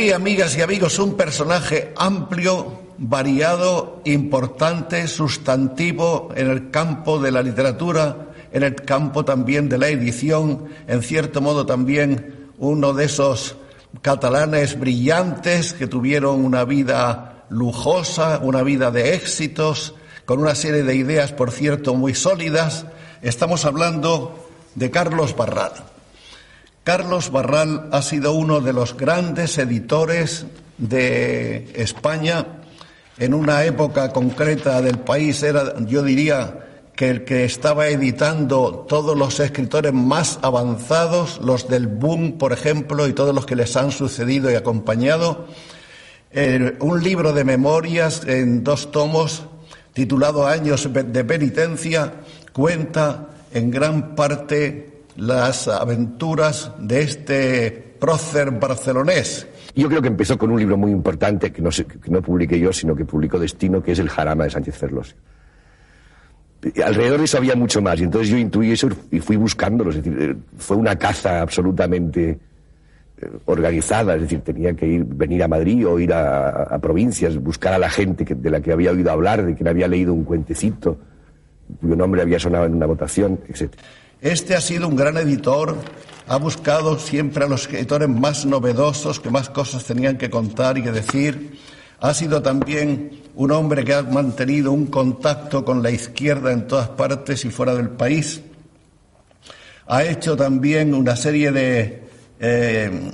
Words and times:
aquí, 0.00 0.12
amigas 0.12 0.56
y 0.56 0.62
amigos, 0.62 0.98
un 0.98 1.14
personaje 1.14 1.92
amplio, 1.94 2.80
variado, 2.96 4.00
importante, 4.06 5.06
sustantivo 5.06 6.30
en 6.34 6.48
el 6.48 6.70
campo 6.70 7.18
de 7.18 7.30
la 7.30 7.42
literatura, 7.42 8.30
en 8.50 8.62
el 8.62 8.76
campo 8.76 9.26
también 9.26 9.68
de 9.68 9.76
la 9.76 9.88
edición, 9.88 10.68
en 10.86 11.02
cierto 11.02 11.42
modo 11.42 11.66
también 11.66 12.48
uno 12.56 12.94
de 12.94 13.04
esos 13.04 13.56
catalanes 14.00 14.78
brillantes 14.78 15.74
que 15.74 15.86
tuvieron 15.86 16.46
una 16.46 16.64
vida 16.64 17.44
lujosa, 17.50 18.38
una 18.42 18.62
vida 18.62 18.90
de 18.90 19.14
éxitos, 19.14 19.94
con 20.24 20.40
una 20.40 20.54
serie 20.54 20.82
de 20.82 20.94
ideas, 20.94 21.32
por 21.32 21.50
cierto, 21.50 21.94
muy 21.94 22.14
sólidas. 22.14 22.86
Estamos 23.20 23.66
hablando 23.66 24.48
de 24.76 24.90
Carlos 24.90 25.36
Barral. 25.36 25.72
Carlos 26.90 27.30
Barral 27.30 27.88
ha 27.92 28.02
sido 28.02 28.32
uno 28.32 28.60
de 28.60 28.72
los 28.72 28.96
grandes 28.96 29.58
editores 29.58 30.46
de 30.76 31.70
España. 31.76 32.44
En 33.16 33.32
una 33.32 33.62
época 33.62 34.12
concreta 34.12 34.82
del 34.82 34.98
país 34.98 35.40
era, 35.44 35.78
yo 35.86 36.02
diría, 36.02 36.66
que 36.96 37.10
el 37.10 37.24
que 37.24 37.44
estaba 37.44 37.86
editando 37.86 38.86
todos 38.88 39.16
los 39.16 39.38
escritores 39.38 39.92
más 39.92 40.40
avanzados, 40.42 41.40
los 41.44 41.68
del 41.68 41.86
boom, 41.86 42.38
por 42.38 42.52
ejemplo, 42.52 43.06
y 43.06 43.12
todos 43.12 43.32
los 43.32 43.46
que 43.46 43.54
les 43.54 43.76
han 43.76 43.92
sucedido 43.92 44.50
y 44.50 44.56
acompañado. 44.56 45.46
Un 46.80 47.04
libro 47.04 47.32
de 47.32 47.44
memorias 47.44 48.24
en 48.26 48.64
dos 48.64 48.90
tomos 48.90 49.44
titulado 49.92 50.44
Años 50.44 50.88
de 50.92 51.24
Penitencia 51.24 52.14
cuenta 52.52 53.28
en 53.52 53.70
gran 53.70 54.16
parte 54.16 54.89
las 55.16 55.68
aventuras 55.68 56.72
de 56.78 57.02
este 57.02 57.70
prócer 57.98 58.50
barcelonés. 58.52 59.46
Yo 59.74 59.88
creo 59.88 60.02
que 60.02 60.08
empezó 60.08 60.36
con 60.36 60.50
un 60.50 60.58
libro 60.58 60.76
muy 60.76 60.90
importante 60.90 61.52
que 61.52 61.62
no, 61.62 62.22
publiqué 62.22 62.58
yo, 62.58 62.72
sino 62.72 62.96
que 62.96 63.04
publicó 63.04 63.38
Destino, 63.38 63.82
que 63.82 63.92
es 63.92 63.98
El 63.98 64.08
Jarama 64.08 64.44
de 64.44 64.50
Sánchez 64.50 64.76
Ferlosio. 64.76 65.16
Alrededor 66.84 67.18
de 67.18 67.24
eso 67.24 67.38
había 67.38 67.54
mucho 67.54 67.80
más, 67.80 68.00
y 68.00 68.04
entonces 68.04 68.28
yo 68.28 68.36
intuí 68.36 68.72
eso 68.72 68.88
y 69.10 69.20
fui 69.20 69.36
buscándolo. 69.36 69.90
Es 69.90 69.96
decir, 69.96 70.36
fue 70.58 70.76
una 70.76 70.96
caza 70.96 71.40
absolutamente 71.40 72.38
eh, 73.20 73.30
organizada, 73.46 74.16
es 74.16 74.22
decir, 74.22 74.40
tenía 74.40 74.74
que 74.74 74.86
ir, 74.86 75.04
venir 75.04 75.42
a 75.42 75.48
Madrid 75.48 75.86
o 75.86 75.98
ir 75.98 76.12
a, 76.12 76.78
provincias, 76.80 77.36
buscar 77.38 77.72
a 77.72 77.78
la 77.78 77.88
gente 77.88 78.26
de 78.34 78.50
la 78.50 78.60
que 78.60 78.72
había 78.72 78.90
oído 78.90 79.10
hablar, 79.10 79.44
de 79.44 79.54
quien 79.54 79.68
había 79.68 79.88
leído 79.88 80.12
un 80.12 80.24
cuentecito, 80.24 80.98
cuyo 81.80 81.96
nombre 81.96 82.20
había 82.20 82.38
sonado 82.38 82.66
en 82.66 82.74
una 82.74 82.86
votación, 82.86 83.40
etc. 83.48 83.72
Este 84.22 84.54
ha 84.54 84.60
sido 84.60 84.86
un 84.86 84.96
gran 84.96 85.16
editor, 85.16 85.76
ha 86.28 86.36
buscado 86.36 86.98
siempre 86.98 87.44
a 87.44 87.48
los 87.48 87.62
escritores 87.62 88.06
más 88.06 88.44
novedosos, 88.44 89.18
que 89.18 89.30
más 89.30 89.48
cosas 89.48 89.84
tenían 89.84 90.18
que 90.18 90.28
contar 90.28 90.76
y 90.76 90.82
que 90.82 90.92
decir. 90.92 91.58
Ha 92.00 92.12
sido 92.12 92.42
también 92.42 93.22
un 93.34 93.50
hombre 93.50 93.82
que 93.82 93.94
ha 93.94 94.02
mantenido 94.02 94.72
un 94.72 94.88
contacto 94.88 95.64
con 95.64 95.82
la 95.82 95.90
izquierda 95.90 96.52
en 96.52 96.66
todas 96.66 96.90
partes 96.90 97.46
y 97.46 97.50
fuera 97.50 97.74
del 97.74 97.88
país. 97.88 98.42
Ha 99.86 100.04
hecho 100.04 100.36
también 100.36 100.92
una 100.92 101.16
serie 101.16 101.50
de 101.50 102.02
eh, 102.40 103.10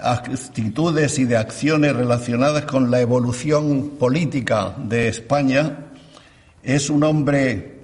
actitudes 0.00 1.18
y 1.18 1.24
de 1.24 1.36
acciones 1.36 1.96
relacionadas 1.96 2.64
con 2.64 2.92
la 2.92 3.00
evolución 3.00 3.96
política 3.98 4.72
de 4.78 5.08
España. 5.08 5.86
Es 6.62 6.90
un 6.90 7.02
hombre 7.02 7.79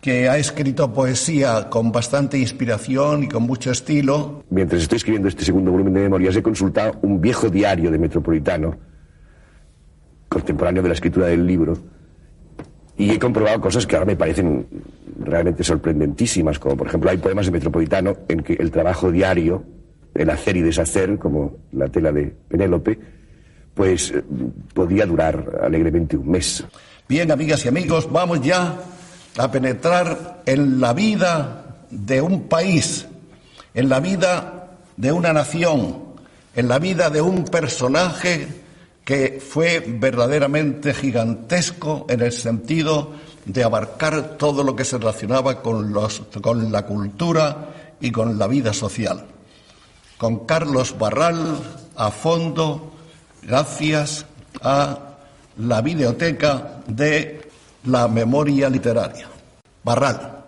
que 0.00 0.28
ha 0.28 0.38
escrito 0.38 0.92
poesía 0.92 1.68
con 1.68 1.92
bastante 1.92 2.38
inspiración 2.38 3.24
y 3.24 3.28
con 3.28 3.42
mucho 3.42 3.70
estilo. 3.70 4.44
Mientras 4.48 4.82
estoy 4.82 4.96
escribiendo 4.96 5.28
este 5.28 5.44
segundo 5.44 5.70
volumen 5.70 5.92
de 5.92 6.00
memorias, 6.00 6.36
he 6.36 6.42
consultado 6.42 6.98
un 7.02 7.20
viejo 7.20 7.50
diario 7.50 7.90
de 7.90 7.98
Metropolitano, 7.98 8.78
contemporáneo 10.28 10.82
de 10.82 10.88
la 10.88 10.94
escritura 10.94 11.26
del 11.26 11.46
libro, 11.46 11.76
y 12.96 13.10
he 13.10 13.18
comprobado 13.18 13.60
cosas 13.60 13.86
que 13.86 13.96
ahora 13.96 14.06
me 14.06 14.16
parecen 14.16 14.66
realmente 15.18 15.64
sorprendentísimas, 15.64 16.58
como 16.58 16.76
por 16.76 16.86
ejemplo 16.86 17.10
hay 17.10 17.18
poemas 17.18 17.46
de 17.46 17.52
Metropolitano 17.52 18.16
en 18.28 18.42
que 18.42 18.54
el 18.54 18.70
trabajo 18.70 19.12
diario, 19.12 19.64
el 20.14 20.30
hacer 20.30 20.56
y 20.56 20.62
deshacer, 20.62 21.18
como 21.18 21.58
la 21.72 21.88
tela 21.88 22.10
de 22.10 22.34
Penélope, 22.48 22.98
pues 23.74 24.10
eh, 24.10 24.22
podía 24.72 25.04
durar 25.04 25.60
alegremente 25.62 26.16
un 26.16 26.30
mes. 26.30 26.64
Bien, 27.08 27.30
amigas 27.30 27.64
y 27.64 27.68
amigos, 27.68 28.10
vamos 28.10 28.40
ya 28.40 28.78
a 29.36 29.50
penetrar 29.50 30.42
en 30.46 30.80
la 30.80 30.92
vida 30.92 31.76
de 31.90 32.20
un 32.20 32.48
país, 32.48 33.06
en 33.74 33.88
la 33.88 34.00
vida 34.00 34.70
de 34.96 35.12
una 35.12 35.32
nación, 35.32 36.04
en 36.54 36.68
la 36.68 36.78
vida 36.78 37.10
de 37.10 37.20
un 37.20 37.44
personaje 37.44 38.48
que 39.04 39.40
fue 39.40 39.84
verdaderamente 39.86 40.94
gigantesco 40.94 42.06
en 42.08 42.20
el 42.20 42.32
sentido 42.32 43.12
de 43.44 43.64
abarcar 43.64 44.36
todo 44.36 44.62
lo 44.62 44.76
que 44.76 44.84
se 44.84 44.98
relacionaba 44.98 45.62
con, 45.62 45.92
los, 45.92 46.22
con 46.42 46.70
la 46.70 46.86
cultura 46.86 47.96
y 48.00 48.10
con 48.12 48.38
la 48.38 48.46
vida 48.46 48.72
social. 48.72 49.24
Con 50.18 50.46
Carlos 50.46 50.96
Barral 50.98 51.58
a 51.96 52.10
fondo, 52.10 52.92
gracias 53.42 54.26
a 54.62 55.16
la 55.56 55.80
videoteca 55.80 56.82
de 56.86 57.49
la 57.84 58.08
memoria 58.08 58.68
literaria. 58.68 59.28
Barral. 59.82 60.39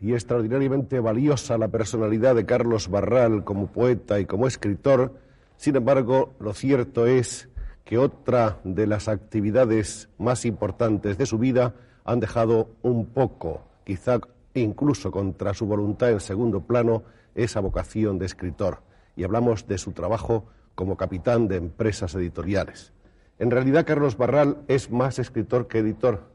Y 0.00 0.12
extraordinariamente 0.12 1.00
valiosa 1.00 1.58
la 1.58 1.68
personalidad 1.68 2.34
de 2.34 2.46
Carlos 2.46 2.88
Barral 2.88 3.42
como 3.42 3.66
poeta 3.66 4.20
y 4.20 4.26
como 4.26 4.46
escritor, 4.46 5.14
sin 5.56 5.76
embargo, 5.76 6.34
lo 6.38 6.54
cierto 6.54 7.06
es 7.06 7.48
que 7.84 7.98
otra 7.98 8.60
de 8.64 8.86
las 8.86 9.08
actividades 9.08 10.08
más 10.18 10.44
importantes 10.44 11.18
de 11.18 11.26
su 11.26 11.38
vida 11.38 11.74
han 12.04 12.20
dejado 12.20 12.70
un 12.82 13.06
poco, 13.06 13.62
quizá 13.84 14.20
incluso 14.54 15.10
contra 15.10 15.52
su 15.52 15.66
voluntad 15.66 16.10
en 16.10 16.20
segundo 16.20 16.60
plano, 16.60 17.02
esa 17.34 17.60
vocación 17.60 18.18
de 18.18 18.26
escritor. 18.26 18.82
Y 19.16 19.24
hablamos 19.24 19.66
de 19.66 19.78
su 19.78 19.92
trabajo 19.92 20.46
como 20.74 20.96
capitán 20.96 21.48
de 21.48 21.56
empresas 21.56 22.14
editoriales. 22.14 22.92
En 23.38 23.50
realidad, 23.50 23.84
Carlos 23.84 24.16
Barral 24.16 24.58
es 24.68 24.90
más 24.90 25.18
escritor 25.18 25.66
que 25.66 25.78
editor. 25.78 26.30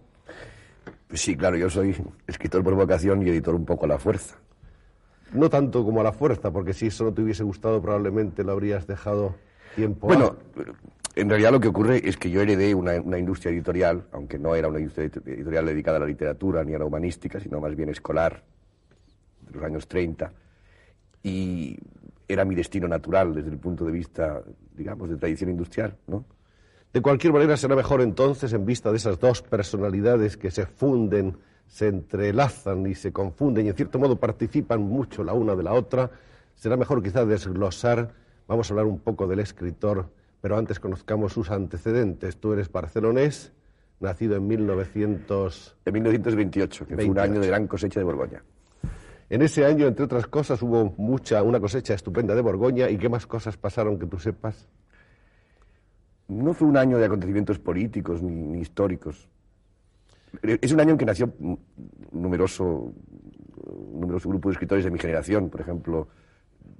Pues 1.07 1.21
sí, 1.21 1.35
claro, 1.35 1.57
yo 1.57 1.69
soy 1.69 1.95
escritor 2.27 2.63
por 2.63 2.75
vocación 2.75 3.25
y 3.25 3.29
editor 3.29 3.55
un 3.55 3.65
poco 3.65 3.85
a 3.85 3.89
la 3.89 3.97
fuerza. 3.97 4.35
No 5.33 5.49
tanto 5.49 5.83
como 5.83 6.01
a 6.01 6.03
la 6.03 6.11
fuerza, 6.11 6.51
porque 6.51 6.73
si 6.73 6.87
eso 6.87 7.03
no 7.03 7.13
te 7.13 7.21
hubiese 7.21 7.43
gustado, 7.43 7.81
probablemente 7.81 8.43
lo 8.43 8.51
habrías 8.51 8.87
dejado 8.87 9.35
tiempo. 9.75 10.07
Bueno, 10.07 10.35
en 11.15 11.29
realidad 11.29 11.51
lo 11.51 11.59
que 11.59 11.67
ocurre 11.67 12.07
es 12.07 12.17
que 12.17 12.29
yo 12.29 12.41
heredé 12.41 12.73
una, 12.73 12.99
una, 13.01 13.17
industria 13.17 13.51
editorial, 13.51 14.07
aunque 14.11 14.39
no 14.39 14.55
era 14.55 14.67
una 14.67 14.79
industria 14.79 15.05
editorial 15.05 15.65
dedicada 15.65 15.97
a 15.97 15.99
la 16.01 16.05
literatura 16.05 16.63
ni 16.63 16.73
a 16.73 16.79
la 16.79 16.85
humanística, 16.85 17.39
sino 17.39 17.59
más 17.59 17.75
bien 17.75 17.89
escolar, 17.89 18.43
de 19.41 19.53
los 19.53 19.63
años 19.63 19.87
30. 19.87 20.31
y 21.23 21.77
era 22.27 22.45
mi 22.45 22.55
destino 22.55 22.87
natural 22.87 23.33
desde 23.33 23.49
el 23.49 23.57
punto 23.57 23.85
de 23.85 23.91
vista, 23.91 24.41
digamos, 24.75 25.09
de 25.09 25.17
tradición 25.17 25.49
industrial, 25.49 25.95
¿no? 26.07 26.25
De 26.95 27.01
cualquier 27.01 27.33
manera, 27.33 27.57
será 27.57 27.75
mejor 27.75 28.01
entonces, 28.01 28.53
en 28.53 28.65
vista 28.65 28.89
de 28.89 28.95
esas 28.95 29.19
dos 29.19 29.41
personalidades 29.41 30.37
que 30.37 30.49
se 30.49 30.65
funden, 30.65 31.35
se 31.67 31.89
entrelazan 31.89 32.87
y 32.87 32.95
se 32.95 33.11
confunden 33.11 33.65
y 33.65 33.69
en 33.69 33.75
cierto 33.75 33.99
modo 33.99 34.17
participan 34.17 34.81
mucho 34.81 35.21
la 35.21 35.33
una 35.33 35.57
de 35.57 35.63
la 35.63 35.73
otra, 35.73 36.09
será 36.55 36.77
mejor 36.77 37.03
quizás 37.03 37.27
desglosar, 37.27 38.13
vamos 38.47 38.69
a 38.69 38.73
hablar 38.73 38.85
un 38.85 38.99
poco 38.99 39.27
del 39.27 39.39
escritor, 39.41 40.09
pero 40.39 40.57
antes 40.57 40.79
conozcamos 40.79 41.33
sus 41.33 41.51
antecedentes. 41.51 42.37
Tú 42.37 42.53
eres 42.53 42.71
barcelonés, 42.71 43.51
nacido 43.99 44.37
en 44.37 44.47
1900... 44.47 45.75
En 45.83 45.93
1928, 45.93 46.87
que 46.87 46.95
fue 46.95 47.09
un 47.09 47.19
año 47.19 47.41
de 47.41 47.47
gran 47.47 47.67
cosecha 47.67 47.99
de 47.99 48.05
Borgoña. 48.05 48.41
En 49.29 49.41
ese 49.41 49.65
año, 49.65 49.85
entre 49.85 50.05
otras 50.05 50.27
cosas, 50.27 50.61
hubo 50.61 50.93
mucha, 50.95 51.43
una 51.43 51.59
cosecha 51.59 51.93
estupenda 51.93 52.33
de 52.35 52.41
Borgoña. 52.41 52.89
¿Y 52.89 52.97
qué 52.97 53.09
más 53.09 53.27
cosas 53.27 53.57
pasaron 53.57 53.99
que 53.99 54.05
tú 54.05 54.17
sepas? 54.17 54.69
No 56.27 56.53
fue 56.53 56.67
un 56.67 56.77
año 56.77 56.97
de 56.97 57.05
acontecimientos 57.05 57.59
políticos 57.59 58.21
ni, 58.21 58.59
históricos. 58.59 59.29
Es 60.41 60.71
un 60.71 60.79
año 60.79 60.91
en 60.91 60.97
que 60.97 61.05
nació 61.05 61.33
numeroso, 62.11 62.93
numeroso 63.93 64.29
grupo 64.29 64.49
de 64.49 64.53
escritores 64.53 64.83
de 64.83 64.91
mi 64.91 64.99
generación, 64.99 65.49
por 65.49 65.61
ejemplo, 65.61 66.07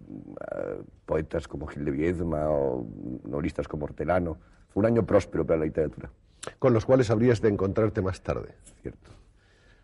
eh, 0.08 0.82
poetas 1.06 1.48
como 1.48 1.68
Gil 1.68 1.86
de 1.86 1.92
Viedma 1.92 2.50
o 2.50 2.86
novelistas 3.24 3.68
como 3.68 3.86
Hortelano. 3.86 4.38
Fue 4.70 4.82
un 4.82 4.88
año 4.88 5.06
próspero 5.06 5.46
para 5.46 5.60
la 5.60 5.66
literatura. 5.66 6.10
Con 6.60 6.74
los 6.74 6.86
cuales 6.86 7.10
habrías 7.10 7.42
de 7.42 7.50
encontrarte 7.50 8.02
más 8.02 8.22
tarde. 8.22 8.56
Cierto. 8.82 9.12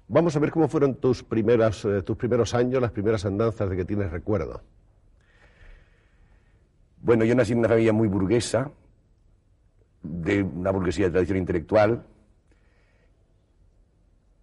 Vamos 0.07 0.35
a 0.35 0.39
ver 0.39 0.51
cómo 0.51 0.67
fueron 0.67 0.95
tus, 0.95 1.23
primeras, 1.23 1.85
eh, 1.85 2.01
tus 2.01 2.17
primeros 2.17 2.53
años, 2.53 2.81
las 2.81 2.91
primeras 2.91 3.25
andanzas 3.25 3.69
de 3.69 3.77
que 3.77 3.85
tienes 3.85 4.11
recuerdo. 4.11 4.61
Bueno, 7.01 7.23
yo 7.23 7.33
nací 7.33 7.53
en 7.53 7.59
una 7.59 7.69
familia 7.69 7.93
muy 7.93 8.09
burguesa, 8.09 8.71
de 10.03 10.43
una 10.43 10.71
burguesía 10.71 11.05
de 11.05 11.11
tradición 11.11 11.37
intelectual. 11.37 12.03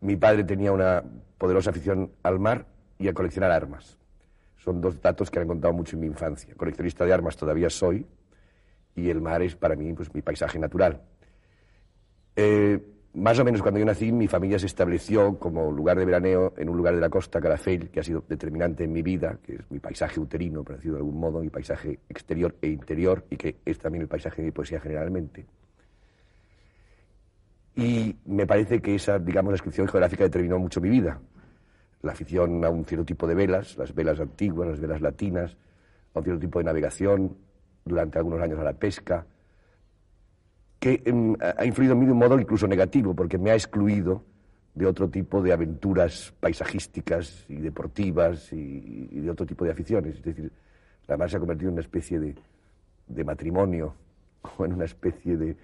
Mi 0.00 0.16
padre 0.16 0.44
tenía 0.44 0.72
una 0.72 1.02
poderosa 1.38 1.70
afición 1.70 2.12
al 2.22 2.38
mar 2.38 2.66
y 2.98 3.08
a 3.08 3.14
coleccionar 3.14 3.50
armas. 3.50 3.98
Son 4.56 4.80
dos 4.80 5.00
datos 5.00 5.30
que 5.30 5.38
han 5.38 5.48
contado 5.48 5.72
mucho 5.72 5.96
en 5.96 6.00
mi 6.00 6.06
infancia. 6.06 6.54
Coleccionista 6.56 7.04
de 7.04 7.12
armas 7.12 7.36
todavía 7.36 7.70
soy 7.70 8.06
y 8.94 9.08
el 9.10 9.20
mar 9.20 9.42
es 9.42 9.54
para 9.54 9.76
mí 9.76 9.92
pues, 9.94 10.12
mi 10.12 10.22
paisaje 10.22 10.58
natural. 10.58 11.00
Eh, 12.36 12.80
más 13.18 13.38
o 13.38 13.44
menos 13.44 13.62
cuando 13.62 13.80
yo 13.80 13.86
nací, 13.86 14.12
mi 14.12 14.28
familia 14.28 14.58
se 14.58 14.66
estableció 14.66 15.38
como 15.38 15.70
lugar 15.70 15.98
de 15.98 16.04
veraneo 16.04 16.54
en 16.56 16.68
un 16.68 16.76
lugar 16.76 16.94
de 16.94 17.00
la 17.00 17.10
costa, 17.10 17.40
Calafell, 17.40 17.90
que 17.90 18.00
ha 18.00 18.02
sido 18.02 18.24
determinante 18.28 18.84
en 18.84 18.92
mi 18.92 19.02
vida, 19.02 19.38
que 19.42 19.56
es 19.56 19.70
mi 19.70 19.80
paisaje 19.80 20.20
uterino, 20.20 20.62
por 20.62 20.80
de 20.80 20.96
algún 20.96 21.18
modo, 21.18 21.40
mi 21.40 21.50
paisaje 21.50 21.98
exterior 22.08 22.54
e 22.62 22.68
interior, 22.68 23.24
y 23.30 23.36
que 23.36 23.56
es 23.64 23.78
también 23.78 24.02
el 24.02 24.08
paisaje 24.08 24.42
de 24.42 24.46
mi 24.46 24.52
poesía 24.52 24.80
generalmente. 24.80 25.46
Y 27.74 28.16
me 28.26 28.46
parece 28.46 28.80
que 28.80 28.94
esa, 28.94 29.18
digamos, 29.18 29.52
descripción 29.52 29.86
geográfica 29.88 30.24
determinó 30.24 30.58
mucho 30.58 30.80
mi 30.80 30.88
vida. 30.88 31.20
La 32.02 32.12
afición 32.12 32.64
a 32.64 32.70
un 32.70 32.84
cierto 32.84 33.04
tipo 33.04 33.26
de 33.26 33.34
velas, 33.34 33.76
las 33.76 33.94
velas 33.94 34.20
antiguas, 34.20 34.68
las 34.68 34.80
velas 34.80 35.00
latinas, 35.00 35.56
a 36.14 36.18
un 36.18 36.24
cierto 36.24 36.40
tipo 36.40 36.58
de 36.58 36.64
navegación, 36.64 37.36
durante 37.84 38.18
algunos 38.18 38.40
años 38.40 38.58
a 38.58 38.64
la 38.64 38.74
pesca, 38.74 39.26
que 40.78 41.02
em, 41.04 41.34
ha 41.40 41.64
influido 41.64 41.94
en 41.94 41.98
mí 41.98 42.06
de 42.06 42.12
un 42.12 42.18
modo 42.18 42.38
incluso 42.38 42.66
negativo, 42.66 43.14
porque 43.14 43.38
me 43.38 43.50
ha 43.50 43.54
excluido 43.54 44.22
de 44.74 44.86
otro 44.86 45.08
tipo 45.08 45.42
de 45.42 45.52
aventuras 45.52 46.32
paisajísticas 46.38 47.44
y 47.48 47.56
deportivas 47.56 48.52
y, 48.52 49.20
de 49.20 49.30
otro 49.30 49.44
tipo 49.44 49.64
de 49.64 49.72
aficiones. 49.72 50.16
Es 50.16 50.22
decir, 50.22 50.52
la 51.08 51.16
mar 51.16 51.28
se 51.28 51.36
ha 51.36 51.40
convertido 51.40 51.70
en 51.70 51.74
una 51.74 51.82
especie 51.82 52.20
de, 52.20 53.24
matrimonio 53.24 53.94
o 54.56 54.64
en 54.64 54.72
una 54.74 54.84
especie 54.84 55.36
de, 55.36 55.56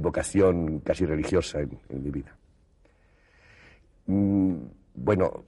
vocación 0.00 0.80
casi 0.80 1.04
religiosa 1.04 1.60
en, 1.60 2.02
mi 2.02 2.10
vida. 2.10 2.34
Mm, 4.06 4.56
bueno, 4.94 5.44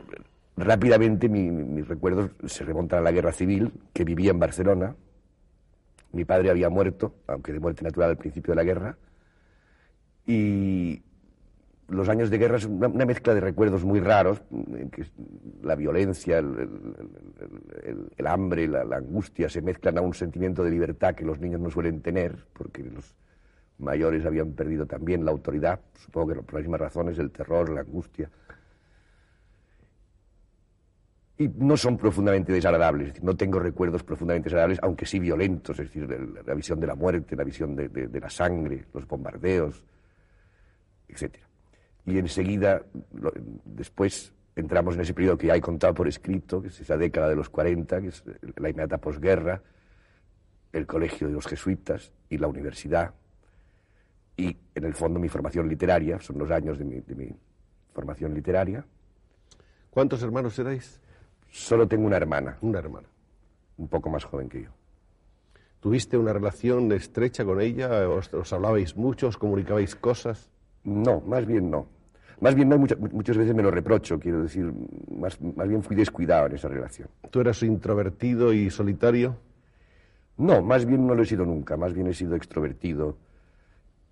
rápidamente 0.57 1.29
mis 1.29 1.87
recuerdos 1.87 2.31
se 2.47 2.65
remontan 2.65 3.01
a 3.01 3.03
la 3.03 3.13
guerra 3.13 3.33
civil, 3.33 3.73
que 3.93 4.05
vivía 4.05 4.31
en 4.31 4.39
Barcelona, 4.39 4.97
mi 6.13 6.25
padre 6.25 6.51
había 6.51 6.69
muerto, 6.69 7.15
aunque 7.27 7.53
de 7.53 7.61
muerte 7.61 7.85
natural 7.85 8.11
al 8.11 8.17
principio 8.17 8.53
de 8.53 8.57
la 8.57 8.65
guerra, 8.65 8.97
y 10.27 11.03
los 11.89 12.09
años 12.09 12.31
de 12.31 12.39
guerra 12.39 12.59
es 12.59 12.67
una, 12.67 12.89
mezcla 12.89 13.35
de 13.35 13.41
recuerdos 13.41 13.85
muy 13.85 14.01
raros, 14.01 14.43
que 14.93 15.07
la 15.63 15.75
violencia, 15.75 16.39
el, 16.39 18.27
hambre, 18.27 18.69
la, 18.69 18.85
la, 18.85 18.97
angustia 18.97 19.49
se 19.49 19.63
mezclan 19.63 19.97
a 19.99 20.03
un 20.03 20.13
sentimiento 20.13 20.63
de 20.63 20.71
libertad 20.71 21.15
que 21.15 21.25
los 21.25 21.41
niños 21.41 21.61
no 21.61 21.71
suelen 21.71 22.03
tener, 22.03 22.45
porque 22.53 22.83
los 22.83 23.15
mayores 23.79 24.27
habían 24.27 24.53
perdido 24.53 24.87
también 24.87 25.25
la 25.25 25.31
autoridad, 25.31 25.81
supongo 25.95 26.35
que 26.35 26.43
por 26.43 26.55
las 26.55 26.63
mismas 26.63 26.81
razones, 26.81 27.19
el 27.19 27.31
terror, 27.31 27.71
la 27.71 27.81
angustia 27.81 28.29
y 31.39 31.49
no 31.49 31.77
son 31.77 31.97
profundamente 31.97 32.53
desagradables. 32.53 33.23
no 33.23 33.37
tengo 33.37 33.61
recuerdos 33.61 34.03
profundamente 34.03 34.47
desagradables, 34.47 34.81
aunque 34.83 35.07
sí 35.07 35.21
violentos, 35.21 35.79
es 35.79 35.87
decir, 35.87 36.09
la, 36.45 36.55
visión 36.55 36.81
de 36.81 36.87
la 36.89 36.97
muerte, 36.97 37.37
la 37.37 37.45
visión 37.45 37.77
de, 37.77 38.21
la 38.21 38.29
sangre, 38.29 38.87
los 38.93 39.07
bombardeos, 39.07 39.85
etc. 41.09 41.37
Y 42.07 42.19
enseguida, 42.19 42.83
después 43.65 44.33
entramos 44.57 44.97
en 44.97 45.03
ese 45.03 45.15
periodo 45.15 45.39
que 45.39 45.47
ya 45.47 45.55
he 45.55 45.61
contado 45.61 45.95
por 45.95 46.09
escrito, 46.09 46.61
que 46.61 46.69
es 46.69 46.81
esa 46.81 46.97
década 46.97 47.29
de 47.29 47.37
los 47.37 47.49
40, 47.49 48.01
que 48.01 48.09
es 48.09 48.25
la 48.57 48.69
inmediata 48.69 48.99
posguerra, 48.99 49.63
el 50.73 50.87
colegio 50.87 51.29
de 51.29 51.35
los 51.35 51.47
jesuitas 51.47 52.13
y 52.29 52.39
la 52.39 52.49
universidad, 52.49 53.15
y 54.37 54.57
en 54.75 54.85
el 54.85 54.95
fondo 54.95 55.21
mi 55.21 55.29
formación 55.29 55.69
literaria, 55.69 56.19
son 56.19 56.39
los 56.39 56.51
años 56.51 56.79
de 56.79 56.85
mi, 56.85 57.01
de 57.01 57.15
mi 57.15 57.29
formación 57.93 58.35
literaria. 58.35 58.85
¿Cuántos 59.91 60.23
hermanos 60.23 60.59
erais? 60.59 61.01
Solo 61.51 61.87
tengo 61.87 62.07
una 62.07 62.17
hermana. 62.17 62.59
Una 62.61 62.79
hermana. 62.79 63.09
Un 63.77 63.89
poco 63.89 64.11
más 64.11 64.25
joven 64.25 64.49
que 64.49 64.63
yo. 64.63 64.71
¿Tuviste 65.81 66.19
una 66.19 66.33
relación 66.33 66.91
estrecha 66.93 67.45
con 67.45 67.61
ella? 67.61 68.09
¿Os, 68.09 68.53
hablabais 68.53 68.97
mucho? 68.97 69.29
¿Os 69.29 69.37
comunicabais 69.37 69.95
cosas? 69.95 70.51
No, 70.85 71.21
más 71.21 71.47
bien 71.47 71.71
no. 71.71 71.87
Más 72.41 72.55
bien 72.55 72.69
no, 72.69 72.79
muchas, 72.79 72.99
muchas 72.99 73.37
veces 73.37 73.55
me 73.55 73.63
lo 73.63 73.71
reprocho, 73.71 74.19
quiero 74.19 74.43
decir, 74.43 74.73
más, 75.11 75.41
más 75.41 75.69
bien 75.69 75.83
fui 75.83 75.97
descuidado 75.97 76.47
en 76.47 76.55
esa 76.55 76.69
relación. 76.69 77.09
¿Tú 77.31 77.41
eras 77.41 77.63
introvertido 77.65 78.53
y 78.53 78.71
solitario? 78.71 79.37
No, 80.37 80.63
más 80.63 80.85
bien 80.85 81.05
no 81.05 81.15
lo 81.15 81.23
he 81.23 81.27
sido 81.27 81.45
nunca, 81.45 81.77
más 81.77 81.93
bien 81.93 82.07
he 82.07 82.15
sido 82.15 82.37
extrovertido 82.37 83.17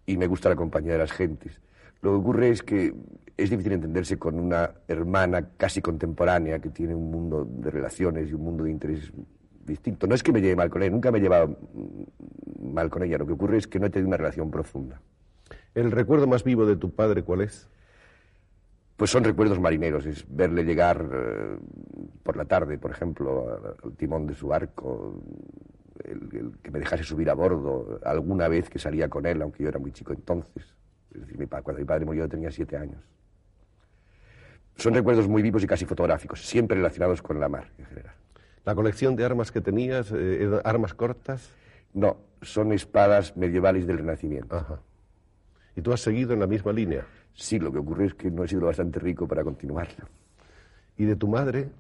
y 0.07 0.16
me 0.16 0.26
gusta 0.26 0.49
la 0.49 0.57
compañía 0.57 0.93
de 0.93 0.99
las 0.99 1.12
gentes. 1.12 1.61
Lo 2.03 2.11
que 2.12 2.17
ocurre 2.17 2.50
es 2.50 2.62
que 2.62 2.95
es 3.37 3.50
difícil 3.50 3.73
entenderse 3.73 4.19
con 4.19 4.38
una 4.38 4.71
hermana 4.88 5.50
casi 5.57 5.83
contemporánea 5.83 6.59
que 6.59 6.71
tiene 6.71 6.95
un 6.95 7.11
mundo 7.11 7.47
de 7.49 7.71
relaciones 7.71 8.31
y 8.31 8.35
un 8.35 8.43
mundo 8.43 8.65
de 8.65 8.71
intereses 8.71 9.12
distinto. 9.65 10.07
No 10.07 10.15
es 10.15 10.23
que 10.23 10.33
me 10.33 10.41
lleve 10.41 10.57
mal 10.57 10.71
con 10.71 10.83
ella, 10.83 10.93
nunca 10.93 11.11
me 11.11 11.19
he 11.19 11.21
llevado 11.21 11.59
mal 12.62 12.88
con 12.88 13.03
ella. 13.03 13.19
Lo 13.19 13.26
que 13.26 13.33
ocurre 13.33 13.59
es 13.59 13.67
que 13.67 13.79
no 13.79 13.87
he 13.87 13.91
tenido 13.91 14.09
una 14.09 14.17
relación 14.17 14.50
profunda. 14.50 15.00
¿El 15.75 15.91
recuerdo 15.91 16.26
más 16.26 16.45
vivo 16.45 16.65
de 16.65 16.76
tu 16.76 16.95
padre 16.95 17.23
cuál 17.23 17.43
es? 17.43 17.69
Pues 18.97 19.11
son 19.11 19.25
recuerdos 19.25 19.61
marineros, 19.61 20.07
es 20.07 20.25
verle 20.29 20.65
llegar 20.65 21.07
eh, 21.12 21.59
por 22.23 22.38
la 22.38 22.47
tarde, 22.47 22.79
por 22.79 22.91
ejemplo, 22.91 23.76
al 23.85 23.93
timón 23.93 24.26
de 24.26 24.35
su 24.35 24.49
barco, 24.49 25.21
el, 26.03 26.53
que 26.62 26.71
me 26.71 26.79
dejase 26.79 27.05
subir 27.05 27.29
a 27.29 27.35
bordo 27.35 28.00
alguna 28.05 28.49
vez 28.49 28.71
que 28.71 28.79
salía 28.79 29.11
con 29.11 29.26
él, 29.26 29.43
aunque 29.43 29.65
yo 29.65 29.69
era 29.69 29.79
muy 29.79 29.93
chico 29.93 30.15
entonces. 30.15 30.75
Es 31.17 31.23
decir, 31.23 31.39
mi, 31.39 31.47
cuando 31.47 31.79
mi 31.79 31.85
padre 31.85 32.05
murió 32.05 32.25
yo 32.25 32.29
tenía 32.29 32.51
siete 32.51 32.77
años. 32.77 33.03
Son 34.77 34.93
recuerdos 34.93 35.27
muy 35.27 35.43
vivos 35.43 35.65
y 35.65 35.67
casi 35.67 35.87
fotográficos, 35.87 36.47
siempre 36.47 36.77
relacionados 36.77 37.23
con 37.23 37.41
la 37.41 37.49
mar 37.49 37.71
en 37.79 37.87
general. 37.87 38.15
¿La 38.65 38.75
colección 38.75 39.17
de 39.17 39.25
armas 39.25 39.51
que 39.51 39.61
tenías, 39.61 40.13
eh, 40.13 40.61
armas 40.65 40.93
cortas? 40.93 41.51
No, 41.95 42.19
son 42.43 42.73
espadas 42.73 43.37
medievales 43.37 43.87
del 43.87 43.99
Renacimiento. 43.99 44.55
Ajá. 44.55 44.81
¿Y 45.75 45.81
tú 45.81 45.93
has 45.93 46.01
seguido 46.01 46.35
en 46.35 46.41
la 46.41 46.47
misma 46.47 46.73
línea? 46.73 47.07
Sí, 47.33 47.59
lo 47.59 47.73
que 47.73 47.79
ocurre 47.79 48.07
es 48.07 48.15
que 48.15 48.31
no 48.31 48.45
he 48.45 48.49
sido 48.49 48.67
bastante 48.67 48.99
rico 48.99 49.27
para 49.27 49.45
continuarla. 49.45 50.09
¿Y 50.99 51.05
de 51.05 51.17
tu 51.17 51.29
madre? 51.29 51.71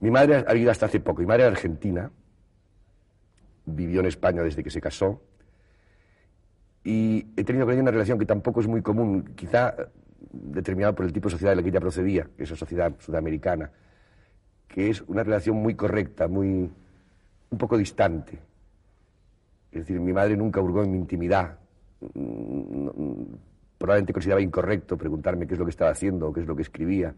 Mi 0.00 0.10
madre 0.10 0.44
ha 0.46 0.52
vivido 0.52 0.70
hasta 0.70 0.86
hace 0.86 1.00
poco. 1.00 1.20
Mi 1.20 1.26
madre 1.26 1.42
era 1.42 1.52
argentina, 1.52 2.10
vivió 3.66 4.00
en 4.00 4.06
España 4.06 4.42
desde 4.42 4.62
que 4.62 4.70
se 4.70 4.80
casó 4.80 5.22
y 6.84 7.26
he 7.36 7.44
tenido 7.44 7.64
con 7.64 7.74
ella 7.74 7.82
una 7.82 7.90
relación 7.90 8.18
que 8.18 8.26
tampoco 8.26 8.60
es 8.60 8.66
muy 8.66 8.82
común, 8.82 9.32
quizá 9.36 9.74
determinada 10.32 10.94
por 10.94 11.06
el 11.06 11.12
tipo 11.12 11.28
de 11.28 11.32
sociedad 11.32 11.52
de 11.52 11.56
la 11.56 11.62
que 11.62 11.68
ella 11.68 11.80
procedía, 11.80 12.28
esa 12.38 12.56
sociedad 12.56 12.92
sudamericana, 12.98 13.70
que 14.66 14.90
es 14.90 15.02
una 15.02 15.22
relación 15.22 15.56
muy 15.56 15.74
correcta, 15.74 16.26
muy 16.28 16.70
un 17.50 17.58
poco 17.58 17.76
distante. 17.76 18.38
Es 19.70 19.80
decir, 19.80 20.00
mi 20.00 20.12
madre 20.12 20.36
nunca 20.36 20.60
hurgó 20.60 20.82
en 20.82 20.92
mi 20.92 20.98
intimidad. 20.98 21.58
Probablemente 23.78 24.12
consideraba 24.12 24.40
incorrecto 24.42 24.96
preguntarme 24.96 25.46
qué 25.46 25.54
es 25.54 25.58
lo 25.58 25.66
que 25.66 25.70
estaba 25.70 25.90
haciendo 25.90 26.28
o 26.28 26.32
qué 26.32 26.40
es 26.40 26.46
lo 26.46 26.56
que 26.56 26.62
escribía. 26.62 27.14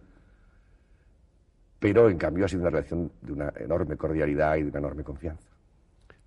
pero 1.85 2.09
en 2.09 2.17
cambio 2.17 2.47
ha 2.47 2.49
sido 2.49 2.63
una 2.63 2.71
relación 2.71 3.13
de 3.21 3.33
una 3.33 3.53
enorme 3.61 3.99
cordialidad 3.99 4.57
y 4.57 4.63
de 4.63 4.71
una 4.71 4.79
enorme 4.79 5.05
confianza. 5.05 5.51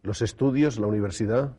¿Los 0.03 0.21
estudios, 0.21 0.77
la 0.77 0.85
universidad? 0.85 1.57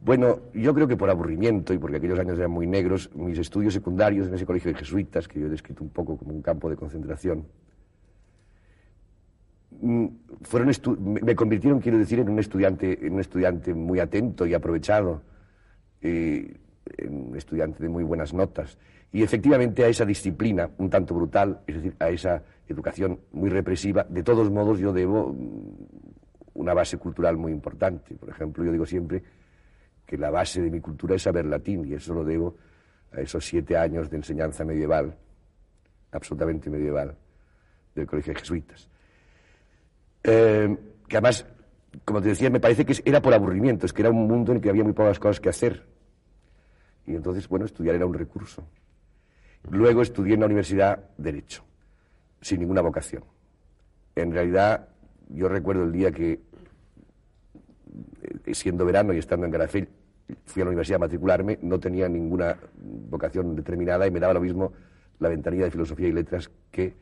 Bueno, 0.00 0.40
yo 0.54 0.74
creo 0.74 0.86
que 0.86 0.96
por 0.96 1.10
aburrimiento 1.10 1.74
y 1.74 1.78
porque 1.78 1.96
aquellos 1.96 2.18
años 2.18 2.38
eran 2.38 2.50
muy 2.50 2.66
negros, 2.66 3.10
mis 3.14 3.38
estudios 3.38 3.74
secundarios 3.74 4.28
en 4.28 4.34
ese 4.34 4.46
colegio 4.46 4.72
de 4.72 4.78
jesuitas, 4.78 5.26
que 5.26 5.40
yo 5.40 5.46
he 5.46 5.50
descrito 5.50 5.82
un 5.82 5.90
poco 5.90 6.16
como 6.16 6.32
un 6.32 6.42
campo 6.42 6.70
de 6.70 6.76
concentración, 6.76 7.44
mm, 9.80 10.06
fueron 10.42 10.70
me 11.22 11.34
convirtieron, 11.34 11.80
quiero 11.80 11.98
decir, 11.98 12.20
en 12.20 12.28
un 12.28 12.38
estudiante, 12.38 13.06
en 13.06 13.14
un 13.14 13.20
estudiante 13.20 13.74
muy 13.74 13.98
atento 13.98 14.46
y 14.46 14.54
aprovechado, 14.54 15.22
en 16.00 17.28
un 17.30 17.36
estudiante 17.36 17.82
de 17.82 17.88
muy 17.88 18.04
buenas 18.04 18.32
notas. 18.32 18.78
Y 19.12 19.22
efectivamente 19.22 19.84
a 19.84 19.88
esa 19.88 20.04
disciplina 20.04 20.70
un 20.78 20.90
tanto 20.90 21.14
brutal, 21.14 21.60
es 21.66 21.76
decir, 21.76 21.96
a 21.98 22.10
esa 22.10 22.42
educación 22.68 23.18
muy 23.32 23.48
represiva, 23.50 24.04
de 24.08 24.22
todos 24.22 24.50
modos 24.50 24.78
yo 24.78 24.92
debo 24.92 25.32
mm, 25.32 26.60
una 26.60 26.74
base 26.74 26.96
cultural 26.96 27.36
muy 27.36 27.52
importante. 27.52 28.14
Por 28.14 28.28
ejemplo, 28.28 28.64
yo 28.64 28.72
digo 28.72 28.86
siempre 28.86 29.22
que 30.06 30.16
la 30.16 30.30
base 30.30 30.62
de 30.62 30.70
mi 30.70 30.80
cultura 30.80 31.16
es 31.16 31.22
saber 31.22 31.44
latín 31.46 31.84
y 31.84 31.94
eso 31.94 32.14
lo 32.14 32.24
debo 32.24 32.56
a 33.12 33.20
esos 33.20 33.44
siete 33.44 33.76
años 33.76 34.08
de 34.08 34.16
enseñanza 34.18 34.64
medieval, 34.64 35.16
absolutamente 36.12 36.70
medieval, 36.70 37.16
del 37.94 38.06
Colegio 38.06 38.32
de 38.32 38.40
Jesuitas. 38.40 38.88
Eh, 40.22 40.76
que 41.08 41.16
además, 41.16 41.46
como 42.04 42.22
te 42.22 42.28
decía, 42.28 42.50
me 42.50 42.60
parece 42.60 42.84
que 42.84 42.94
era 43.04 43.20
por 43.20 43.34
aburrimiento, 43.34 43.86
es 43.86 43.92
que 43.92 44.02
era 44.02 44.10
un 44.10 44.26
mundo 44.26 44.52
en 44.52 44.56
el 44.56 44.62
que 44.62 44.70
había 44.70 44.84
muy 44.84 44.92
pocas 44.92 45.18
cosas 45.18 45.40
que 45.40 45.48
hacer. 45.48 45.84
Y 47.06 47.14
entonces, 47.14 47.48
bueno, 47.48 47.64
estudiar 47.64 47.94
era 47.94 48.06
un 48.06 48.14
recurso. 48.14 48.66
Luego 49.70 50.02
estudié 50.02 50.34
en 50.34 50.40
la 50.40 50.46
universidad 50.46 51.10
Derecho, 51.16 51.64
sin 52.40 52.60
ninguna 52.60 52.80
vocación. 52.80 53.24
En 54.14 54.32
realidad, 54.32 54.88
yo 55.28 55.48
recuerdo 55.48 55.84
el 55.84 55.92
día 55.92 56.12
que 56.12 56.40
siendo 58.52 58.84
verano 58.84 59.12
y 59.12 59.18
estando 59.18 59.46
en 59.46 59.52
Garafell, 59.52 59.88
fui 60.44 60.62
a 60.62 60.64
la 60.64 60.70
universidad 60.70 60.96
a 60.96 61.00
matricularme, 61.00 61.58
no 61.62 61.78
tenía 61.78 62.08
ninguna 62.08 62.56
vocación 63.10 63.54
determinada 63.54 64.06
y 64.06 64.10
me 64.10 64.20
daba 64.20 64.34
lo 64.34 64.40
mismo 64.40 64.72
la 65.18 65.28
ventanilla 65.28 65.64
de 65.64 65.70
filosofía 65.70 66.08
y 66.08 66.12
letras 66.12 66.50
que 66.70 66.94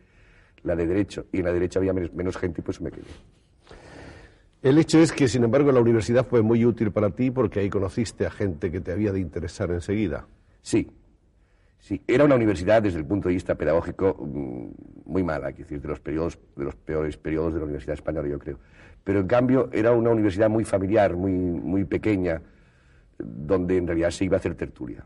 la 0.62 0.76
de 0.76 0.86
derecho. 0.86 1.26
Y 1.32 1.38
en 1.38 1.44
la 1.44 1.52
derecha 1.52 1.78
había 1.78 1.92
menos, 1.92 2.36
gente 2.36 2.60
y 2.60 2.64
pues 2.64 2.80
me 2.80 2.90
quedé. 2.90 3.04
El 4.62 4.78
hecho 4.78 4.98
es 4.98 5.12
que, 5.12 5.28
sin 5.28 5.44
embargo, 5.44 5.70
la 5.72 5.80
universidad 5.80 6.26
fue 6.26 6.42
muy 6.42 6.64
útil 6.64 6.90
para 6.90 7.10
ti 7.10 7.30
porque 7.30 7.60
ahí 7.60 7.68
conociste 7.68 8.26
a 8.26 8.30
gente 8.30 8.70
que 8.70 8.80
te 8.80 8.92
había 8.92 9.12
de 9.12 9.20
interesar 9.20 9.70
enseguida. 9.70 10.26
Sí, 10.62 10.90
sí. 11.84 12.02
Era 12.06 12.24
una 12.24 12.34
universidad 12.34 12.82
desde 12.82 12.98
el 12.98 13.04
punto 13.04 13.28
de 13.28 13.34
vista 13.34 13.54
pedagógico 13.54 14.16
mm, 14.18 15.10
muy 15.10 15.22
mala, 15.22 15.50
es 15.50 15.58
decir, 15.58 15.80
de 15.80 15.88
los, 15.88 16.00
periodos, 16.00 16.38
de 16.56 16.64
los 16.64 16.74
peores 16.74 17.16
periodos 17.16 17.52
de 17.52 17.60
la 17.60 17.64
Universidad 17.64 17.94
Española, 17.94 18.28
yo 18.28 18.38
creo 18.38 18.58
pero 19.04 19.20
en 19.20 19.26
cambio 19.26 19.68
era 19.72 19.92
una 19.92 20.10
universidad 20.10 20.48
muy 20.48 20.64
familiar, 20.64 21.14
muy, 21.14 21.32
muy 21.32 21.84
pequeña, 21.84 22.40
donde 23.18 23.76
en 23.76 23.86
realidad 23.86 24.10
se 24.10 24.24
iba 24.24 24.36
a 24.36 24.40
hacer 24.40 24.54
tertulia. 24.54 25.04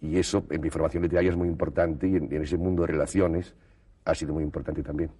Y 0.00 0.16
eso 0.16 0.44
en 0.48 0.60
mi 0.60 0.70
formación 0.70 1.02
literaria 1.02 1.30
es 1.30 1.36
muy 1.36 1.48
importante 1.48 2.08
y 2.08 2.16
en, 2.16 2.32
ese 2.32 2.56
mundo 2.56 2.82
de 2.82 2.88
relaciones 2.88 3.54
ha 4.04 4.14
sido 4.14 4.32
muy 4.32 4.44
importante 4.44 4.82
también. 4.82 5.10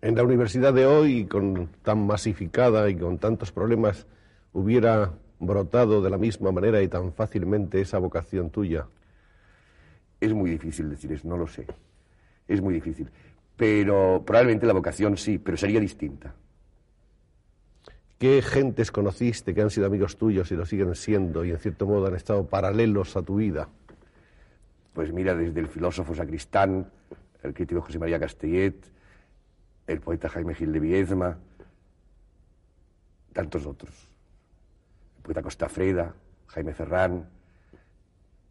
En 0.00 0.16
la 0.16 0.22
universidad 0.22 0.72
de 0.72 0.86
hoy, 0.86 1.26
con 1.26 1.68
tan 1.82 2.06
masificada 2.06 2.88
y 2.88 2.96
con 2.96 3.18
tantos 3.18 3.52
problemas, 3.52 4.06
hubiera 4.52 5.12
brotado 5.38 6.02
de 6.02 6.10
la 6.10 6.18
misma 6.18 6.50
manera 6.52 6.82
y 6.82 6.88
tan 6.88 7.12
fácilmente 7.12 7.80
esa 7.80 7.98
vocación 7.98 8.50
tuya. 8.50 8.86
Es 10.22 10.32
muy 10.32 10.50
difícil 10.50 10.88
decir 10.88 11.10
eso, 11.10 11.26
no 11.26 11.36
lo 11.36 11.48
sé. 11.48 11.66
Es 12.46 12.60
muy 12.60 12.74
difícil. 12.74 13.10
Pero 13.56 14.22
probablemente 14.24 14.68
la 14.68 14.72
vocación 14.72 15.16
sí, 15.16 15.38
pero 15.38 15.56
sería 15.56 15.80
distinta. 15.80 16.32
¿Qué 18.20 18.40
gentes 18.40 18.92
conociste 18.92 19.52
que 19.52 19.62
han 19.62 19.70
sido 19.70 19.88
amigos 19.88 20.16
tuyos 20.16 20.52
y 20.52 20.54
lo 20.54 20.64
siguen 20.64 20.94
siendo 20.94 21.44
y 21.44 21.50
en 21.50 21.58
cierto 21.58 21.86
modo 21.86 22.06
han 22.06 22.14
estado 22.14 22.46
paralelos 22.46 23.16
a 23.16 23.22
tu 23.22 23.34
vida? 23.34 23.68
Pues 24.92 25.12
mira, 25.12 25.34
desde 25.34 25.58
el 25.58 25.66
filósofo 25.66 26.14
Sacristán, 26.14 26.88
el 27.42 27.52
crítico 27.52 27.80
José 27.80 27.98
María 27.98 28.20
Castellet, 28.20 28.76
el 29.88 30.00
poeta 30.00 30.28
Jaime 30.28 30.54
Gil 30.54 30.72
de 30.72 30.78
Viezma, 30.78 31.36
tantos 33.32 33.66
otros. 33.66 34.08
El 35.16 35.22
poeta 35.24 35.42
Costa 35.42 35.68
Freda, 35.68 36.14
Jaime 36.46 36.74
Ferrán, 36.74 37.28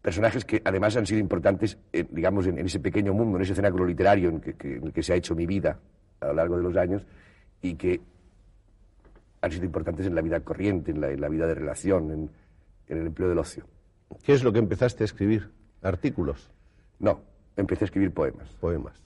personajes 0.02 0.46
que 0.46 0.62
además 0.66 0.96
han 0.98 1.06
sido 1.06 1.20
importantes, 1.20 1.78
eh, 1.94 2.06
digamos, 2.10 2.48
en, 2.48 2.58
ese 2.60 2.80
pequeño 2.80 3.14
mundo, 3.14 3.38
en 3.38 3.44
ese 3.44 3.56
cenáculo 3.56 3.86
literario 3.86 4.30
en, 4.30 4.42
en 4.60 4.84
el 4.88 4.94
que 4.94 5.04
se 5.04 5.14
ha 5.14 5.16
hecho 5.16 5.36
mi 5.36 5.46
vida 5.46 5.80
a 6.20 6.28
lo 6.28 6.34
largo 6.34 6.58
de 6.58 6.64
los 6.64 6.76
años 6.76 7.06
y 7.62 7.76
que 7.76 8.02
han 9.42 9.52
sido 9.52 9.66
importantes 9.66 10.06
en 10.06 10.16
la 10.16 10.22
vida 10.22 10.40
corriente, 10.42 10.92
en 10.92 11.02
la, 11.02 11.30
vida 11.30 11.48
de 11.48 11.56
relación, 11.56 12.12
en, 12.12 12.30
el 12.88 13.08
empleo 13.08 13.30
del 13.30 13.40
ocio. 13.40 13.66
¿Qué 14.24 14.34
es 14.34 14.44
lo 14.44 14.52
que 14.52 14.60
empezaste 14.60 15.04
a 15.04 15.06
escribir? 15.06 15.50
¿Artículos? 15.82 16.52
No, 17.00 17.22
empecé 17.56 17.86
a 17.86 17.88
escribir 17.88 18.12
poemas. 18.12 18.50
Poemas. 18.60 19.02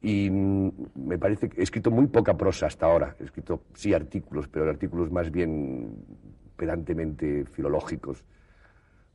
Y 0.00 0.30
mm, 0.30 0.70
me 0.94 1.18
parece 1.18 1.48
que 1.48 1.60
he 1.60 1.64
escrito 1.64 1.90
muy 1.90 2.06
poca 2.06 2.36
prosa 2.36 2.66
hasta 2.66 2.86
ahora. 2.86 3.14
He 3.20 3.24
escrito, 3.24 3.64
sí, 3.74 3.92
artículos, 3.92 4.48
pero 4.48 4.68
artículos 4.70 5.10
más 5.10 5.30
bien 5.30 5.96
pedantemente 6.56 7.44
filológicos 7.44 8.24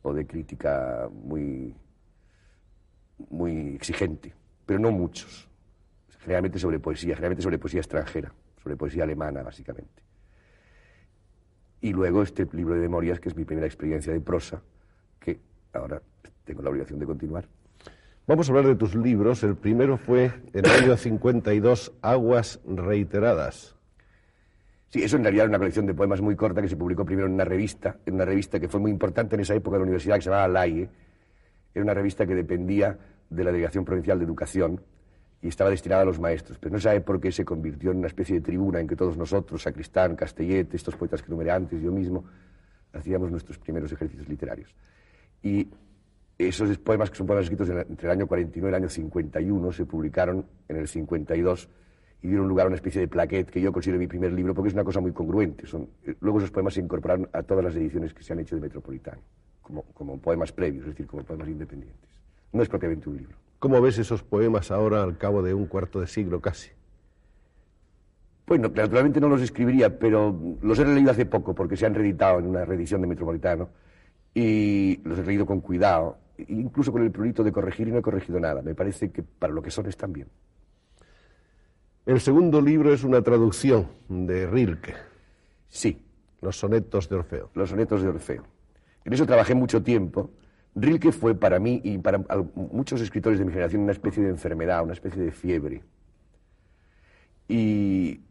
o 0.02 0.12
de 0.12 0.26
crítica 0.26 1.08
muy, 1.12 1.74
muy 3.30 3.74
exigente, 3.74 4.34
pero 4.66 4.78
no 4.78 4.90
muchos. 4.90 5.48
Generalmente 6.20 6.58
sobre 6.58 6.78
poesía, 6.78 7.14
generalmente 7.14 7.42
sobre 7.42 7.58
poesía 7.58 7.80
extranjera 7.80 8.32
sobre 8.62 8.76
poesía 8.76 9.04
alemana, 9.04 9.42
básicamente. 9.42 10.02
Y 11.80 11.92
luego 11.92 12.22
este 12.22 12.46
libro 12.52 12.74
de 12.74 12.80
memorias, 12.80 13.20
que 13.20 13.28
es 13.28 13.36
mi 13.36 13.44
primera 13.44 13.66
experiencia 13.66 14.12
de 14.12 14.20
prosa, 14.20 14.60
que 15.18 15.40
ahora 15.72 16.02
tengo 16.44 16.62
la 16.62 16.70
obligación 16.70 16.98
de 16.98 17.06
continuar. 17.06 17.46
Vamos 18.26 18.48
a 18.48 18.52
hablar 18.52 18.66
de 18.66 18.74
tus 18.74 18.94
libros. 18.94 19.42
El 19.42 19.56
primero 19.56 19.96
fue 19.96 20.26
en 20.52 20.66
el 20.66 20.70
año 20.70 20.96
52, 20.96 21.92
Aguas 22.02 22.60
Reiteradas. 22.66 23.77
Sí, 24.90 25.02
eso 25.02 25.16
en 25.16 25.22
realidad 25.22 25.44
era 25.44 25.50
una 25.50 25.58
colección 25.58 25.84
de 25.86 25.94
poemas 25.94 26.22
muy 26.22 26.34
corta 26.34 26.62
que 26.62 26.68
se 26.68 26.76
publicó 26.76 27.04
primero 27.04 27.26
en 27.26 27.34
una 27.34 27.44
revista, 27.44 27.98
en 28.06 28.14
una 28.14 28.24
revista 28.24 28.58
que 28.58 28.68
fue 28.68 28.80
muy 28.80 28.90
importante 28.90 29.34
en 29.34 29.42
esa 29.42 29.54
época 29.54 29.76
de 29.76 29.80
la 29.80 29.84
universidad, 29.84 30.16
que 30.16 30.22
se 30.22 30.30
llamaba 30.30 30.48
LAIE. 30.48 30.88
Era 31.74 31.84
una 31.84 31.94
revista 31.94 32.26
que 32.26 32.34
dependía 32.34 32.96
de 33.28 33.44
la 33.44 33.50
Delegación 33.50 33.84
Provincial 33.84 34.18
de 34.18 34.24
Educación 34.24 34.80
y 35.42 35.48
estaba 35.48 35.70
destinada 35.70 36.02
a 36.02 36.04
los 36.06 36.18
maestros, 36.18 36.58
pero 36.58 36.72
no 36.72 36.80
sabe 36.80 37.02
por 37.02 37.20
qué 37.20 37.30
se 37.30 37.44
convirtió 37.44 37.90
en 37.90 37.98
una 37.98 38.06
especie 38.06 38.36
de 38.36 38.40
tribuna 38.40 38.80
en 38.80 38.88
que 38.88 38.96
todos 38.96 39.16
nosotros, 39.16 39.62
Sacristán, 39.62 40.16
Castellet, 40.16 40.72
estos 40.74 40.96
poetas 40.96 41.22
que 41.22 41.30
numeré 41.30 41.50
antes, 41.50 41.80
yo 41.80 41.92
mismo, 41.92 42.24
hacíamos 42.92 43.30
nuestros 43.30 43.58
primeros 43.58 43.92
ejercicios 43.92 44.28
literarios. 44.28 44.74
Y 45.42 45.68
esos 46.38 46.78
poemas, 46.78 47.10
que 47.10 47.16
son 47.16 47.26
poemas 47.26 47.44
escritos 47.44 47.68
entre 47.68 48.08
el 48.08 48.12
año 48.12 48.26
49 48.26 48.68
y 48.68 48.70
el 48.70 48.74
año 48.74 48.88
51, 48.88 49.72
se 49.72 49.84
publicaron 49.84 50.46
en 50.66 50.76
el 50.76 50.88
52 50.88 51.68
y 52.22 52.28
dieron 52.28 52.48
lugar 52.48 52.64
a 52.64 52.68
una 52.68 52.76
especie 52.76 53.00
de 53.00 53.08
plaquet 53.08 53.50
que 53.50 53.60
yo 53.60 53.72
considero 53.72 53.98
mi 53.98 54.06
primer 54.06 54.32
libro 54.32 54.54
porque 54.54 54.68
es 54.68 54.74
una 54.74 54.84
cosa 54.84 55.00
muy 55.00 55.12
congruente. 55.12 55.66
Son, 55.66 55.88
eh, 56.04 56.14
luego 56.20 56.38
esos 56.38 56.50
poemas 56.50 56.74
se 56.74 56.80
incorporaron 56.80 57.28
a 57.32 57.42
todas 57.42 57.64
las 57.64 57.76
ediciones 57.76 58.12
que 58.12 58.22
se 58.22 58.32
han 58.32 58.40
hecho 58.40 58.56
de 58.56 58.62
Metropolitano, 58.62 59.20
como, 59.62 59.82
como 59.94 60.18
poemas 60.18 60.52
previos, 60.52 60.84
es 60.84 60.90
decir, 60.90 61.06
como 61.06 61.22
poemas 61.22 61.48
independientes. 61.48 62.10
No 62.52 62.62
es 62.62 62.68
propiamente 62.68 63.08
un 63.08 63.18
libro. 63.18 63.36
¿Cómo 63.58 63.80
ves 63.80 63.98
esos 63.98 64.22
poemas 64.22 64.70
ahora 64.70 65.02
al 65.02 65.18
cabo 65.18 65.42
de 65.42 65.54
un 65.54 65.66
cuarto 65.66 66.00
de 66.00 66.06
siglo 66.06 66.40
casi? 66.40 66.70
Bueno, 68.46 68.70
naturalmente 68.74 69.20
no 69.20 69.28
los 69.28 69.42
escribiría, 69.42 69.98
pero 69.98 70.34
los 70.62 70.78
he 70.78 70.84
leído 70.84 71.10
hace 71.10 71.26
poco 71.26 71.54
porque 71.54 71.76
se 71.76 71.84
han 71.84 71.94
reeditado 71.94 72.38
en 72.38 72.46
una 72.46 72.64
reedición 72.64 73.02
de 73.02 73.06
Metropolitano 73.06 73.68
y 74.32 75.00
los 75.04 75.18
he 75.18 75.24
leído 75.24 75.44
con 75.44 75.60
cuidado, 75.60 76.16
incluso 76.48 76.90
con 76.90 77.02
el 77.02 77.10
prurito 77.10 77.44
de 77.44 77.52
corregir 77.52 77.88
y 77.88 77.92
no 77.92 77.98
he 77.98 78.02
corregido 78.02 78.40
nada. 78.40 78.62
Me 78.62 78.74
parece 78.74 79.10
que 79.10 79.22
para 79.22 79.52
lo 79.52 79.60
que 79.60 79.70
son 79.70 79.86
están 79.86 80.14
bien. 80.14 80.28
El 82.08 82.22
segundo 82.22 82.62
libro 82.62 82.90
es 82.90 83.04
una 83.04 83.20
traducción 83.20 83.86
de 84.08 84.46
Rilke. 84.46 84.94
Sí. 85.68 86.02
Los 86.40 86.58
sonetos 86.58 87.06
de 87.10 87.16
Orfeo. 87.16 87.50
Los 87.52 87.68
sonetos 87.68 88.00
de 88.00 88.08
Orfeo. 88.08 88.44
En 89.04 89.12
eso 89.12 89.26
trabajé 89.26 89.54
mucho 89.54 89.82
tiempo 89.82 90.30
Rilke 90.74 91.12
fue 91.12 91.34
para 91.34 91.58
mí 91.58 91.82
y 91.84 91.98
para 91.98 92.24
muchos 92.54 93.02
escritores 93.02 93.38
de 93.38 93.44
mi 93.44 93.52
generación 93.52 93.82
una 93.82 93.92
especie 93.92 94.22
de 94.22 94.30
enfermedad, 94.30 94.82
una 94.82 94.94
especie 94.94 95.22
de 95.22 95.32
fiebre. 95.32 95.82
Y 97.46 98.22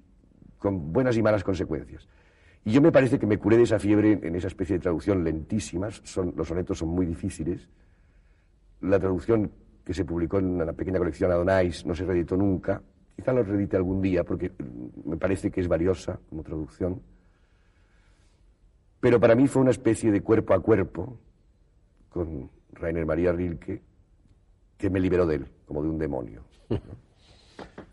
con 0.58 0.92
buenas 0.92 1.16
y 1.16 1.22
malas 1.22 1.44
consecuencias. 1.44 2.08
Y 2.66 2.72
yo 2.72 2.82
me 2.82 2.92
parece 2.92 3.20
que 3.20 3.28
me 3.28 3.38
curé 3.38 3.58
de 3.58 3.64
esa 3.64 3.78
fiebre 3.78 4.20
en 4.24 4.36
esa 4.36 4.48
especie 4.48 4.78
de 4.78 4.80
traducción 4.80 5.24
lentísima. 5.24 5.92
Son, 5.92 6.34
los 6.36 6.48
sonetos 6.48 6.80
son 6.80 6.90
muy 6.90 7.06
difíciles. 7.06 7.70
La 8.82 8.98
traducción 8.98 9.52
que 9.86 9.94
se 9.94 10.04
publicó 10.04 10.40
en 10.40 10.62
una 10.62 10.74
pequeña 10.74 10.98
colección 10.98 11.32
Adonais 11.32 11.86
no 11.86 11.94
se 11.94 12.06
reeditó 12.06 12.36
nunca. 12.38 12.82
Quizá 13.18 13.34
lo 13.34 13.44
reedite 13.44 13.76
algún 13.76 14.02
día 14.02 14.24
porque 14.24 14.52
me 15.04 15.18
parece 15.18 15.52
que 15.52 15.60
es 15.60 15.68
valiosa 15.68 16.20
como 16.30 16.44
traducción. 16.44 17.02
Pero 19.02 19.20
para 19.20 19.36
mí 19.36 19.48
fue 19.48 19.64
una 19.64 19.72
especie 19.72 20.12
de 20.12 20.22
cuerpo 20.22 20.54
a 20.54 20.62
cuerpo 20.62 21.18
con 22.10 22.50
Rainer 22.74 23.06
María 23.06 23.32
Rilke 23.32 23.82
que 24.78 24.90
me 24.90 25.00
liberó 25.00 25.26
de 25.26 25.38
él, 25.38 25.48
como 25.66 25.82
de 25.82 25.90
un 25.90 25.98
demonio. 25.98 26.44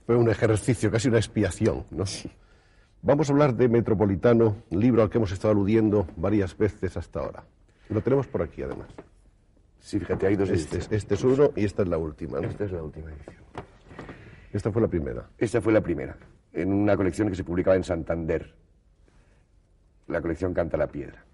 Fue 0.07 0.16
un 0.16 0.28
ejercicio, 0.28 0.90
casi 0.90 1.09
una 1.09 1.16
expiación, 1.16 1.87
¿no? 1.90 2.04
Vamos 3.00 3.28
a 3.28 3.33
hablar 3.33 3.54
de 3.54 3.71
Metropolitano, 3.71 4.57
libro 4.71 5.02
al 5.02 5.09
que 5.09 5.16
hemos 5.16 5.33
estado 5.33 5.52
aludiendo 5.52 6.07
varias 6.16 6.57
veces 6.59 6.99
hasta 6.99 7.21
ahora. 7.21 7.45
Lo 7.88 8.02
tenemos 8.02 8.26
por 8.26 8.43
aquí, 8.43 8.62
además. 8.62 8.88
Sí, 9.81 9.99
fíjate, 9.99 10.26
hay 10.26 10.37
dos 10.37 10.50
Este, 10.50 10.78
este 10.95 11.14
es 11.14 11.25
uno 11.25 11.52
y 11.57 11.64
esta 11.64 11.83
es 11.83 11.88
la 11.88 11.97
última. 11.97 12.38
¿no? 12.40 12.49
Esta 12.49 12.64
es 12.64 12.73
la 12.73 12.83
última 12.83 13.11
edición. 13.11 13.45
Esta 14.54 14.70
fue 14.70 14.80
la 14.80 14.88
primera. 14.88 15.28
Esta 15.37 15.61
fue 15.61 15.73
la 15.73 15.80
primera, 15.80 16.16
en 16.52 16.73
una 16.73 16.96
colección 16.96 17.28
que 17.28 17.34
se 17.34 17.42
publicaba 17.42 17.75
en 17.75 17.82
Santander. 17.82 18.54
La 20.06 20.23
colección 20.23 20.54
Canta 20.54 20.76
la 20.76 20.87
Piedra. 20.87 21.25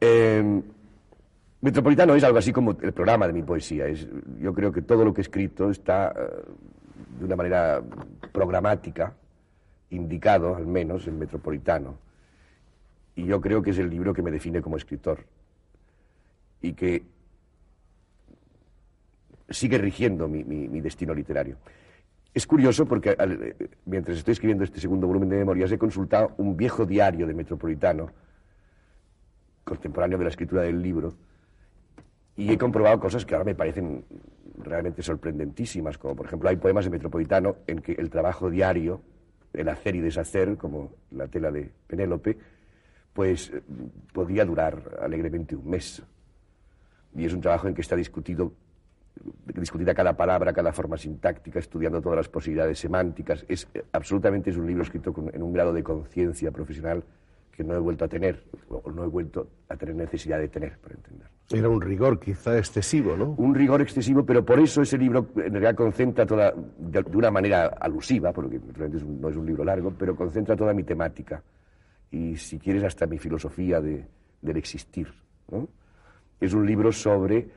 Eh, 0.00 0.62
Metropolitano 1.60 2.14
es 2.14 2.24
algo 2.24 2.38
así 2.38 2.54
como 2.54 2.70
el 2.70 2.92
programa 2.94 3.26
de 3.26 3.34
mi 3.34 3.42
poesía. 3.42 3.86
Es, 3.86 4.08
yo 4.40 4.54
creo 4.54 4.72
que 4.72 4.80
todo 4.80 5.04
lo 5.04 5.12
que 5.12 5.20
he 5.20 5.24
escrito 5.24 5.70
está 5.70 6.14
eh, 6.16 6.42
de 7.18 7.24
una 7.26 7.36
manera 7.36 7.82
programática, 8.32 9.12
indicado 9.90 10.56
al 10.56 10.66
menos 10.66 11.06
en 11.06 11.18
Metropolitano. 11.18 11.98
Y 13.14 13.26
yo 13.26 13.42
creo 13.42 13.60
que 13.62 13.70
es 13.72 13.78
el 13.78 13.90
libro 13.90 14.14
que 14.14 14.22
me 14.22 14.30
define 14.30 14.62
como 14.62 14.78
escritor. 14.78 15.26
Y 16.62 16.72
que 16.72 17.02
sigue 19.50 19.76
rigiendo 19.76 20.28
mi 20.28 20.80
destino 20.80 21.12
literario. 21.12 21.56
Es 22.36 22.46
curioso 22.46 22.84
porque 22.84 23.16
eh, 23.18 23.70
mientras 23.86 24.18
estoy 24.18 24.32
escribiendo 24.32 24.62
este 24.62 24.78
segundo 24.78 25.06
volumen 25.06 25.30
de 25.30 25.38
memorias 25.38 25.72
he 25.72 25.78
consultado 25.78 26.34
un 26.36 26.54
viejo 26.54 26.84
diario 26.84 27.26
de 27.26 27.32
Metropolitano, 27.32 28.10
contemporáneo 29.64 30.18
de 30.18 30.24
la 30.24 30.28
escritura 30.28 30.60
del 30.60 30.82
libro, 30.82 31.14
y 32.36 32.52
he 32.52 32.58
comprobado 32.58 33.00
cosas 33.00 33.24
que 33.24 33.34
ahora 33.34 33.46
me 33.46 33.54
parecen 33.54 34.04
realmente 34.58 35.02
sorprendentísimas, 35.02 35.96
como 35.96 36.14
por 36.14 36.26
ejemplo 36.26 36.50
hay 36.50 36.56
poemas 36.56 36.84
de 36.84 36.90
Metropolitano 36.90 37.56
en 37.66 37.78
que 37.78 37.92
el 37.92 38.10
trabajo 38.10 38.50
diario, 38.50 39.00
el 39.54 39.70
hacer 39.70 39.96
y 39.96 40.00
deshacer, 40.00 40.58
como 40.58 40.90
la 41.12 41.28
tela 41.28 41.50
de 41.50 41.70
Penélope, 41.86 42.36
pues 43.14 43.48
eh, 43.48 43.62
podría 44.12 44.44
durar 44.44 44.98
alegremente 45.00 45.56
un 45.56 45.70
mes. 45.70 46.02
Y 47.14 47.24
es 47.24 47.32
un 47.32 47.40
trabajo 47.40 47.66
en 47.66 47.72
que 47.72 47.80
está 47.80 47.96
discutido 47.96 48.52
discutida 49.54 49.94
cada 49.94 50.16
palabra, 50.16 50.52
cada 50.52 50.72
forma 50.72 50.96
sintáctica, 50.96 51.58
estudiando 51.58 52.00
todas 52.00 52.16
las 52.18 52.28
posibilidades 52.28 52.78
semánticas. 52.78 53.44
Es, 53.48 53.66
eh, 53.74 53.82
absolutamente 53.92 54.50
es 54.50 54.56
un 54.56 54.66
libro 54.66 54.82
escrito 54.82 55.12
con- 55.12 55.34
en 55.34 55.42
un 55.42 55.52
grado 55.52 55.72
de 55.72 55.82
conciencia 55.82 56.50
profesional 56.50 57.02
que 57.50 57.64
no 57.64 57.74
he 57.74 57.78
vuelto 57.78 58.04
a 58.04 58.08
tener, 58.08 58.44
o 58.68 58.90
no 58.90 59.04
he 59.04 59.06
vuelto 59.06 59.48
a 59.70 59.76
tener 59.76 59.94
necesidad 59.94 60.38
de 60.38 60.48
tener, 60.48 60.76
para 60.78 60.94
entender. 60.94 61.26
Era 61.50 61.68
un 61.70 61.80
rigor 61.80 62.20
quizá 62.20 62.58
excesivo, 62.58 63.16
¿no? 63.16 63.30
Un 63.38 63.54
rigor 63.54 63.80
excesivo, 63.80 64.26
pero 64.26 64.44
por 64.44 64.58
eso 64.60 64.82
ese 64.82 64.98
libro 64.98 65.28
en 65.36 65.52
realidad 65.52 65.74
concentra 65.74 66.26
toda, 66.26 66.52
de, 66.52 67.02
de 67.02 67.16
una 67.16 67.30
manera 67.30 67.68
alusiva, 67.80 68.32
porque 68.32 68.58
realmente 68.74 68.98
es 68.98 69.02
un- 69.04 69.20
no 69.20 69.30
es 69.30 69.36
un 69.36 69.46
libro 69.46 69.64
largo, 69.64 69.90
pero 69.96 70.14
concentra 70.14 70.54
toda 70.54 70.74
mi 70.74 70.82
temática 70.82 71.42
y, 72.10 72.36
si 72.36 72.58
quieres, 72.58 72.84
hasta 72.84 73.06
mi 73.06 73.16
filosofía 73.16 73.80
de- 73.80 74.04
del 74.42 74.56
existir. 74.58 75.08
¿no? 75.50 75.66
Es 76.40 76.52
un 76.52 76.66
libro 76.66 76.92
sobre, 76.92 77.48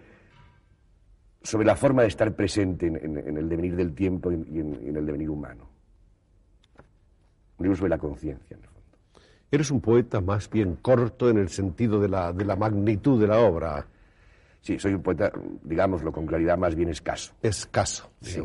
sobre 1.42 1.66
la 1.66 1.76
forma 1.76 2.02
de 2.02 2.08
estar 2.10 2.34
presente 2.36 2.88
en, 2.88 2.96
en- 2.98 3.18
en 3.18 3.38
el 3.38 3.48
devenir 3.50 3.76
del 3.76 3.94
tiempo 3.94 4.32
y 4.32 4.36
en, 4.36 4.80
y 4.84 4.88
el 4.90 5.06
devenir 5.06 5.30
humano. 5.30 5.70
Un 7.58 7.64
libro 7.66 7.78
sobre 7.78 7.90
la 7.90 7.98
conciencia, 7.98 8.56
en 8.56 8.64
el 8.64 8.70
fondo. 8.70 8.80
Eres 9.52 9.72
un 9.72 9.82
poeta 9.82 10.22
más 10.22 10.50
bien 10.50 10.76
corto 10.82 11.30
en 11.30 11.38
el 11.38 11.50
sentido 11.50 12.00
de 12.00 12.08
la, 12.10 12.32
de 12.34 12.46
la 12.46 12.56
magnitud 12.56 13.20
de 13.20 13.28
la 13.28 13.40
obra. 13.40 13.86
Sí, 14.62 14.78
soy 14.78 14.94
un 14.94 15.02
poeta, 15.02 15.32
digámoslo 15.64 16.12
con 16.12 16.26
claridad, 16.26 16.58
más 16.58 16.76
bien 16.76 16.90
escaso. 16.90 17.34
Escaso. 17.42 18.10
Sí. 18.22 18.42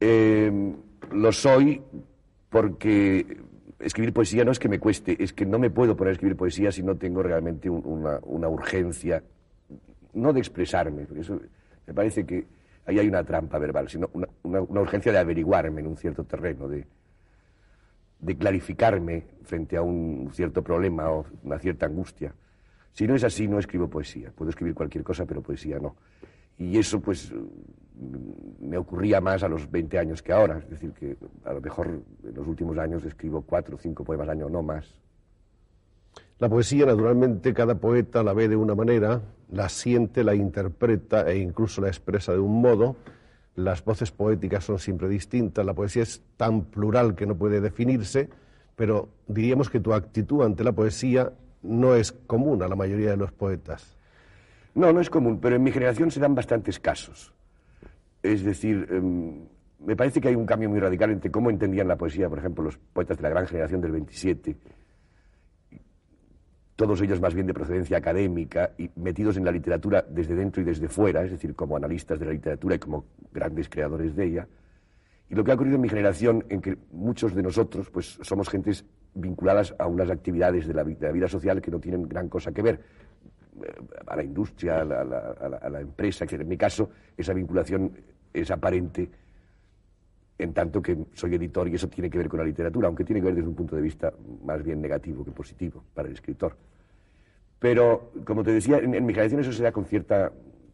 Eh, 0.00 0.74
lo 1.12 1.32
soy 1.32 1.80
porque 2.50 3.38
escribir 3.78 4.12
poesía 4.12 4.44
no 4.44 4.50
es 4.52 4.58
que 4.58 4.68
me 4.68 4.78
cueste, 4.78 5.22
es 5.22 5.32
que 5.32 5.46
no 5.46 5.58
me 5.58 5.70
puedo 5.70 5.96
poner 5.96 6.10
a 6.10 6.12
escribir 6.12 6.36
poesía 6.36 6.70
si 6.72 6.82
no 6.82 6.96
tengo 6.96 7.22
realmente 7.22 7.70
un- 7.70 7.82
una, 7.86 8.18
una 8.24 8.48
urgencia, 8.48 9.22
no 10.14 10.32
de 10.32 10.40
expresarme, 10.40 11.04
porque 11.06 11.20
eso 11.22 11.40
me 11.86 11.94
parece 11.94 12.24
que 12.24 12.46
ahí 12.86 12.98
hay 12.98 13.08
una 13.08 13.24
trampa 13.24 13.58
verbal, 13.58 13.88
sino 13.88 14.08
una, 14.12 14.28
una- 14.42 14.60
urgencia 14.80 15.12
de 15.12 15.18
averiguarme 15.18 15.80
en 15.80 15.86
un 15.88 15.96
cierto 15.96 16.24
terreno, 16.24 16.68
de, 16.68 16.86
de 18.20 18.36
clarificarme 18.36 19.24
frente 19.44 19.76
a 19.76 19.82
un 19.82 20.30
cierto 20.32 20.62
problema 20.62 21.10
o 21.10 21.24
una 21.42 21.58
cierta 21.58 21.86
angustia. 21.86 22.34
Si 22.92 23.06
no 23.06 23.14
es 23.14 23.24
así, 23.24 23.48
no 23.48 23.58
escribo 23.58 23.88
poesía. 23.88 24.30
Puedo 24.34 24.50
escribir 24.50 24.74
cualquier 24.74 25.02
cosa, 25.02 25.24
pero 25.26 25.42
poesía 25.42 25.78
no. 25.78 25.96
Y 26.58 26.78
eso, 26.78 27.00
pues, 27.00 27.32
mm, 27.32 28.66
me 28.68 28.76
ocurría 28.76 29.20
más 29.20 29.42
a 29.42 29.48
los 29.48 29.70
20 29.70 29.98
años 29.98 30.22
que 30.22 30.32
ahora. 30.32 30.58
Es 30.58 30.68
decir, 30.70 30.92
que 30.92 31.16
a 31.44 31.52
lo 31.54 31.60
mejor 31.60 32.02
en 32.22 32.34
los 32.34 32.46
últimos 32.46 32.76
años 32.78 33.02
escribo 33.04 33.42
cuatro 33.42 33.76
o 33.76 33.78
cinco 33.78 34.04
poemas 34.04 34.28
al 34.28 34.36
año, 34.38 34.48
no 34.50 34.62
más. 34.62 34.86
La 36.42 36.48
poesía, 36.48 36.86
naturalmente, 36.86 37.54
cada 37.54 37.76
poeta 37.76 38.24
la 38.24 38.32
ve 38.32 38.48
de 38.48 38.56
una 38.56 38.74
manera, 38.74 39.22
la 39.52 39.68
siente, 39.68 40.24
la 40.24 40.34
interpreta 40.34 41.30
e 41.30 41.38
incluso 41.38 41.80
la 41.80 41.86
expresa 41.86 42.32
de 42.32 42.40
un 42.40 42.60
modo. 42.60 42.96
Las 43.54 43.84
voces 43.84 44.10
poéticas 44.10 44.64
son 44.64 44.80
siempre 44.80 45.08
distintas, 45.08 45.64
la 45.64 45.72
poesía 45.72 46.02
es 46.02 46.20
tan 46.36 46.64
plural 46.64 47.14
que 47.14 47.26
no 47.26 47.36
puede 47.36 47.60
definirse, 47.60 48.28
pero 48.74 49.08
diríamos 49.28 49.70
que 49.70 49.78
tu 49.78 49.92
actitud 49.94 50.42
ante 50.42 50.64
la 50.64 50.72
poesía 50.72 51.32
no 51.62 51.94
es 51.94 52.10
común 52.10 52.60
a 52.64 52.66
la 52.66 52.74
mayoría 52.74 53.10
de 53.10 53.18
los 53.18 53.30
poetas. 53.30 53.96
No, 54.74 54.92
no 54.92 55.00
es 55.00 55.10
común, 55.10 55.38
pero 55.40 55.54
en 55.54 55.62
mi 55.62 55.70
generación 55.70 56.10
se 56.10 56.18
dan 56.18 56.34
bastantes 56.34 56.80
casos. 56.80 57.32
Es 58.20 58.42
decir, 58.42 58.88
em, 58.90 59.46
me 59.78 59.94
parece 59.94 60.20
que 60.20 60.26
hay 60.26 60.34
un 60.34 60.46
cambio 60.46 60.68
muy 60.68 60.80
radical 60.80 61.12
entre 61.12 61.30
cómo 61.30 61.50
entendían 61.50 61.86
la 61.86 61.94
poesía, 61.94 62.28
por 62.28 62.40
ejemplo, 62.40 62.64
los 62.64 62.78
poetas 62.78 63.16
de 63.16 63.22
la 63.22 63.28
gran 63.28 63.46
generación 63.46 63.80
del 63.80 63.92
27, 63.92 64.56
todos 66.82 67.00
ellos 67.00 67.20
más 67.20 67.32
bien 67.32 67.46
de 67.46 67.54
procedencia 67.54 67.96
académica 67.96 68.72
y 68.76 68.90
metidos 68.96 69.36
en 69.36 69.44
la 69.44 69.52
literatura 69.52 70.04
desde 70.08 70.34
dentro 70.34 70.62
y 70.62 70.64
desde 70.64 70.88
fuera, 70.88 71.24
es 71.24 71.30
decir, 71.30 71.54
como 71.54 71.76
analistas 71.76 72.18
de 72.18 72.26
la 72.26 72.32
literatura 72.32 72.74
y 72.74 72.78
como 72.80 73.04
grandes 73.32 73.68
creadores 73.68 74.16
de 74.16 74.24
ella. 74.24 74.48
Y 75.30 75.36
lo 75.36 75.44
que 75.44 75.52
ha 75.52 75.54
ocurrido 75.54 75.76
en 75.76 75.82
mi 75.82 75.88
generación, 75.88 76.44
en 76.48 76.60
que 76.60 76.76
muchos 76.90 77.36
de 77.36 77.42
nosotros 77.44 77.88
pues, 77.88 78.18
somos 78.22 78.48
gentes 78.48 78.84
vinculadas 79.14 79.76
a 79.78 79.86
unas 79.86 80.10
actividades 80.10 80.66
de 80.66 80.74
la, 80.74 80.82
vida 80.82 81.28
social 81.28 81.62
que 81.62 81.70
no 81.70 81.78
tienen 81.78 82.08
gran 82.08 82.28
cosa 82.28 82.50
que 82.50 82.62
ver, 82.62 82.80
eh, 83.62 83.72
a 84.04 84.16
la 84.16 84.24
industria, 84.24 84.80
a 84.80 84.84
la, 84.84 85.02
a 85.62 85.70
la- 85.70 85.80
empresa, 85.80 86.26
que 86.26 86.34
en 86.34 86.48
mi 86.48 86.56
caso 86.56 86.90
esa 87.16 87.32
vinculación 87.32 87.92
es 88.34 88.50
aparente 88.50 89.08
en 90.36 90.52
tanto 90.52 90.82
que 90.82 90.98
soy 91.14 91.36
editor 91.36 91.68
y 91.68 91.76
eso 91.76 91.88
tiene 91.88 92.10
que 92.10 92.18
ver 92.18 92.28
con 92.28 92.40
la 92.40 92.44
literatura, 92.44 92.88
aunque 92.88 93.04
tiene 93.04 93.20
que 93.20 93.26
ver 93.26 93.36
desde 93.36 93.48
un 93.48 93.54
punto 93.54 93.76
de 93.76 93.82
vista 93.82 94.12
más 94.44 94.64
bien 94.64 94.82
negativo 94.82 95.24
que 95.24 95.30
positivo 95.30 95.84
para 95.94 96.08
el 96.08 96.14
escritor. 96.14 96.56
Pero, 97.62 98.10
como 98.24 98.42
te 98.42 98.50
decía, 98.50 98.78
en, 98.78 98.90
mi 98.90 99.14
generación 99.14 99.40
eso 99.40 99.52
se 99.52 99.62
da 99.62 99.70
con 99.70 99.84
cierta 99.84 100.32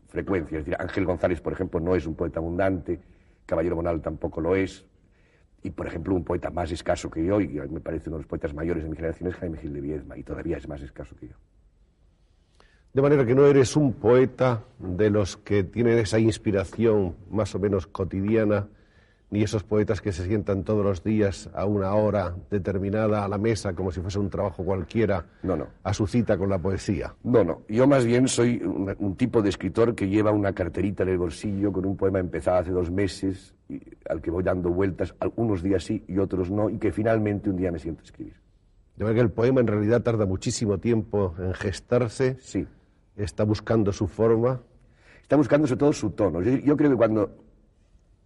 frecuencia. 0.09 0.59
Es 0.59 0.65
decir, 0.65 0.77
Ángel 0.81 1.05
González, 1.05 1.39
por 1.43 1.53
ejemplo, 1.53 1.79
no 1.81 1.95
es 1.95 2.07
un 2.07 2.15
poeta 2.15 2.41
abundante, 2.41 2.99
Caballero 3.45 3.77
Bonal 3.77 4.01
tampoco 4.01 4.41
lo 4.41 4.57
es. 4.57 4.87
Y, 5.63 5.71
por 5.71 5.87
ejemplo, 5.87 6.15
un 6.15 6.25
poeta 6.25 6.49
más 6.51 6.73
escaso 6.73 7.11
que 7.11 7.23
yo, 7.23 7.43
y 7.43 7.49
me 7.49 7.81
parece 7.81 8.09
uno 8.09 8.17
de 8.17 8.23
los 8.23 8.27
poetas 8.27 8.55
mayores 8.55 8.85
de 8.85 8.89
mi 8.89 8.97
generación, 8.97 9.29
es 9.29 9.37
Jaime 9.37 9.59
Gil 9.59 9.75
de 9.75 9.81
Viedma, 9.83 10.17
y 10.17 10.23
todavía 10.23 10.57
es 10.57 10.67
más 10.67 10.81
escaso 10.81 11.15
que 11.15 11.29
yo. 11.29 11.35
De 12.95 13.03
manera 13.03 13.27
que 13.27 13.35
no 13.35 13.47
eres 13.47 13.77
un 13.77 13.93
poeta 13.93 14.65
de 14.79 15.11
los 15.11 15.37
que 15.37 15.65
tienen 15.65 15.99
esa 15.99 16.19
inspiración 16.19 17.17
más 17.31 17.55
o 17.55 17.59
menos 17.59 17.87
cotidiana, 17.87 18.69
ni 19.31 19.43
esos 19.43 19.63
poetas 19.63 20.01
que 20.01 20.11
se 20.13 20.25
sientan 20.27 20.65
todos 20.65 20.83
los 20.85 21.05
días 21.05 21.51
a 21.53 21.67
una 21.67 21.93
hora 21.95 22.35
determinada 22.51 23.25
a 23.25 23.29
la 23.29 23.37
mesa 23.37 23.75
como 23.75 23.91
si 23.93 24.01
fuese 24.01 24.19
un 24.19 24.31
trabajo 24.31 24.65
cualquiera 24.65 25.27
No, 25.43 25.55
no. 25.57 25.67
a 25.83 25.93
su 25.93 26.07
cita 26.07 26.39
con 26.39 26.49
la 26.49 26.59
poesía. 26.59 27.15
No, 27.25 27.45
no. 27.45 27.63
Yo 27.69 27.87
más 27.87 28.07
bien 28.07 28.27
soy 28.29 28.63
un, 28.65 28.95
un 28.99 29.17
tipo 29.17 29.43
de 29.43 29.51
escritor 29.51 29.95
que 29.95 30.09
lleva 30.09 30.31
una 30.31 30.53
carterita 30.55 31.03
en 31.03 31.11
el 31.11 31.19
bolsillo 31.19 31.73
con 31.73 31.85
un 31.85 31.97
poema 31.97 32.19
empezado 32.21 32.59
hace 32.59 32.71
dos 32.71 32.91
meses, 32.91 33.55
y, 33.69 33.81
al 34.09 34.23
que 34.23 34.31
voy 34.31 34.43
dando 34.43 34.71
vueltas, 34.71 35.15
algunos 35.21 35.63
días 35.63 35.85
sí 35.85 36.03
y 36.09 36.17
otros 36.19 36.51
no, 36.51 36.71
y 36.71 36.79
que 36.79 36.91
finalmente 36.91 37.51
un 37.51 37.57
día 37.57 37.71
me 37.71 37.79
siento 37.79 38.01
a 38.01 38.05
escribir. 38.05 38.35
De 38.97 39.05
manera 39.05 39.21
que 39.21 39.27
el 39.27 39.31
poema 39.31 39.61
en 39.61 39.67
realidad 39.67 40.03
tarda 40.03 40.25
muchísimo 40.25 40.79
tiempo 40.79 41.35
en 41.39 41.53
gestarse, 41.55 42.37
Sí. 42.41 42.67
está 43.17 43.45
buscando 43.45 43.93
su 43.93 44.09
forma. 44.09 44.61
Está 45.21 45.37
buscando 45.37 45.67
sobre 45.67 45.79
todo 45.81 45.93
su 45.93 46.11
tono. 46.13 46.41
Yo, 46.41 46.53
yo 46.57 46.77
creo 46.79 46.91
que 46.91 46.97
cuando 46.97 47.31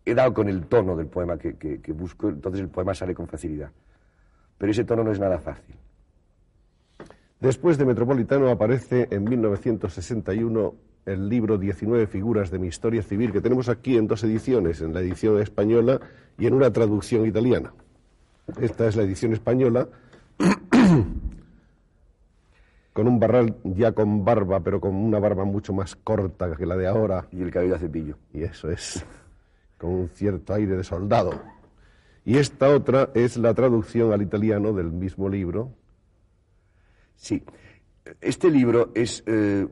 he 0.05 0.15
dado 0.15 0.35
con 0.35 0.49
el 0.49 0.67
tono 0.67 0.97
del 0.97 1.07
poema 1.07 1.39
que, 1.39 1.55
que- 1.57 1.81
que 1.81 1.93
busco, 1.93 2.29
entonces 2.29 2.61
el 2.61 2.69
poema 2.69 2.95
sale 2.95 3.15
con 3.15 3.27
facilidad. 3.29 3.71
Pero 4.59 4.73
ese 4.73 4.85
tono 4.85 5.03
no 5.05 5.13
es 5.13 5.19
nada 5.21 5.39
fácil. 5.39 5.75
Después 7.41 7.77
de 7.79 7.85
Metropolitano 7.85 8.49
aparece 8.51 9.09
en 9.11 9.25
1961 9.25 10.75
el 11.07 11.29
libro 11.29 11.59
19 11.59 12.07
figuras 12.07 12.51
de 12.53 12.61
mi 12.61 12.69
historia 12.69 13.03
civil, 13.03 13.33
que 13.33 13.41
tenemos 13.41 13.69
aquí 13.69 13.97
en 13.97 14.07
dos 14.07 14.23
ediciones, 14.23 14.81
en 14.81 14.95
la 14.95 15.01
edición 15.01 15.41
española 15.43 16.01
y 16.39 16.47
en 16.47 16.55
una 16.55 16.73
traducción 16.73 17.27
italiana. 17.27 17.73
Esta 18.61 18.87
es 18.87 18.95
la 18.97 19.03
edición 19.03 19.33
española. 19.33 19.89
con 22.93 23.09
un 23.09 23.19
barral 23.19 23.57
ya 23.65 23.93
con 23.93 24.25
barba, 24.25 24.61
pero 24.61 24.81
con 24.81 24.95
una 24.95 25.19
barba 25.19 25.45
mucho 25.45 25.73
más 25.73 25.97
corta 25.97 26.55
que 26.57 26.67
la 26.67 26.77
de 26.77 26.87
ahora. 26.87 27.27
Y 27.33 27.43
el 27.43 27.51
cabello 27.51 27.75
a 27.75 27.79
cepillo. 27.79 28.17
Y 28.33 28.43
eso 28.45 28.71
es, 28.71 29.05
con 29.83 29.91
un 29.91 30.09
cierto 30.11 30.55
aire 30.55 30.77
de 30.77 30.85
soldado. 30.85 31.43
Y 32.25 32.39
esta 32.39 32.69
otra 32.69 33.11
es 33.15 33.37
la 33.37 33.53
traducción 33.53 34.13
al 34.13 34.23
italiano 34.23 34.73
del 34.73 34.93
mismo 34.93 35.29
libro. 35.29 35.73
Sí, 37.17 37.43
este 38.21 38.49
libro 38.49 38.93
es 38.95 39.25
eh, 39.27 39.67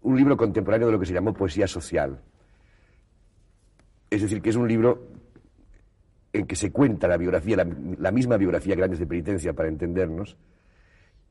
un 0.00 0.16
libro 0.16 0.36
contemporáneo 0.36 0.88
de 0.88 0.92
lo 0.94 0.98
que 0.98 1.06
se 1.06 1.14
llamó 1.14 1.32
poesía 1.32 1.68
social. 1.68 2.20
Es 4.10 4.22
decir, 4.22 4.42
que 4.42 4.50
es 4.50 4.56
un 4.56 4.66
libro 4.66 5.06
en 6.32 6.44
que 6.44 6.56
se 6.56 6.72
cuenta 6.72 7.06
la 7.06 7.16
biografía, 7.16 7.56
la, 7.56 8.10
misma 8.10 8.38
biografía 8.38 8.74
Grandes 8.74 8.98
de 8.98 9.06
Penitencia, 9.06 9.52
para 9.52 9.68
entendernos, 9.68 10.36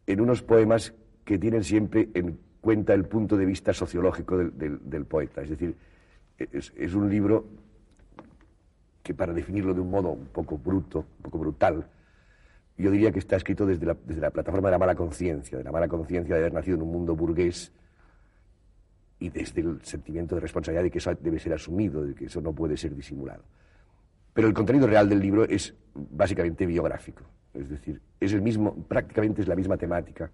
en 0.08 0.22
unos 0.22 0.42
poemas 0.42 0.94
que 1.26 1.38
tienen 1.38 1.66
siempre 1.66 2.08
en 2.14 2.40
cuenta 2.62 2.94
el 2.94 3.06
punto 3.06 3.36
de 3.36 3.46
vista 3.46 3.74
sociológico 3.74 4.38
del, 4.38 5.06
poeta. 5.06 5.42
Es 5.42 5.50
decir, 5.50 5.76
es, 6.38 6.96
un 6.96 7.10
libro 7.10 7.46
que, 9.04 9.14
para 9.14 9.34
definirlo 9.34 9.74
de 9.74 9.82
un 9.82 9.90
modo 9.90 10.12
un 10.12 10.28
poco 10.28 10.58
bruto, 10.58 11.00
un 11.00 11.24
poco 11.24 11.38
brutal, 11.40 11.88
yo 12.78 12.92
diría 12.92 13.12
que 13.12 13.20
está 13.20 13.36
escrito 13.36 13.66
desde 13.66 13.86
la, 13.86 13.96
desde 14.06 14.22
la 14.22 14.32
plataforma 14.32 14.70
de 14.70 14.72
la 14.72 14.80
mala 14.80 14.96
conciencia, 14.96 15.58
de 15.58 15.64
la 15.64 15.72
mala 15.72 15.88
conciencia 15.88 16.36
de 16.36 16.42
haber 16.42 16.54
nacido 16.54 16.78
en 16.78 16.84
un 16.84 16.92
mundo 16.92 17.16
burgués 17.16 17.72
y 19.20 19.30
desde 19.30 19.62
el 19.62 19.80
sentimiento 19.84 20.36
de 20.36 20.42
responsabilidad 20.42 20.84
de 20.84 20.90
que 20.90 20.98
eso 20.98 21.14
debe 21.14 21.40
ser 21.40 21.54
asumido, 21.54 22.04
de 22.04 22.16
que 22.16 22.26
eso 22.26 22.42
no 22.42 22.54
puede 22.54 22.76
ser 22.76 22.96
disimulado. 22.96 23.44
Pero 24.34 24.48
el 24.48 24.54
contenido 24.54 24.88
real 24.88 25.08
del 25.08 25.20
libro 25.20 25.44
es 25.44 25.76
básicamente 25.94 26.66
biográfico. 26.66 27.24
Es 27.54 27.70
decir, 27.70 28.02
es 28.20 28.34
el 28.34 28.42
mismo, 28.42 28.74
prácticamente 28.74 29.42
es 29.42 29.48
la 29.48 29.56
misma 29.56 29.78
temática 29.78 30.32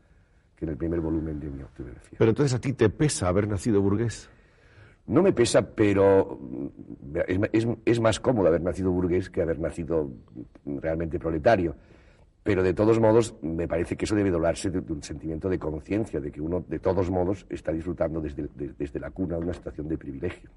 que 0.56 0.66
en 0.66 0.72
el 0.72 0.78
primer 0.78 1.02
volumen 1.02 1.40
de 1.40 1.50
mi 1.50 1.62
autobiografía. 1.62 2.18
Pero 2.18 2.30
entonces 2.30 2.54
a 2.54 2.62
ti 2.62 2.74
te 2.74 2.90
pesa 2.90 3.28
haber 3.28 3.48
nacido 3.48 3.82
burgués. 3.82 4.30
No 5.08 5.24
me 5.24 5.32
pesa, 5.32 5.62
pero 5.62 6.38
es, 7.86 8.00
más 8.02 8.20
cómodo 8.20 8.50
haber 8.50 8.62
nacido 8.62 8.92
burgués 8.92 9.30
que 9.30 9.42
haber 9.42 9.58
nacido 9.58 10.12
realmente 10.66 11.18
proletario. 11.18 11.76
Pero 12.44 12.62
de 12.62 12.74
todos 12.74 13.00
modos, 13.00 13.36
me 13.42 13.68
parece 13.68 13.96
que 13.96 14.04
eso 14.04 14.16
debe 14.16 14.32
doblarse 14.32 14.70
de, 14.70 14.80
un 14.80 15.02
sentimiento 15.02 15.48
de 15.48 15.60
conciencia, 15.60 16.20
de 16.20 16.32
que 16.32 16.42
uno, 16.42 16.64
de 16.68 16.80
todos 16.80 17.10
modos, 17.10 17.46
está 17.50 17.72
disfrutando 17.72 18.20
desde, 18.20 18.50
desde 18.54 19.00
la 19.00 19.12
cuna 19.12 19.38
de 19.38 19.44
una 19.44 19.54
situación 19.54 19.88
de 19.88 19.98
privilegio. 19.98 20.50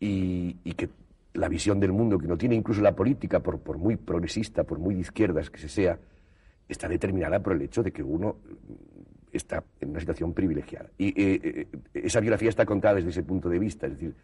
Y, 0.00 0.56
y 0.64 0.72
que 0.72 0.88
la 1.34 1.48
visión 1.48 1.78
del 1.80 1.92
mundo 1.92 2.18
que 2.18 2.26
no 2.26 2.38
tiene 2.38 2.54
incluso 2.54 2.80
la 2.80 2.94
política, 2.94 3.40
por, 3.40 3.60
por 3.60 3.76
muy 3.76 3.96
progresista, 3.96 4.64
por 4.64 4.78
muy 4.78 4.94
de 4.94 5.02
izquierdas 5.02 5.50
que 5.50 5.58
se 5.58 5.68
sea, 5.68 5.98
está 6.66 6.88
determinada 6.88 7.40
por 7.40 7.52
el 7.54 7.62
hecho 7.62 7.82
de 7.82 7.92
que 7.92 8.02
uno 8.02 8.36
está 9.32 9.64
en 9.80 9.90
una 9.90 10.00
situación 10.00 10.32
privilegiada. 10.32 10.90
Y 10.98 11.08
eh, 11.08 11.40
eh, 11.42 11.66
esa 11.94 12.20
biografía 12.20 12.48
está 12.48 12.64
contada 12.66 12.96
desde 12.96 13.10
ese 13.10 13.22
punto 13.22 13.48
de 13.48 13.58
vista, 13.58 13.86
es 13.86 13.92
decir, 13.92 14.14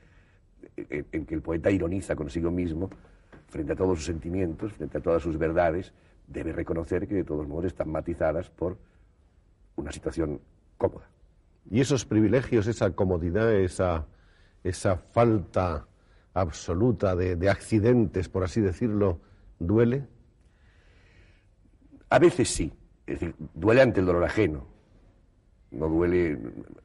en, 0.77 1.07
en, 1.13 1.27
que 1.27 1.35
el 1.35 1.43
poeta 1.43 1.71
ironiza 1.71 2.17
consigo 2.17 2.51
mismo 2.51 2.91
frente 3.49 3.73
a 3.73 3.77
todos 3.77 3.99
sus 3.99 4.07
sentimientos, 4.07 4.73
frente 4.73 4.99
a 4.99 5.01
todas 5.01 5.23
sus 5.23 5.39
verdades, 5.39 5.93
debe 6.27 6.53
reconocer 6.53 7.07
que 7.07 7.15
de 7.15 7.25
todos 7.25 7.47
modos 7.47 7.67
están 7.67 7.91
matizadas 7.91 8.51
por 8.51 8.79
una 9.77 9.93
situación 9.93 10.41
cómoda. 10.77 11.09
Y 11.71 11.81
esos 11.81 12.05
privilegios, 12.05 12.67
esa 12.67 12.91
comodidad, 12.91 13.53
esa, 13.55 14.07
esa 14.63 14.97
falta 14.97 15.87
absoluta 16.35 17.15
de, 17.17 17.49
accidentes, 17.49 18.29
por 18.29 18.45
así 18.45 18.61
decirlo, 18.61 19.21
duele? 19.59 20.07
A 22.11 22.19
veces 22.19 22.49
sí. 22.49 22.73
Es 23.07 23.21
decir, 23.21 23.35
duele 23.55 23.83
ante 23.83 24.01
el 24.01 24.07
dolor 24.07 24.25
ajeno. 24.25 24.67
No 25.75 25.89
duele 25.89 26.39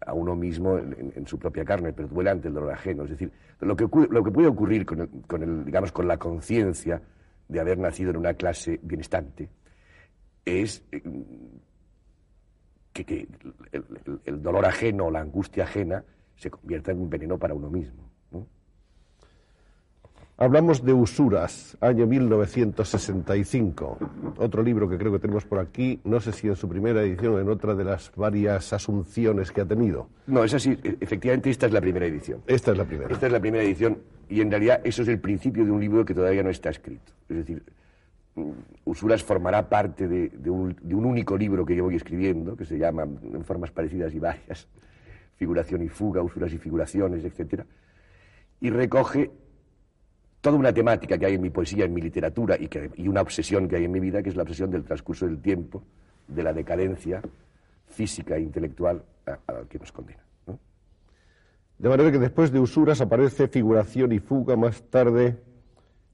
a 0.06 0.14
uno 0.14 0.36
mismo 0.36 0.78
en, 0.78 1.26
su 1.28 1.38
propia 1.38 1.64
carne, 1.64 1.94
pero 1.94 2.08
duele 2.08 2.32
ante 2.32 2.48
el 2.48 2.54
dolor 2.54 2.72
ajeno. 2.72 3.04
Es 3.04 3.12
decir, 3.12 3.32
lo 3.60 3.76
que, 3.76 3.88
puede 3.88 4.48
ocurrir 4.48 4.86
con, 4.86 5.00
el, 5.42 5.66
digamos, 5.66 5.92
con 5.92 6.08
la 6.08 6.18
conciencia 6.18 7.02
de 7.48 7.60
haber 7.60 7.78
nacido 7.78 8.12
en 8.12 8.18
una 8.18 8.34
clase 8.34 8.80
bienestante 8.82 9.50
es 10.46 10.84
eh, 10.92 11.02
que, 12.94 13.28
el, 14.26 14.42
dolor 14.42 14.66
ajeno 14.66 15.06
o 15.06 15.12
la 15.12 15.22
angustia 15.22 15.64
ajena 15.64 16.04
se 16.36 16.50
convierta 16.50 16.92
en 16.92 17.02
un 17.02 17.10
veneno 17.10 17.38
para 17.38 17.54
uno 17.54 17.70
mismo. 17.70 18.09
Hablamos 20.42 20.86
de 20.86 20.94
Usuras, 20.94 21.78
año 21.82 22.08
1965. 22.08 23.98
Otro 24.38 24.64
libro 24.64 24.88
que 24.88 24.98
creo 24.98 25.12
que 25.12 25.20
tenemos 25.20 25.44
por 25.44 25.60
aquí, 25.60 26.00
no 26.06 26.22
sé 26.22 26.32
si 26.32 26.48
en 26.48 26.56
su 26.56 26.70
primera 26.70 27.02
edición 27.02 27.34
o 27.34 27.40
en 27.42 27.50
otra 27.50 27.76
de 27.76 27.84
las 27.84 28.10
varias 28.16 28.72
asunciones 28.72 29.52
que 29.52 29.60
ha 29.60 29.66
tenido. 29.66 30.08
No, 30.28 30.46
es 30.46 30.54
así. 30.54 30.80
E, 30.82 30.96
efectivamente, 31.02 31.50
esta 31.50 31.66
es 31.66 31.74
la 31.74 31.82
primera 31.82 32.06
edición. 32.06 32.42
Esta 32.48 32.72
es 32.72 32.78
la 32.78 32.86
primera. 32.86 33.12
Esta 33.12 33.26
es 33.26 33.34
la 33.34 33.42
primera 33.42 33.66
edición 33.66 33.98
y 34.30 34.40
en 34.40 34.50
realidad 34.50 34.80
eso 34.86 35.02
es 35.02 35.10
el 35.10 35.20
principio 35.20 35.66
de 35.66 35.72
un 35.72 35.82
libro 35.82 36.06
que 36.06 36.14
todavía 36.14 36.42
no 36.42 36.52
está 36.52 36.70
escrito. 36.70 37.12
Es 37.28 37.36
decir, 37.36 37.62
mm, 38.36 38.52
Usuras 38.86 39.22
formará 39.22 39.68
parte 39.68 40.08
de, 40.08 40.50
un, 40.50 40.74
de 40.82 40.96
un 40.96 41.04
único 41.04 41.38
libro 41.38 41.66
que 41.66 41.76
yo 41.76 41.84
voy 41.84 41.98
escribiendo, 41.98 42.56
que 42.56 42.64
se 42.64 42.78
llama, 42.78 43.04
en 43.04 43.44
formas 43.44 43.72
parecidas 43.72 44.14
y 44.16 44.20
varias, 44.20 44.70
Figuración 45.36 45.82
y 45.82 45.90
Fuga, 45.90 46.22
Usuras 46.22 46.54
y 46.54 46.58
Figuraciones, 46.58 47.26
etc. 47.26 47.64
Y 48.62 48.70
recoge 48.70 49.32
toda 50.42 50.58
una 50.58 50.74
temática 50.74 51.18
que 51.18 51.26
hay 51.26 51.36
en 51.36 51.42
mi 51.42 51.50
poesía, 51.50 51.86
en 51.86 51.94
mi 51.94 52.02
literatura 52.02 52.56
y, 52.60 52.68
que, 52.68 52.92
una 53.00 53.22
obsesión 53.22 53.68
que 53.68 53.76
hay 53.76 53.86
en 53.86 53.92
mi 53.92 54.00
vida, 54.00 54.24
que 54.24 54.30
es 54.30 54.36
la 54.36 54.44
obsesión 54.44 54.72
del 54.72 54.84
transcurso 54.84 55.26
del 55.26 55.42
tiempo, 55.42 55.84
de 56.28 56.44
la 56.44 56.54
decadencia 56.54 57.22
física 57.88 58.38
e 58.38 58.42
intelectual 58.42 59.04
a, 59.26 59.52
la 59.52 59.64
que 59.68 59.80
nos 59.80 59.92
condena. 59.92 60.24
De 61.78 61.88
manera 61.88 62.12
que 62.12 62.20
después 62.20 62.52
de 62.52 62.60
usuras 62.60 63.00
aparece 63.00 63.48
figuración 63.48 64.12
y 64.12 64.20
fuga, 64.20 64.56
más 64.56 64.82
tarde 64.84 65.38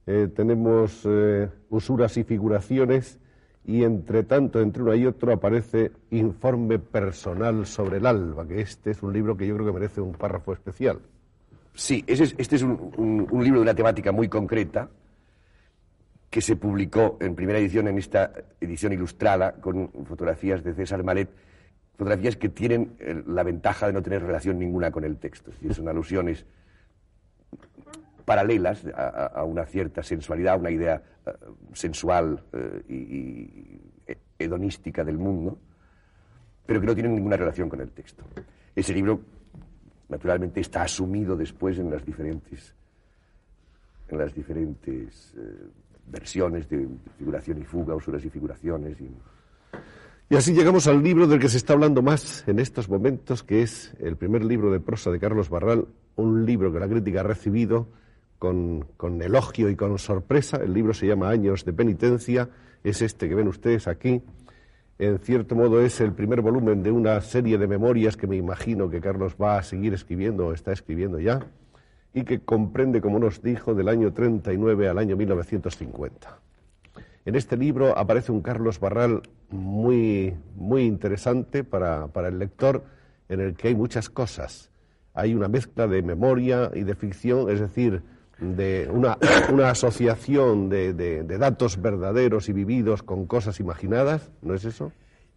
eh, 0.06 0.28
tenemos 0.34 1.02
eh, 1.04 1.48
usuras 1.70 2.16
y 2.16 2.24
figuraciones, 2.24 3.18
y 3.64 3.82
entre 3.82 4.22
tanto, 4.22 4.60
entre 4.60 4.82
uno 4.82 4.94
y 4.94 5.06
otro, 5.06 5.32
aparece 5.32 5.90
informe 6.10 6.78
personal 6.78 7.66
sobre 7.66 7.96
el 7.96 8.06
alba, 8.06 8.46
que 8.46 8.60
este 8.60 8.92
es 8.92 9.02
un 9.02 9.12
libro 9.12 9.36
que 9.36 9.44
yo 9.44 9.56
creo 9.56 9.66
que 9.66 9.72
merece 9.72 10.00
un 10.00 10.12
párrafo 10.12 10.52
especial. 10.52 11.00
Sí, 11.76 12.02
este 12.06 12.56
es 12.56 12.62
un, 12.62 13.28
libro 13.42 13.60
de 13.60 13.64
una 13.64 13.74
temática 13.74 14.10
muy 14.10 14.28
concreta 14.28 14.88
que 16.30 16.40
se 16.40 16.56
publicó 16.56 17.18
en 17.20 17.34
primera 17.34 17.58
edición, 17.58 17.86
en 17.86 17.98
esta 17.98 18.32
edición 18.58 18.94
ilustrada, 18.94 19.52
con 19.60 19.90
fotografías 20.06 20.64
de 20.64 20.72
César 20.72 21.04
Malet, 21.04 21.28
fotografías 21.92 22.36
que 22.36 22.48
tienen 22.48 22.96
eh, 22.98 23.22
la 23.26 23.42
ventaja 23.42 23.86
de 23.88 23.92
no 23.92 24.02
tener 24.02 24.22
relación 24.22 24.58
ninguna 24.58 24.90
con 24.90 25.04
el 25.04 25.18
texto. 25.18 25.50
Es 25.50 25.60
decir, 25.60 25.74
son 25.74 25.88
alusiones 25.88 26.46
paralelas 28.24 28.82
a, 28.94 29.44
una 29.44 29.66
cierta 29.66 30.02
sensualidad, 30.02 30.54
a 30.54 30.56
una 30.56 30.70
idea 30.70 31.02
eh, 31.26 31.30
sensual 31.74 32.42
eh, 32.54 32.82
y, 32.88 34.14
hedonística 34.38 35.04
del 35.04 35.18
mundo, 35.18 35.58
pero 36.64 36.80
que 36.80 36.86
no 36.86 36.94
tienen 36.94 37.14
ninguna 37.14 37.36
relación 37.36 37.68
con 37.68 37.82
el 37.82 37.90
texto. 37.90 38.24
Ese 38.74 38.94
libro 38.94 39.20
naturalmente 40.08 40.60
está 40.60 40.82
asumido 40.82 41.36
después 41.36 41.78
en 41.78 41.90
las 41.90 42.04
diferentes, 42.04 42.74
en 44.08 44.18
las 44.18 44.34
diferentes 44.34 45.34
eh, 45.36 45.40
versiones 46.06 46.68
de 46.68 46.88
figuración 47.18 47.58
y 47.58 47.64
fuga, 47.64 47.94
usuras 47.94 48.24
y 48.24 48.30
figuraciones. 48.30 49.00
Y... 49.00 49.10
y... 50.30 50.36
así 50.36 50.52
llegamos 50.52 50.86
al 50.86 51.02
libro 51.02 51.26
del 51.26 51.40
que 51.40 51.48
se 51.48 51.56
está 51.56 51.72
hablando 51.72 52.02
más 52.02 52.46
en 52.46 52.58
estos 52.58 52.88
momentos, 52.88 53.42
que 53.42 53.62
es 53.62 53.94
el 53.98 54.16
primer 54.16 54.44
libro 54.44 54.70
de 54.70 54.80
prosa 54.80 55.10
de 55.10 55.18
Carlos 55.18 55.48
Barral, 55.50 55.86
un 56.16 56.46
libro 56.46 56.72
que 56.72 56.80
la 56.80 56.88
crítica 56.88 57.20
ha 57.20 57.24
recibido 57.24 57.88
con, 58.38 58.86
con 58.96 59.20
elogio 59.20 59.68
y 59.68 59.76
con 59.76 59.98
sorpresa. 59.98 60.58
El 60.58 60.72
libro 60.72 60.94
se 60.94 61.06
llama 61.06 61.30
Años 61.30 61.64
de 61.64 61.72
Penitencia, 61.72 62.48
es 62.84 63.02
este 63.02 63.28
que 63.28 63.34
ven 63.34 63.48
ustedes 63.48 63.88
aquí 63.88 64.22
en 64.98 65.18
cierto 65.18 65.54
modo 65.54 65.80
es 65.80 66.00
el 66.00 66.12
primer 66.12 66.40
volumen 66.40 66.82
de 66.82 66.90
una 66.90 67.20
serie 67.20 67.58
de 67.58 67.66
memorias 67.66 68.16
que 68.16 68.26
me 68.26 68.36
imagino 68.36 68.88
que 68.88 69.00
Carlos 69.00 69.36
va 69.40 69.58
a 69.58 69.62
seguir 69.62 69.92
escribiendo 69.92 70.46
o 70.46 70.52
está 70.52 70.72
escribiendo 70.72 71.18
ya, 71.20 71.46
y 72.14 72.24
que 72.24 72.40
comprende, 72.40 73.02
como 73.02 73.18
nos 73.18 73.42
dijo, 73.42 73.74
del 73.74 73.88
año 73.88 74.12
39 74.14 74.88
al 74.88 74.98
año 74.98 75.16
1950. 75.16 76.38
En 77.26 77.34
este 77.34 77.56
libro 77.56 77.98
aparece 77.98 78.32
un 78.32 78.40
Carlos 78.40 78.80
Barral 78.80 79.20
muy, 79.50 80.34
muy 80.54 80.84
interesante 80.84 81.62
para, 81.62 82.08
el 82.14 82.38
lector, 82.38 82.84
en 83.28 83.40
el 83.40 83.54
que 83.54 83.68
hay 83.68 83.74
muchas 83.74 84.08
cosas. 84.08 84.70
Hay 85.12 85.34
una 85.34 85.48
mezcla 85.48 85.86
de 85.88 86.02
memoria 86.02 86.70
y 86.72 86.84
de 86.84 86.94
ficción, 86.94 87.50
es 87.50 87.60
decir, 87.60 88.02
de 88.38 88.88
una, 88.90 89.18
una 89.52 89.70
asociación 89.70 90.68
de, 90.68 90.92
de, 90.92 91.38
datos 91.38 91.80
verdaderos 91.80 92.48
y 92.48 92.52
vividos 92.52 93.02
con 93.02 93.26
cosas 93.26 93.60
imaginadas, 93.60 94.30
¿no 94.42 94.54
es 94.54 94.64
eso? 94.64 94.92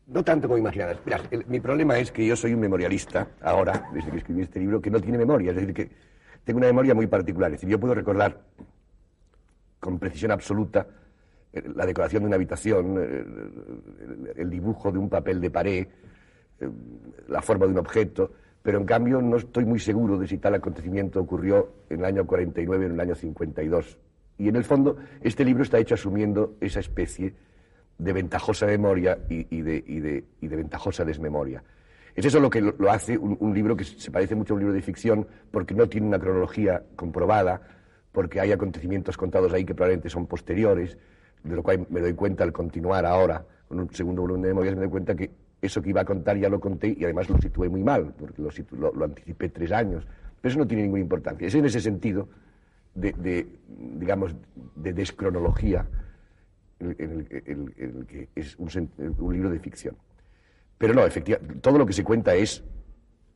No 0.07 0.23
tanto 0.23 0.47
como 0.47 0.57
imaginadas. 0.57 0.97
Mira, 1.05 1.21
mi 1.47 1.59
problema 1.59 1.97
es 1.99 2.11
que 2.11 2.25
yo 2.25 2.35
soy 2.35 2.53
un 2.53 2.59
memorialista, 2.59 3.27
ahora, 3.41 3.89
desde 3.93 4.11
que 4.11 4.17
escribí 4.17 4.41
este 4.41 4.59
libro, 4.59 4.81
que 4.81 4.89
no 4.89 4.99
tiene 4.99 5.17
memoria, 5.17 5.51
es 5.51 5.57
decir, 5.57 5.73
que 5.73 5.89
tengo 6.43 6.57
una 6.57 6.67
memoria 6.67 6.95
muy 6.95 7.07
particular. 7.07 7.51
Es 7.51 7.57
decir, 7.57 7.69
yo 7.69 7.79
puedo 7.79 7.93
recordar 7.93 8.41
con 9.79 9.99
precisión 9.99 10.31
absoluta 10.31 10.87
eh, 11.53 11.63
la 11.75 11.85
decoración 11.85 12.23
de 12.23 12.27
una 12.27 12.35
habitación, 12.35 12.97
eh, 12.97 13.25
el, 14.01 14.33
el 14.35 14.49
dibujo 14.49 14.91
de 14.91 14.97
un 14.97 15.09
papel 15.09 15.39
de 15.39 15.51
pared, 15.51 15.87
eh, 16.59 16.69
la 17.27 17.41
forma 17.41 17.65
de 17.67 17.73
un 17.73 17.79
objeto, 17.79 18.31
pero 18.61 18.77
en 18.77 18.85
cambio 18.85 19.21
no 19.21 19.37
estoy 19.37 19.65
muy 19.65 19.79
seguro 19.79 20.17
de 20.17 20.27
si 20.27 20.37
tal 20.37 20.55
acontecimiento 20.55 21.19
ocurrió 21.19 21.71
en 21.89 21.99
el 21.99 22.05
año 22.05 22.25
49 22.25 22.85
o 22.85 22.87
en 22.87 22.93
el 22.93 22.99
año 22.99 23.15
52. 23.15 23.97
Y 24.37 24.47
en 24.49 24.55
el 24.55 24.63
fondo, 24.63 24.97
este 25.21 25.43
libro 25.43 25.63
está 25.63 25.79
hecho 25.79 25.95
asumiendo 25.95 26.55
esa 26.61 26.79
especie 26.79 27.33
de 27.97 28.13
ventajosa 28.13 28.65
memoria 28.65 29.19
y, 29.29 29.61
de, 29.61 30.23
ventajosa 30.41 31.03
desmemoria. 31.03 31.63
Es 32.15 32.25
eso 32.25 32.39
lo 32.39 32.49
que 32.49 32.61
lo, 32.61 32.73
lo 32.79 32.91
hace 32.91 33.17
un, 33.17 33.37
un, 33.39 33.53
libro 33.53 33.75
que 33.75 33.83
se 33.83 34.11
parece 34.11 34.35
mucho 34.35 34.53
a 34.53 34.55
un 34.55 34.61
libro 34.61 34.73
de 34.73 34.81
ficción 34.81 35.27
porque 35.51 35.73
no 35.73 35.87
tiene 35.87 36.07
una 36.07 36.19
cronología 36.19 36.83
comprobada, 36.95 37.61
porque 38.11 38.39
hay 38.39 38.51
acontecimientos 38.51 39.17
contados 39.17 39.53
ahí 39.53 39.65
que 39.65 39.75
probablemente 39.75 40.09
son 40.09 40.25
posteriores, 40.25 40.97
de 41.43 41.55
lo 41.55 41.63
cual 41.63 41.85
me 41.89 41.99
doy 41.99 42.13
cuenta 42.13 42.43
al 42.43 42.51
continuar 42.51 43.05
ahora 43.05 43.45
con 43.67 43.79
un 43.79 43.93
segundo 43.93 44.21
volumen 44.23 44.41
de 44.41 44.47
memorias, 44.49 44.75
me 44.75 44.81
doy 44.81 44.89
cuenta 44.89 45.15
que 45.15 45.29
eso 45.61 45.81
que 45.81 45.89
iba 45.89 46.01
a 46.01 46.05
contar 46.05 46.37
ya 46.37 46.49
lo 46.49 46.59
conté 46.59 46.95
y 46.97 47.03
además 47.03 47.29
lo 47.29 47.37
situé 47.37 47.69
muy 47.69 47.83
mal, 47.83 48.13
porque 48.17 48.41
lo, 48.41 48.49
lo, 48.77 48.93
lo 48.93 49.05
anticipé 49.05 49.49
tres 49.49 49.71
años. 49.71 50.05
Pero 50.41 50.51
eso 50.51 50.59
no 50.59 50.67
tiene 50.67 50.83
ninguna 50.83 51.01
importancia. 51.01 51.47
Es 51.47 51.55
en 51.55 51.65
ese 51.65 51.81
sentido 51.81 52.29
de, 52.95 53.11
de 53.13 53.47
digamos, 53.67 54.35
de 54.75 54.93
descronología 54.93 55.87
en 56.79 56.95
el, 56.97 57.43
el, 57.45 57.73
el, 57.77 58.05
que 58.05 58.29
es 58.35 58.57
un, 58.57 58.69
un, 59.17 59.33
libro 59.33 59.49
de 59.49 59.59
ficción. 59.59 59.95
Pero 60.77 60.93
no, 60.93 61.05
efectivamente, 61.05 61.55
todo 61.55 61.77
lo 61.77 61.85
que 61.85 61.93
se 61.93 62.03
cuenta 62.03 62.33
es 62.35 62.63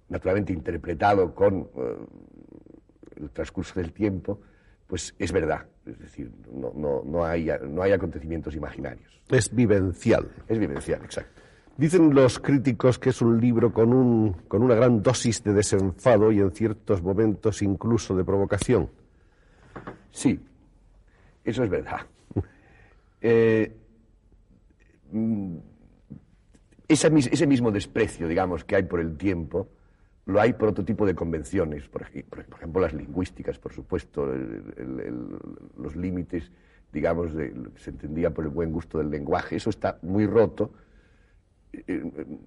naturalmente 0.07 0.53
interpretado 0.53 1.35
con 1.35 1.55
uh, 1.55 1.69
el 3.17 3.29
transcurso 3.31 3.79
del 3.79 3.91
tiempo, 3.91 4.39
pues 4.87 5.13
es 5.19 5.31
verdad. 5.31 5.65
Es 5.85 5.99
decir, 5.99 6.31
no, 6.53 6.71
no, 6.73 7.03
no, 7.03 7.25
hay, 7.25 7.49
no 7.67 7.81
hay 7.81 7.91
acontecimientos 7.91 8.55
imaginarios. 8.55 9.21
Es 9.29 9.53
vivencial. 9.53 10.29
Es 10.47 10.57
vivencial, 10.57 11.03
exacto. 11.03 11.42
Dicen 11.75 12.13
los 12.13 12.37
críticos 12.39 12.99
que 12.99 13.09
es 13.09 13.21
un 13.21 13.41
libro 13.41 13.73
con, 13.73 13.93
un, 13.93 14.33
con 14.47 14.61
una 14.61 14.75
gran 14.75 15.01
dosis 15.01 15.43
de 15.43 15.53
desenfado 15.53 16.31
y 16.31 16.39
en 16.39 16.51
ciertos 16.51 17.01
momentos 17.01 17.61
incluso 17.63 18.15
de 18.15 18.23
provocación. 18.23 18.89
Sí, 20.11 20.39
eso 21.43 21.63
es 21.63 21.69
verdad. 21.69 22.01
Eh, 23.25 23.71
ese, 26.89 27.09
ese, 27.31 27.47
mismo 27.47 27.71
desprecio, 27.71 28.27
digamos, 28.27 28.65
que 28.65 28.75
hay 28.75 28.83
por 28.83 28.99
el 28.99 29.15
tiempo, 29.15 29.69
lo 30.25 30.41
hay 30.41 30.51
por 30.51 30.67
otro 30.67 30.83
tipo 30.83 31.05
de 31.05 31.15
convenciones, 31.15 31.87
por, 31.87 32.05
por, 32.29 32.39
ejemplo, 32.57 32.81
las 32.81 32.93
lingüísticas, 32.93 33.59
por 33.59 33.71
supuesto, 33.71 34.29
el, 34.33 35.39
los 35.77 35.95
límites, 35.95 36.51
digamos, 36.91 37.33
de 37.33 37.53
se 37.77 37.91
entendía 37.91 38.33
por 38.33 38.43
el 38.43 38.49
buen 38.49 38.73
gusto 38.73 38.97
del 38.97 39.09
lenguaje. 39.09 39.55
Eso 39.55 39.69
está 39.69 39.99
muy 40.01 40.27
roto, 40.27 40.73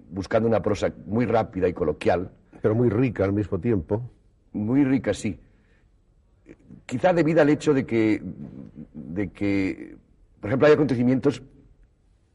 buscando 0.09 0.47
una 0.47 0.61
prosa 0.61 0.93
muy 1.05 1.25
rápida 1.25 1.67
y 1.67 1.73
coloquial. 1.73 2.31
Pero 2.61 2.75
muy 2.75 2.89
rica 2.89 3.23
al 3.23 3.33
mismo 3.33 3.59
tiempo. 3.59 4.09
Muy 4.53 4.83
rica, 4.83 5.13
sí. 5.13 5.39
Quizá 6.85 7.13
debido 7.13 7.41
al 7.41 7.49
hecho 7.49 7.73
de 7.73 7.85
que, 7.85 8.21
de 8.93 9.29
que, 9.31 9.95
por 10.39 10.49
ejemplo, 10.49 10.67
hay 10.67 10.73
acontecimientos 10.73 11.43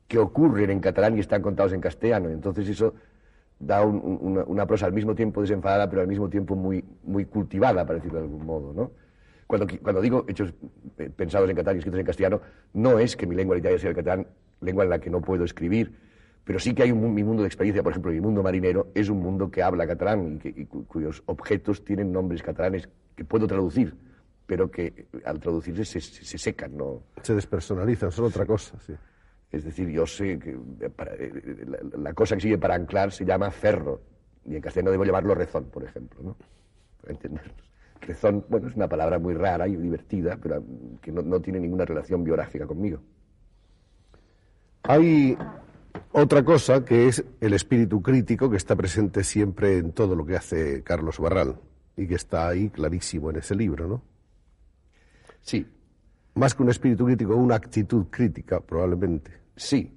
que 0.07 0.19
ocurren 0.19 0.71
en 0.71 0.81
catalán 0.81 1.17
y 1.17 1.21
están 1.21 1.41
contados 1.41 1.73
en 1.73 1.81
castellano. 1.81 2.29
Entonces 2.29 2.69
eso 2.69 2.95
da 3.59 3.85
un, 3.85 4.19
una, 4.21 4.45
una, 4.45 4.67
prosa 4.67 4.87
al 4.87 4.93
mismo 4.93 5.15
tiempo 5.15 5.41
desenfadada, 5.41 5.89
pero 5.89 6.03
al 6.03 6.09
mismo 6.09 6.29
tiempo 6.29 6.55
muy, 6.55 6.85
muy 7.05 7.25
cultivada, 7.25 7.87
para 7.87 7.99
decirlo 7.99 8.19
de 8.19 8.25
algún 8.25 8.45
modo, 8.45 8.75
¿no? 8.75 8.91
Cuando, 9.47 9.67
cuando 9.83 10.01
digo 10.01 10.25
hechos 10.29 10.53
eh, 10.99 11.11
pensados 11.15 11.49
en 11.49 11.57
catalán 11.57 11.77
y 11.77 11.79
escritos 11.79 12.01
en 12.01 12.07
castellano, 12.07 12.41
no 12.75 12.99
es 12.99 13.17
que 13.17 13.27
mi 13.27 13.35
lengua 13.35 13.55
literaria 13.55 13.79
sea 13.79 13.91
el 13.91 13.97
catalán, 13.97 14.27
lengua 14.61 14.85
en 14.85 14.91
la 14.91 14.99
que 14.99 15.11
no 15.11 15.21
puedo 15.21 15.45
escribir, 15.45 15.95
pero 16.45 16.59
sí 16.59 16.75
que 16.75 16.83
hay 16.83 16.93
un, 16.93 17.15
mi 17.15 17.23
mundo 17.23 17.43
de 17.43 17.49
experiencia, 17.49 17.83
por 17.83 17.93
ejemplo, 17.93 18.11
mi 18.11 18.21
mundo 18.21 18.43
marinero 18.43 18.89
es 18.95 19.09
un 19.09 19.21
mundo 19.21 19.51
que 19.51 19.63
habla 19.63 19.87
catalán 19.87 20.35
y, 20.35 20.39
que, 20.39 20.49
y 20.49 20.67
cu 20.67 20.85
cuyos 20.87 21.23
objetos 21.27 21.85
tienen 21.85 22.13
nombres 22.13 22.43
catalanes 22.43 22.89
que 23.15 23.25
puedo 23.25 23.47
traducir, 23.47 23.95
pero 24.47 24.71
que 24.71 25.07
al 25.25 25.39
traducirse 25.39 25.85
se, 25.85 26.01
se, 26.01 26.25
se 26.25 26.39
secan, 26.39 26.77
¿no? 26.77 27.03
Se 27.23 27.35
despersonalizan, 27.35 28.11
son 28.11 28.27
otra 28.27 28.45
cosa, 28.45 28.79
sí. 28.81 28.95
Es 29.53 29.65
decir, 29.65 29.89
yo 29.91 30.07
sé 30.07 30.39
que 30.39 30.57
para, 30.91 31.15
eh, 31.15 31.31
la, 31.67 31.99
la, 31.99 32.13
cosa 32.15 32.35
que 32.37 32.41
sigue 32.41 32.59
para 32.59 32.75
anclar 32.75 33.13
se 33.13 33.25
llama 33.25 33.51
ferro, 33.51 34.01
y 34.47 34.57
en 34.57 34.63
castellano 34.63 34.91
debo 34.91 35.05
llamarlo 35.05 35.35
rezón, 35.35 35.67
por 35.67 35.85
ejemplo, 35.85 36.21
¿no? 36.23 36.37
Para 37.01 37.13
entendernos. 37.13 37.57
Rezón, 38.01 38.45
bueno, 38.49 38.67
es 38.67 38.75
una 38.75 38.89
palabra 38.89 39.19
muy 39.19 39.35
rara 39.35 39.69
y 39.69 39.77
divertida, 39.77 40.39
pero 40.43 40.65
que 41.01 41.13
no, 41.13 41.23
no 41.23 41.41
tiene 41.41 41.61
ninguna 41.61 41.85
relación 41.85 42.25
biográfica 42.25 42.67
conmigo. 42.67 43.01
Hay 44.85 45.37
otra 46.13 46.45
cosa 46.45 46.85
que 46.85 47.09
es 47.09 47.25
el 47.41 47.53
espíritu 47.55 48.03
crítico 48.03 48.51
que 48.51 48.57
está 48.57 48.77
presente 48.77 49.25
siempre 49.25 49.79
en 49.79 49.93
todo 49.93 50.15
lo 50.15 50.25
que 50.27 50.37
hace 50.37 50.83
Carlos 50.83 51.19
Barral 51.19 51.57
y 51.97 52.07
que 52.07 52.15
está 52.15 52.49
ahí 52.49 52.71
clarísimo 52.71 53.31
en 53.31 53.37
ese 53.37 53.55
libro, 53.55 53.89
¿no? 53.89 54.03
Sí. 55.43 55.67
Más 56.35 56.55
que 56.55 56.63
un 56.63 56.71
espíritu 56.71 57.05
crítico, 57.05 57.37
una 57.37 57.57
actitud 57.57 58.07
crítica, 58.11 58.61
probablemente. 58.61 59.33
Sí. 59.57 59.93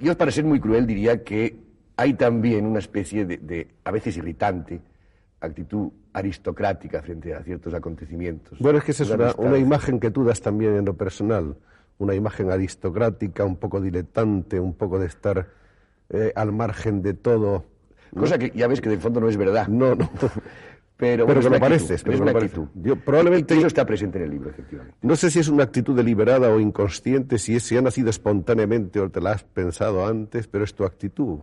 Yo, 0.00 0.16
para 0.16 0.30
ser 0.30 0.44
muy 0.44 0.60
cruel, 0.60 0.86
diría 0.86 1.24
que 1.24 1.58
hay 1.96 2.14
también 2.14 2.66
una 2.66 2.78
especie 2.78 3.24
de, 3.24 3.38
de 3.38 3.68
a 3.82 3.90
veces 3.90 4.16
irritante, 4.16 4.80
actitud 5.40 5.90
aristocrática 6.12 7.02
frente 7.02 7.34
a 7.34 7.42
ciertos 7.42 7.74
acontecimientos. 7.74 8.58
Bueno, 8.60 8.78
es 8.78 8.84
que 8.84 8.92
esa 8.92 9.04
es 9.04 9.10
una, 9.10 9.34
una, 9.36 9.58
imagen 9.58 9.98
que 9.98 10.10
tú 10.10 10.24
das 10.24 10.40
también 10.40 10.76
en 10.76 10.84
lo 10.84 10.96
personal, 10.96 11.56
una 11.98 12.14
imagen 12.14 12.50
aristocrática, 12.50 13.44
un 13.44 13.56
poco 13.56 13.80
diletante, 13.80 14.58
un 14.60 14.74
poco 14.74 14.98
de 14.98 15.06
estar 15.06 15.48
eh, 16.10 16.32
al 16.34 16.52
margen 16.52 17.02
de 17.02 17.14
todo. 17.14 17.64
Cosa 18.16 18.38
que 18.38 18.50
ya 18.54 18.66
ves 18.66 18.80
que 18.80 18.88
de 18.88 18.98
fondo 18.98 19.20
no 19.20 19.28
es 19.28 19.36
verdad. 19.36 19.68
No, 19.68 19.94
no. 19.94 20.10
Pero, 20.98 21.26
pero 21.26 21.40
bueno, 21.40 21.40
que 21.42 21.50
lo 21.50 21.60
pareces, 21.60 22.02
pero 22.02 22.16
es 22.16 22.20
una 22.20 22.32
una 22.32 22.40
actitud. 22.40 22.66
Yo, 22.74 22.96
probablemente 22.96 23.56
Eso 23.56 23.68
está 23.68 23.86
presente 23.86 24.18
en 24.18 24.24
el 24.24 24.30
libro, 24.30 24.50
efectivamente. 24.50 24.96
No 25.00 25.14
sé 25.14 25.30
si 25.30 25.38
es 25.38 25.46
una 25.46 25.62
actitud 25.62 25.94
deliberada 25.94 26.50
o 26.50 26.58
inconsciente, 26.58 27.38
si, 27.38 27.54
es, 27.54 27.62
si 27.62 27.76
ha 27.76 27.82
nacido 27.82 28.10
espontáneamente 28.10 28.98
o 28.98 29.08
te 29.08 29.20
la 29.20 29.30
has 29.30 29.44
pensado 29.44 30.04
antes, 30.04 30.48
pero 30.48 30.64
es 30.64 30.74
tu 30.74 30.84
actitud. 30.84 31.38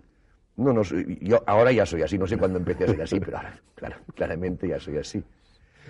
No, 0.58 0.74
no, 0.74 0.82
yo 0.84 1.42
ahora 1.48 1.72
ya 1.72 1.86
soy 1.86 2.02
así, 2.02 2.18
no 2.18 2.28
sé 2.28 2.38
cuándo 2.38 2.60
empecé 2.60 2.84
a 2.84 2.88
ser 2.88 3.02
así, 3.02 3.18
pero 3.22 3.38
ahora, 3.38 3.58
claro, 3.76 3.96
claramente 4.14 4.68
ya 4.68 4.78
soy 4.78 4.98
así. 4.98 5.24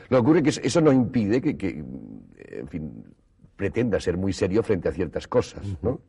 Lo 0.10 0.18
que 0.18 0.22
ocurre 0.22 0.48
es 0.48 0.60
que 0.60 0.68
eso 0.68 0.82
no 0.82 0.92
impide 0.92 1.42
que, 1.42 1.58
que, 1.58 1.70
en 1.70 2.68
fin, 2.68 3.04
pretenda 3.56 4.00
ser 4.00 4.18
muy 4.18 4.34
serio 4.34 4.64
frente 4.64 4.90
a 4.90 4.92
ciertas 4.92 5.28
cosas, 5.28 5.66
¿no? 5.82 6.02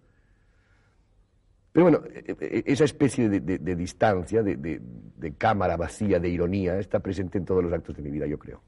Pero 1.73 1.91
bueno, 1.91 2.01
esa 2.41 2.85
especie 2.85 3.29
de, 3.29 3.41
de, 3.41 3.59
de 3.59 3.77
distancia, 3.77 4.43
de, 4.43 4.57
de, 4.57 5.33
cámara 5.35 5.77
vacía, 5.77 6.19
de 6.19 6.31
ironía, 6.31 6.79
está 6.79 7.01
presente 7.01 7.37
en 7.37 7.45
todos 7.45 7.63
los 7.63 7.71
actos 7.71 7.95
de 7.95 8.03
mi 8.03 8.11
vida, 8.11 8.27
yo 8.27 8.39
creo. 8.39 8.63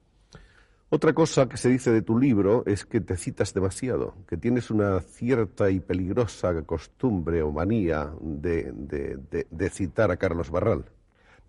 Otra 0.91 1.15
cosa 1.15 1.49
que 1.49 1.57
se 1.57 1.71
dice 1.71 1.91
de 1.91 2.03
tu 2.03 2.19
libro 2.19 2.65
es 2.67 2.85
que 2.85 3.01
te 3.01 3.17
citas 3.17 3.53
demasiado, 3.53 4.15
que 4.27 4.37
tienes 4.37 4.71
una 4.71 5.01
cierta 5.01 5.71
y 5.71 5.81
peligrosa 5.81 6.63
costumbre 6.63 7.43
o 7.43 7.51
manía 7.51 8.11
de, 8.21 9.71
citar 9.71 10.11
a 10.11 10.17
Carlos 10.17 10.51
Barral. 10.51 10.85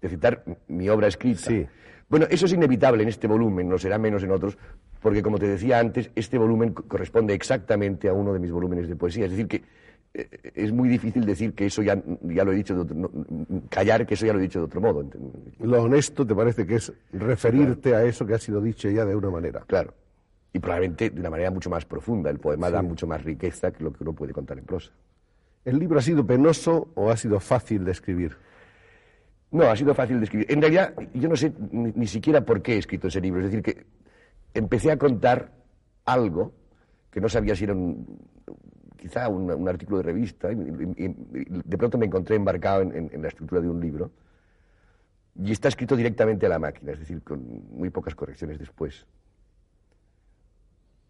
De 0.01 0.07
citar 0.07 0.43
mi 0.69 0.87
obra 0.87 1.07
escrita. 1.07 1.39
Sí. 1.39 1.67
Bueno, 2.09 2.25
eso 2.29 2.47
es 2.47 2.53
inevitable 2.53 3.03
en 3.03 3.09
este 3.09 3.27
volumen, 3.27 3.69
no 3.69 3.77
será 3.77 3.97
menos 3.97 4.23
en 4.23 4.31
otros, 4.31 4.57
porque 5.01 5.21
como 5.21 5.39
te 5.39 5.47
decía 5.47 5.79
antes, 5.79 6.11
este 6.15 6.37
volumen 6.37 6.73
corresponde 6.73 7.33
exactamente 7.33 8.09
a 8.09 8.13
uno 8.13 8.33
de 8.33 8.39
mis 8.39 8.51
volúmenes 8.51 8.87
de 8.87 8.95
poesía. 8.95 9.25
Es 9.25 9.31
decir, 9.31 9.47
que 9.47 9.63
eh, 10.13 10.51
es 10.55 10.71
muy 10.71 10.89
difícil 10.89 11.25
decir 11.25 11.53
que 11.53 11.67
eso 11.67 11.81
ya, 11.81 12.01
ya 12.23 12.43
lo 12.43 12.51
he 12.51 12.55
dicho 12.55 12.75
de 12.75 12.81
otro, 12.81 12.95
no, 12.95 13.11
callar 13.69 14.05
que 14.05 14.15
eso 14.15 14.25
ya 14.25 14.33
lo 14.33 14.39
he 14.39 14.41
dicho 14.41 14.59
de 14.59 14.65
otro 14.65 14.81
modo. 14.81 15.05
Lo 15.59 15.83
honesto 15.83 16.25
te 16.25 16.35
parece 16.35 16.65
que 16.65 16.75
es 16.75 16.91
referirte 17.13 17.89
claro. 17.91 18.05
a 18.05 18.09
eso 18.09 18.25
que 18.25 18.33
ha 18.33 18.39
sido 18.39 18.61
dicho 18.61 18.89
ya 18.89 19.05
de 19.05 19.15
una 19.15 19.29
manera. 19.29 19.61
Claro. 19.65 19.93
Y 20.51 20.59
probablemente 20.59 21.11
de 21.11 21.19
una 21.19 21.29
manera 21.29 21.51
mucho 21.51 21.69
más 21.69 21.85
profunda. 21.85 22.29
El 22.29 22.39
poema 22.39 22.67
sí. 22.67 22.73
da 22.73 22.81
mucho 22.81 23.07
más 23.07 23.23
riqueza 23.23 23.71
que 23.71 23.83
lo 23.83 23.93
que 23.93 24.03
uno 24.03 24.13
puede 24.13 24.33
contar 24.33 24.57
en 24.57 24.65
prosa. 24.65 24.91
¿El 25.63 25.79
libro 25.79 25.99
ha 25.99 26.01
sido 26.01 26.25
penoso 26.25 26.89
o 26.95 27.09
ha 27.09 27.15
sido 27.15 27.39
fácil 27.39 27.85
de 27.85 27.91
escribir? 27.91 28.35
No, 29.51 29.63
ha 29.63 29.75
sido 29.75 29.93
fácil 29.93 30.17
de 30.19 30.25
escribir. 30.25 30.51
En 30.51 30.61
realidad, 30.61 30.93
yo 31.13 31.29
no 31.29 31.35
sé 31.35 31.53
ni, 31.71 31.91
ni 31.95 32.07
siquiera 32.07 32.41
por 32.41 32.61
qué 32.61 32.75
he 32.75 32.77
escrito 32.77 33.07
ese 33.07 33.21
libro. 33.21 33.39
Es 33.39 33.51
decir, 33.51 33.61
que 33.63 33.85
empecé 34.53 34.91
a 34.91 34.97
contar 34.97 35.51
algo 36.05 36.53
que 37.11 37.21
no 37.21 37.29
sabía 37.29 37.55
si 37.55 37.63
era 37.63 37.73
un, 37.73 38.19
quizá 38.97 39.29
un, 39.29 39.49
un, 39.51 39.69
artículo 39.69 39.97
de 39.97 40.03
revista, 40.03 40.51
y, 40.51 40.55
y, 40.55 41.05
y, 41.05 41.45
de 41.63 41.77
pronto 41.77 41.97
me 41.97 42.05
encontré 42.05 42.35
embarcado 42.35 42.81
en, 42.81 42.95
en, 42.95 43.09
en, 43.13 43.21
la 43.21 43.29
estructura 43.29 43.61
de 43.61 43.69
un 43.69 43.79
libro, 43.79 44.11
y 45.35 45.51
está 45.51 45.69
escrito 45.69 45.95
directamente 45.95 46.45
a 46.45 46.49
la 46.49 46.59
máquina, 46.59 46.91
es 46.91 46.99
decir, 46.99 47.21
con 47.23 47.41
muy 47.71 47.89
pocas 47.89 48.13
correcciones 48.13 48.59
después. 48.59 49.05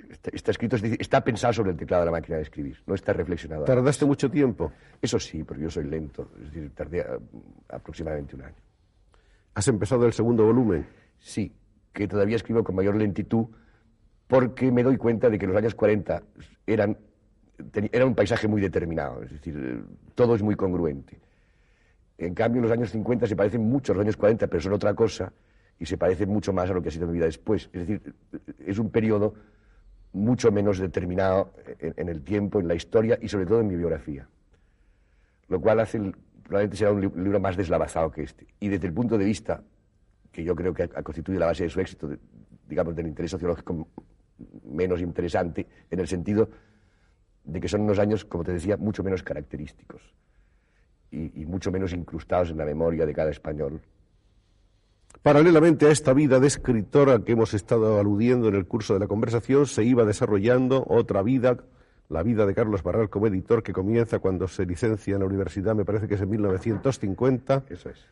Está, 0.09 0.29
está 0.33 0.51
escrito, 0.51 0.75
es 0.75 0.81
decir, 0.81 0.97
está 1.01 1.23
pensado 1.23 1.53
sobre 1.53 1.71
el 1.71 1.77
teclado 1.77 2.03
de 2.03 2.05
la 2.05 2.11
máquina 2.11 2.37
de 2.37 2.43
escribir, 2.43 2.81
no 2.85 2.95
está 2.95 3.11
reflexionado. 3.13 3.65
¿Tardaste 3.65 4.05
mucho 4.05 4.29
tiempo? 4.29 4.71
Eso 5.01 5.19
sí, 5.19 5.43
pero 5.43 5.59
yo 5.59 5.69
soy 5.69 5.85
lento, 5.85 6.31
es 6.37 6.45
decir, 6.45 6.71
tardé 6.73 7.01
a, 7.01 7.19
aproximadamente 7.69 8.35
un 8.35 8.43
año. 8.43 8.55
¿Has 9.55 9.67
empezado 9.67 10.05
el 10.05 10.13
segundo 10.13 10.45
volumen? 10.45 10.87
Sí, 11.19 11.51
que 11.93 12.07
todavía 12.07 12.35
escribo 12.35 12.63
con 12.63 12.75
mayor 12.75 12.95
lentitud, 12.95 13.47
porque 14.27 14.71
me 14.71 14.83
doy 14.83 14.97
cuenta 14.97 15.29
de 15.29 15.39
que 15.39 15.47
los 15.47 15.55
años 15.55 15.75
40 15.75 16.21
eran, 16.67 16.97
era 17.91 18.05
un 18.05 18.15
paisaje 18.15 18.47
muy 18.47 18.61
determinado, 18.61 19.23
es 19.23 19.31
decir, 19.31 19.83
todo 20.15 20.35
es 20.35 20.43
muy 20.43 20.55
congruente. 20.55 21.19
En 22.17 22.33
cambio, 22.35 22.61
los 22.61 22.71
años 22.71 22.91
50 22.91 23.27
se 23.27 23.35
parecen 23.35 23.61
mucho 23.61 23.93
a 23.93 23.95
los 23.95 24.03
años 24.03 24.17
40, 24.17 24.47
pero 24.47 24.61
son 24.61 24.73
otra 24.73 24.93
cosa 24.93 25.31
y 25.79 25.85
se 25.85 25.97
parecen 25.97 26.29
mucho 26.29 26.51
más 26.51 26.69
a 26.69 26.73
lo 26.73 26.81
que 26.81 26.89
ha 26.89 26.91
sido 26.91 27.07
mi 27.07 27.13
vida 27.13 27.25
después. 27.25 27.69
Es 27.71 27.87
decir, 27.87 28.13
es 28.65 28.77
un 28.77 28.89
periodo 28.89 29.33
mucho 30.11 30.51
menos 30.51 30.79
determinado 30.79 31.53
en, 31.79 32.09
el 32.09 32.21
tiempo, 32.23 32.59
en 32.59 32.67
la 32.67 32.75
historia 32.75 33.17
y 33.21 33.29
sobre 33.29 33.45
todo 33.45 33.61
en 33.61 33.67
mi 33.67 33.75
biografía. 33.75 34.27
Lo 35.47 35.61
cual 35.61 35.79
hace, 35.79 35.99
probablemente 36.43 36.77
será 36.77 36.91
un 36.91 37.01
libro 37.01 37.39
más 37.39 37.55
deslavazado 37.55 38.11
que 38.11 38.23
este. 38.23 38.47
Y 38.59 38.67
desde 38.67 38.87
el 38.87 38.93
punto 38.93 39.17
de 39.17 39.25
vista, 39.25 39.63
que 40.31 40.43
yo 40.43 40.55
creo 40.55 40.73
que 40.73 40.83
ha, 40.83 41.03
constituido 41.03 41.39
la 41.39 41.47
base 41.47 41.63
de 41.63 41.69
su 41.69 41.79
éxito, 41.79 42.09
digamos, 42.67 42.95
del 42.95 43.07
interés 43.07 43.31
sociológico 43.31 43.87
menos 44.65 45.01
interesante, 45.01 45.67
en 45.89 45.99
el 45.99 46.07
sentido 46.07 46.49
de 47.43 47.59
que 47.59 47.67
son 47.67 47.81
unos 47.81 47.99
años, 47.99 48.25
como 48.25 48.43
te 48.43 48.53
decía, 48.53 48.77
mucho 48.77 49.03
menos 49.03 49.23
característicos 49.23 50.01
y, 51.11 51.41
y 51.41 51.45
mucho 51.45 51.71
menos 51.71 51.93
incrustados 51.93 52.51
en 52.51 52.57
la 52.57 52.65
memoria 52.65 53.05
de 53.05 53.13
cada 53.13 53.31
español. 53.31 53.81
Paralelamente 55.23 55.87
a 55.87 55.91
esta 55.91 56.13
vida 56.13 56.39
de 56.39 56.47
escritora 56.47 57.19
que 57.25 57.33
hemos 57.33 57.53
estado 57.53 57.99
aludiendo 57.99 58.47
en 58.47 58.55
el 58.55 58.65
curso 58.65 58.93
de 58.93 59.01
la 59.01 59.07
conversación, 59.07 59.65
se 59.65 59.83
iba 59.83 60.05
desarrollando 60.05 60.85
otra 60.87 61.21
vida, 61.23 61.57
la 62.07 62.23
vida 62.23 62.45
de 62.45 62.53
Carlos 62.53 62.83
Barral 62.83 63.09
como 63.09 63.27
editor, 63.27 63.61
que 63.61 63.73
comienza 63.73 64.19
cuando 64.19 64.47
se 64.47 64.65
licencia 64.65 65.15
en 65.15 65.19
la 65.19 65.25
universidad, 65.25 65.75
me 65.75 65.83
parece 65.83 66.07
que 66.07 66.15
es 66.15 66.21
en 66.21 66.29
1950. 66.29 67.65
Eso 67.69 67.89
es. 67.89 68.05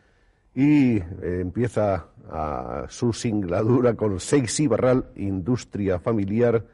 Y 0.58 0.98
eh, 0.98 1.04
empieza 1.41 2.08
a 2.32 2.88
su 2.89 3.13
singladura 3.13 3.93
con 3.93 4.20
Seixi 4.20 4.65
Barral, 4.65 5.06
Industria 5.15 6.00
Familiar, 6.00 6.65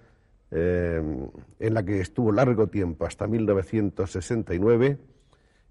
eh, 0.51 1.01
en 1.59 1.73
la 1.73 1.83
que 1.83 1.99
estuvo 1.99 2.31
largo 2.31 2.67
tiempo, 2.67 3.05
hasta 3.05 3.27
1969, 3.27 4.97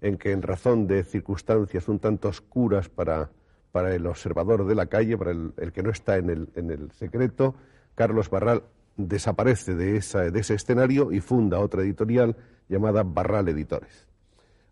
en 0.01 0.17
que 0.17 0.31
en 0.31 0.43
razón 0.43 0.85
de 0.85 1.03
circunstancias 1.03 1.87
un 1.87 1.97
tanto 1.97 2.29
oscuras 2.29 2.87
para 2.87 3.31
para 3.73 3.95
el 3.95 4.05
observador 4.05 4.67
de 4.67 4.75
la 4.75 4.85
calle, 4.85 5.17
para 5.17 5.31
el, 5.31 5.71
que 5.73 5.81
no 5.81 5.89
está 5.89 6.17
en 6.17 6.29
el, 6.29 6.49
en 6.55 6.69
el, 6.69 6.91
secreto, 6.91 7.55
Carlos 7.95 8.29
Barral 8.29 8.61
desaparece 8.97 9.73
de, 9.73 9.97
esa, 9.97 10.29
de 10.29 10.39
ese 10.39 10.53
escenario 10.53 11.11
y 11.11 11.21
funda 11.21 11.59
otra 11.59 11.81
editorial 11.81 12.35
llamada 12.69 13.01
Barral 13.01 13.49
Editores. 13.49 14.07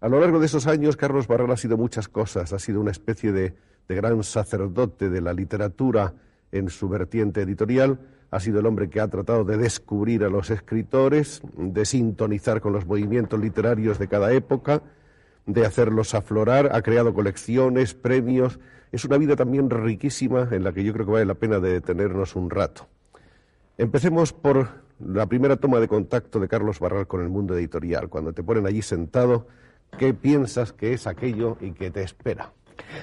A 0.02 0.10
lo 0.10 0.20
largo 0.20 0.40
de 0.40 0.48
esos 0.48 0.66
años, 0.66 0.98
Carlos 0.98 1.28
Barral 1.28 1.52
ha 1.52 1.58
sido 1.58 1.78
muchas 1.78 2.08
cosas, 2.08 2.54
ha 2.54 2.58
sido 2.58 2.82
una 2.82 2.90
especie 2.90 3.32
de, 3.32 3.54
de 3.88 3.96
gran 3.96 4.24
sacerdote 4.24 5.12
de 5.12 5.22
la 5.22 5.32
literatura 5.32 6.16
en 6.52 6.70
su 6.72 6.90
vertiente 6.90 7.44
editorial, 7.44 8.00
ha 8.32 8.40
sido 8.40 8.60
el 8.60 8.66
hombre 8.66 8.90
que 8.90 9.00
ha 9.00 9.08
tratado 9.08 9.44
de 9.44 9.58
descubrir 9.58 10.24
a 10.24 10.30
los 10.30 10.50
escritores, 10.50 11.44
de 11.56 11.86
sintonizar 11.86 12.62
con 12.62 12.74
los 12.74 12.88
movimientos 12.88 13.40
literarios 13.40 14.00
de 14.00 14.08
cada 14.08 14.34
época, 14.34 14.82
de 15.46 15.68
hacerlos 15.68 16.16
aflorar, 16.16 16.72
ha 16.74 16.82
creado 16.82 17.14
colecciones, 17.14 17.94
premios, 17.94 18.60
es 18.92 19.06
una 19.06 19.20
vida 19.20 19.36
también 19.36 19.70
riquísima 19.70 20.48
en 20.50 20.64
la 20.64 20.74
que 20.74 20.84
yo 20.84 20.94
creo 20.94 21.06
que 21.06 21.12
vale 21.12 21.26
la 21.26 21.36
pena 21.36 21.60
de 21.60 21.74
detenernos 21.74 22.36
un 22.36 22.50
rato. 22.50 22.88
Empecemos 23.78 24.34
por 24.34 24.68
la 25.00 25.28
primera 25.28 25.58
toma 25.58 25.80
de 25.80 25.88
contacto 25.88 26.40
de 26.40 26.48
Carlos 26.48 26.80
Barral 26.80 27.06
con 27.06 27.22
el 27.22 27.30
mundo 27.30 27.56
editorial. 27.56 28.10
Cuando 28.10 28.34
te 28.34 28.42
ponen 28.42 28.66
allí 28.66 28.82
sentado, 28.82 29.46
¿qué 29.98 30.14
piensas 30.14 30.74
que 30.74 30.94
es 30.94 31.08
aquello 31.08 31.58
y 31.62 31.72
que 31.72 31.92
te 31.92 32.04
espera? 32.04 32.52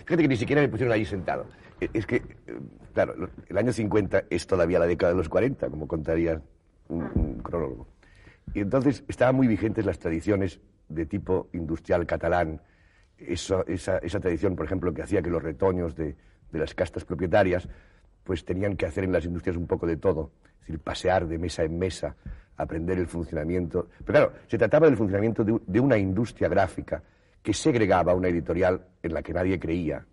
Fíjate 0.04 0.22
que 0.22 0.28
ni 0.28 0.36
siquiera 0.36 0.62
me 0.62 0.68
pusieron 0.68 0.92
allí 0.92 1.04
sentado. 1.04 1.46
E, 1.80 1.90
es 1.92 2.06
que, 2.06 2.16
eh, 2.16 2.58
claro, 2.92 3.28
el 3.48 3.58
año 3.58 3.72
50 3.72 4.24
es 4.30 4.46
todavía 4.46 4.78
la 4.78 4.86
década 4.86 5.12
de 5.12 5.18
los 5.18 5.28
40, 5.28 5.68
como 5.70 5.86
contaría 5.86 6.40
un, 6.88 7.40
cronólogo. 7.42 7.86
Y 8.54 8.60
entonces 8.60 9.04
estaban 9.08 9.36
muy 9.36 9.46
vigentes 9.46 9.84
las 9.84 9.98
tradiciones 9.98 10.60
de 10.88 11.06
tipo 11.06 11.48
industrial 11.52 12.06
catalán, 12.06 12.62
esa, 13.18 13.64
tradición, 14.20 14.56
por 14.56 14.64
ejemplo, 14.64 14.94
que 14.94 15.02
hacía 15.02 15.22
que 15.22 15.30
los 15.30 15.42
retoños 15.42 15.94
de, 15.94 16.16
las 16.52 16.74
castas 16.74 17.04
propietarias 17.04 17.68
pues 18.24 18.44
tenían 18.44 18.76
que 18.76 18.86
hacer 18.86 19.04
en 19.04 19.12
las 19.12 19.24
industrias 19.24 19.56
un 19.56 19.66
poco 19.66 19.86
de 19.86 19.96
todo, 19.96 20.32
es 20.44 20.60
decir, 20.60 20.78
pasear 20.80 21.26
de 21.26 21.38
mesa 21.38 21.62
en 21.64 21.78
mesa, 21.78 22.16
aprender 22.58 22.98
el 22.98 23.06
funcionamiento. 23.06 23.88
Pero 24.04 24.12
claro, 24.12 24.32
se 24.46 24.58
trataba 24.58 24.86
del 24.86 24.96
funcionamiento 24.96 25.44
de, 25.44 25.80
una 25.80 25.96
industria 25.96 26.48
gráfica 26.48 27.02
que 27.42 27.54
segregaba 27.54 28.14
una 28.14 28.28
editorial 28.28 28.84
en 29.02 29.14
la 29.14 29.22
que 29.22 29.32
nadie 29.32 29.58
creía, 29.58 30.04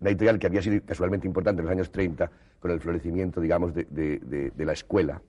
una 0.00 0.10
editorial 0.10 0.38
que 0.38 0.46
había 0.48 0.62
sido 0.62 0.84
casualmente 0.84 1.26
importante 1.26 1.60
en 1.60 1.66
los 1.66 1.72
años 1.72 1.92
30 1.92 2.30
con 2.58 2.70
el 2.70 2.80
florecimiento, 2.80 3.40
digamos, 3.40 3.72
de, 3.74 4.52
la 4.56 4.72
escuela, 4.72 5.22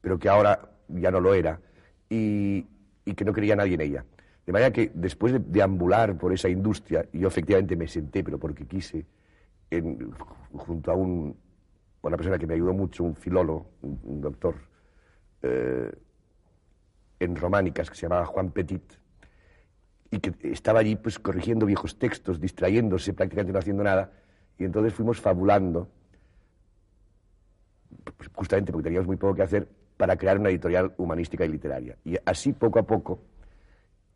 pero 0.00 0.18
que 0.18 0.28
ahora 0.28 0.70
ya 0.88 1.10
no 1.10 1.20
lo 1.20 1.34
era 1.34 1.60
y, 2.08 2.66
que 3.16 3.24
no 3.24 3.32
creía 3.32 3.56
nadie 3.56 3.74
en 3.74 3.80
ella. 3.80 4.04
De 4.46 4.52
manera 4.52 4.72
que 4.72 4.90
después 4.94 5.32
de 5.32 5.40
deambular 5.40 6.16
por 6.16 6.32
esa 6.32 6.48
industria, 6.48 7.04
yo 7.12 7.28
efectivamente 7.28 7.76
me 7.76 7.88
senté, 7.88 8.22
pero 8.22 8.38
porque 8.38 8.66
quise, 8.66 9.04
junto 10.52 10.90
a 10.90 10.94
un, 10.94 11.36
una 12.02 12.16
persona 12.16 12.38
que 12.38 12.46
me 12.46 12.54
ayudó 12.54 12.72
mucho, 12.72 13.04
un 13.04 13.14
filólogo, 13.14 13.66
un, 13.82 14.20
doctor 14.20 14.54
eh, 15.42 15.90
en 17.18 17.36
románicas 17.36 17.90
que 17.90 17.96
se 17.96 18.02
llamaba 18.02 18.26
Juan 18.26 18.50
Petit, 18.50 18.82
y 20.10 20.18
que 20.18 20.34
estaba 20.50 20.80
allí 20.80 20.96
pues 20.96 21.18
corrigiendo 21.18 21.66
viejos 21.66 21.98
textos, 21.98 22.40
distrayéndose, 22.40 23.14
prácticamente 23.14 23.52
no 23.52 23.58
haciendo 23.58 23.84
nada, 23.84 24.12
y 24.58 24.64
entonces 24.64 24.92
fuimos 24.92 25.20
fabulando, 25.20 25.88
pues, 28.16 28.30
justamente 28.34 28.72
porque 28.72 28.84
teníamos 28.84 29.06
muy 29.06 29.16
poco 29.16 29.34
que 29.34 29.42
hacer, 29.42 29.68
para 29.96 30.16
crear 30.16 30.38
una 30.38 30.48
editorial 30.48 30.94
humanística 30.96 31.44
y 31.44 31.48
literaria. 31.48 31.96
Y 32.04 32.16
así, 32.24 32.54
poco 32.54 32.78
a 32.78 32.82
poco, 32.84 33.20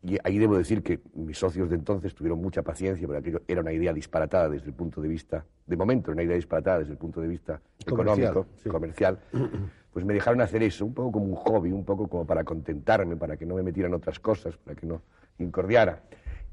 y 0.01 0.17
ahí 0.23 0.37
debo 0.37 0.57
decir 0.57 0.83
que 0.83 0.99
mis 1.13 1.37
socios 1.37 1.69
de 1.69 1.75
entonces 1.75 2.13
tuvieron 2.13 2.41
mucha 2.41 2.61
paciencia, 2.61 3.07
porque 3.07 3.19
aquello 3.19 3.41
era 3.47 3.61
una 3.61 3.73
idea 3.73 3.93
disparatada 3.93 4.49
desde 4.49 4.67
el 4.67 4.73
punto 4.73 5.01
de 5.01 5.07
vista, 5.07 5.45
de 5.65 5.77
momento, 5.77 6.11
una 6.11 6.23
idea 6.23 6.35
disparatada 6.35 6.79
desde 6.79 6.91
el 6.91 6.97
punto 6.97 7.21
de 7.21 7.27
vista 7.27 7.61
económico, 7.85 8.47
comercial. 8.69 9.19
Pues 9.95 10.03
me 10.03 10.13
dejaron 10.13 10.41
hacer 10.41 10.61
eso, 10.61 10.85
un 10.85 10.93
poco 10.93 11.13
como 11.13 11.27
un 11.27 11.35
hobby, 11.35 11.71
un 11.71 11.85
poco 11.85 12.09
como 12.09 12.27
para 12.27 12.43
contentarme, 12.43 13.15
para 13.15 13.37
que 13.37 13.45
no 13.45 13.55
me 13.55 13.63
metieran 13.63 13.93
otras 13.93 14.19
cosas, 14.19 14.57
para 14.57 14.75
que 14.75 14.85
no 14.85 15.01
incordiara. 15.39 16.03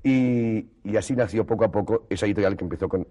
Y, 0.00 0.68
así 0.96 1.16
nació 1.16 1.44
poco 1.44 1.64
a 1.64 1.72
poco 1.72 2.06
esa 2.08 2.26
editorial 2.26 2.56
que 2.56 2.62
empezó 2.62 2.88
con 2.88 3.04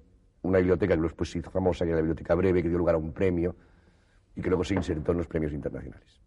una 0.44 0.60
biblioteca 0.60 0.96
que 0.96 1.02
después 1.02 1.30
se 1.30 1.40
hizo 1.40 1.52
famosa, 1.52 1.84
que 1.84 1.90
era 1.90 1.98
la 1.98 2.04
Biblioteca 2.04 2.34
Breve, 2.34 2.64
que 2.64 2.70
dio 2.70 2.78
lugar 2.78 2.96
a 2.96 2.98
un 2.98 3.12
premio 3.12 3.58
y 4.34 4.42
que 4.42 4.48
luego 4.48 4.64
se 4.64 4.74
insertó 4.74 5.12
en 5.12 5.18
los 5.18 5.28
premios 5.28 5.52
internacionales 5.52 6.22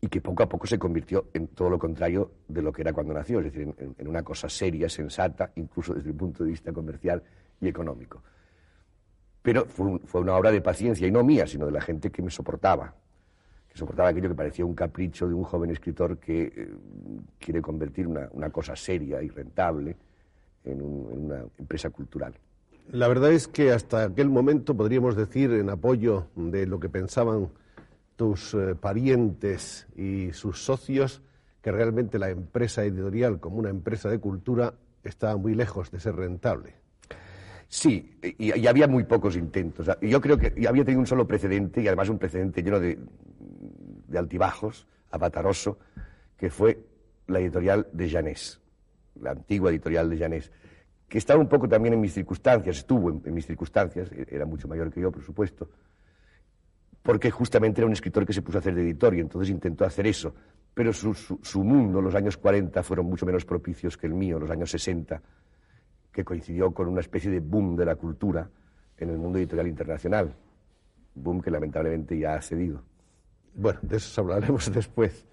y 0.00 0.08
que 0.08 0.22
poco 0.22 0.42
a 0.42 0.48
poco 0.48 0.66
se 0.66 0.78
convirtió 0.78 1.26
en 1.34 1.48
todo 1.48 1.68
lo 1.68 1.78
contrario 1.78 2.30
de 2.48 2.62
lo 2.62 2.72
que 2.72 2.80
era 2.80 2.94
cuando 2.94 3.12
nació, 3.12 3.40
es 3.40 3.52
decir, 3.52 3.74
en, 3.98 4.08
una 4.08 4.22
cosa 4.22 4.48
seria, 4.48 4.88
sensata, 4.88 5.52
incluso 5.56 5.92
desde 5.92 6.08
el 6.08 6.16
punto 6.16 6.42
de 6.42 6.52
vista 6.52 6.72
comercial 6.72 7.22
y 7.60 7.68
económico. 7.68 8.22
Pero 9.44 9.66
fue, 9.66 10.22
una 10.22 10.34
obra 10.36 10.50
de 10.50 10.62
paciencia, 10.62 11.06
y 11.06 11.10
no 11.10 11.22
mía, 11.22 11.46
sino 11.46 11.66
de 11.66 11.72
la 11.72 11.82
gente 11.82 12.10
que 12.10 12.22
me 12.22 12.30
soportaba, 12.30 12.94
que 13.68 13.76
soportaba 13.76 14.08
aquello 14.08 14.30
que 14.30 14.34
parecía 14.34 14.64
un 14.64 14.74
capricho 14.74 15.28
de 15.28 15.34
un 15.34 15.44
joven 15.44 15.70
escritor 15.70 16.16
que 16.16 16.44
eh, 16.44 16.68
quiere 17.38 17.60
convertir 17.60 18.06
una, 18.06 18.48
cosa 18.48 18.74
seria 18.74 19.22
y 19.22 19.28
rentable 19.28 19.96
en 20.64 20.80
una 20.80 21.44
empresa 21.58 21.90
cultural. 21.90 22.32
La 22.90 23.06
verdad 23.06 23.32
es 23.32 23.46
que 23.46 23.70
hasta 23.70 24.04
aquel 24.04 24.30
momento 24.30 24.74
podríamos 24.74 25.14
decir, 25.14 25.52
en 25.52 25.68
apoyo 25.68 26.28
de 26.36 26.66
lo 26.66 26.80
que 26.80 26.88
pensaban 26.88 27.50
tus 28.16 28.54
eh, 28.54 28.74
parientes 28.80 29.86
y 29.94 30.32
sus 30.32 30.64
socios 30.64 31.20
que 31.60 31.70
realmente 31.70 32.18
la 32.18 32.30
empresa 32.30 32.82
editorial 32.82 33.40
como 33.40 33.58
una 33.58 33.68
empresa 33.68 34.08
de 34.08 34.20
cultura 34.20 34.72
estaba 35.02 35.36
muy 35.36 35.54
lejos 35.54 35.90
de 35.90 36.00
ser 36.00 36.16
rentable. 36.16 36.83
Sí, 37.74 38.08
y, 38.38 38.68
había 38.68 38.86
muy 38.86 39.02
pocos 39.02 39.34
intentos. 39.34 39.90
Yo 40.00 40.20
creo 40.20 40.38
que 40.38 40.54
había 40.68 40.84
tenido 40.84 41.00
un 41.00 41.08
solo 41.08 41.26
precedente, 41.26 41.82
y 41.82 41.88
además 41.88 42.08
un 42.08 42.20
precedente 42.20 42.62
lleno 42.62 42.78
de, 42.78 42.96
de 44.06 44.16
altibajos, 44.16 44.86
avataroso, 45.10 45.80
que 46.36 46.50
fue 46.50 46.78
la 47.26 47.40
editorial 47.40 47.88
de 47.92 48.08
Janés, 48.08 48.60
la 49.20 49.32
antigua 49.32 49.70
editorial 49.70 50.08
de 50.08 50.18
Janés, 50.18 50.52
que 51.08 51.18
estaba 51.18 51.40
un 51.40 51.48
poco 51.48 51.68
también 51.68 51.94
en 51.94 52.00
mis 52.00 52.14
circunstancias, 52.14 52.76
estuvo 52.76 53.10
en 53.10 53.34
mis 53.34 53.44
circunstancias, 53.44 54.08
era 54.28 54.46
mucho 54.46 54.68
mayor 54.68 54.92
que 54.92 55.00
yo, 55.00 55.10
por 55.10 55.24
supuesto, 55.24 55.68
porque 57.02 57.32
justamente 57.32 57.80
era 57.80 57.88
un 57.88 57.92
escritor 57.92 58.24
que 58.24 58.32
se 58.32 58.42
puso 58.42 58.58
a 58.58 58.60
hacer 58.60 58.76
de 58.76 58.82
editor 58.82 59.16
y 59.16 59.20
entonces 59.20 59.50
intentó 59.50 59.84
hacer 59.84 60.06
eso. 60.06 60.32
Pero 60.72 60.92
su, 60.92 61.12
su, 61.12 61.64
mundo, 61.64 62.00
los 62.00 62.14
años 62.14 62.36
40, 62.36 62.84
fueron 62.84 63.06
mucho 63.06 63.26
menos 63.26 63.44
propicios 63.44 63.96
que 63.96 64.06
el 64.06 64.14
mío, 64.14 64.38
los 64.38 64.50
años 64.50 64.70
60, 64.70 65.20
que 66.14 66.24
coincidió 66.24 66.70
con 66.70 66.88
una 66.88 67.00
especie 67.00 67.30
de 67.30 67.40
boom 67.40 67.76
de 67.76 67.84
la 67.84 67.96
cultura 67.96 68.48
en 68.96 69.10
el 69.10 69.18
mundo 69.18 69.38
editorial 69.38 69.66
internacional. 69.66 70.32
Boom 71.14 71.42
que 71.42 71.50
lamentablemente 71.50 72.16
ya 72.16 72.36
ha 72.36 72.40
cedido. 72.40 72.82
Bueno, 73.54 73.80
de 73.82 73.96
eso 73.96 74.20
hablaremos 74.20 74.72
después. 74.72 75.26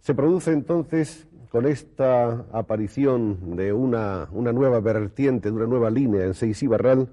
Se 0.00 0.14
produce 0.14 0.52
entonces 0.52 1.28
con 1.48 1.66
esta 1.66 2.44
aparición 2.52 3.56
de 3.56 3.72
una, 3.72 4.28
una 4.32 4.52
nueva 4.52 4.80
vertiente, 4.80 5.48
de 5.48 5.56
una 5.56 5.66
nueva 5.66 5.90
línea 5.90 6.24
en 6.24 6.34
Seis 6.34 6.66
Barral, 6.68 7.08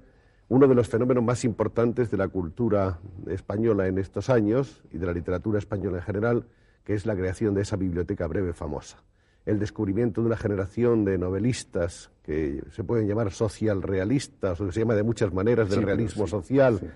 uno 0.48 0.66
de 0.66 0.74
los 0.74 0.88
fenómenos 0.88 1.24
más 1.24 1.44
importantes 1.44 2.10
de 2.10 2.16
la 2.16 2.28
cultura 2.28 2.98
española 3.28 3.86
en 3.86 3.98
estos 3.98 4.28
años 4.28 4.82
y 4.92 4.98
de 4.98 5.06
la 5.06 5.12
literatura 5.12 5.58
española 5.58 5.98
en 5.98 6.02
general, 6.02 6.46
que 6.84 6.94
es 6.94 7.06
la 7.06 7.14
creación 7.14 7.54
de 7.54 7.62
esa 7.62 7.76
biblioteca 7.76 8.26
breve 8.26 8.52
famosa. 8.52 8.98
El 9.46 9.58
descubrimiento 9.58 10.20
de 10.22 10.28
una 10.28 10.36
generación 10.36 11.04
de 11.04 11.18
novelistas 11.18 12.10
que 12.22 12.62
se 12.70 12.82
pueden 12.82 13.06
llamar 13.06 13.30
social 13.30 13.82
realistas, 13.82 14.60
o 14.60 14.66
que 14.66 14.72
se 14.72 14.80
llama 14.80 14.94
de 14.94 15.02
muchas 15.02 15.32
maneras 15.32 15.68
del 15.68 15.82
realismo 15.82 16.26
social, 16.26 16.94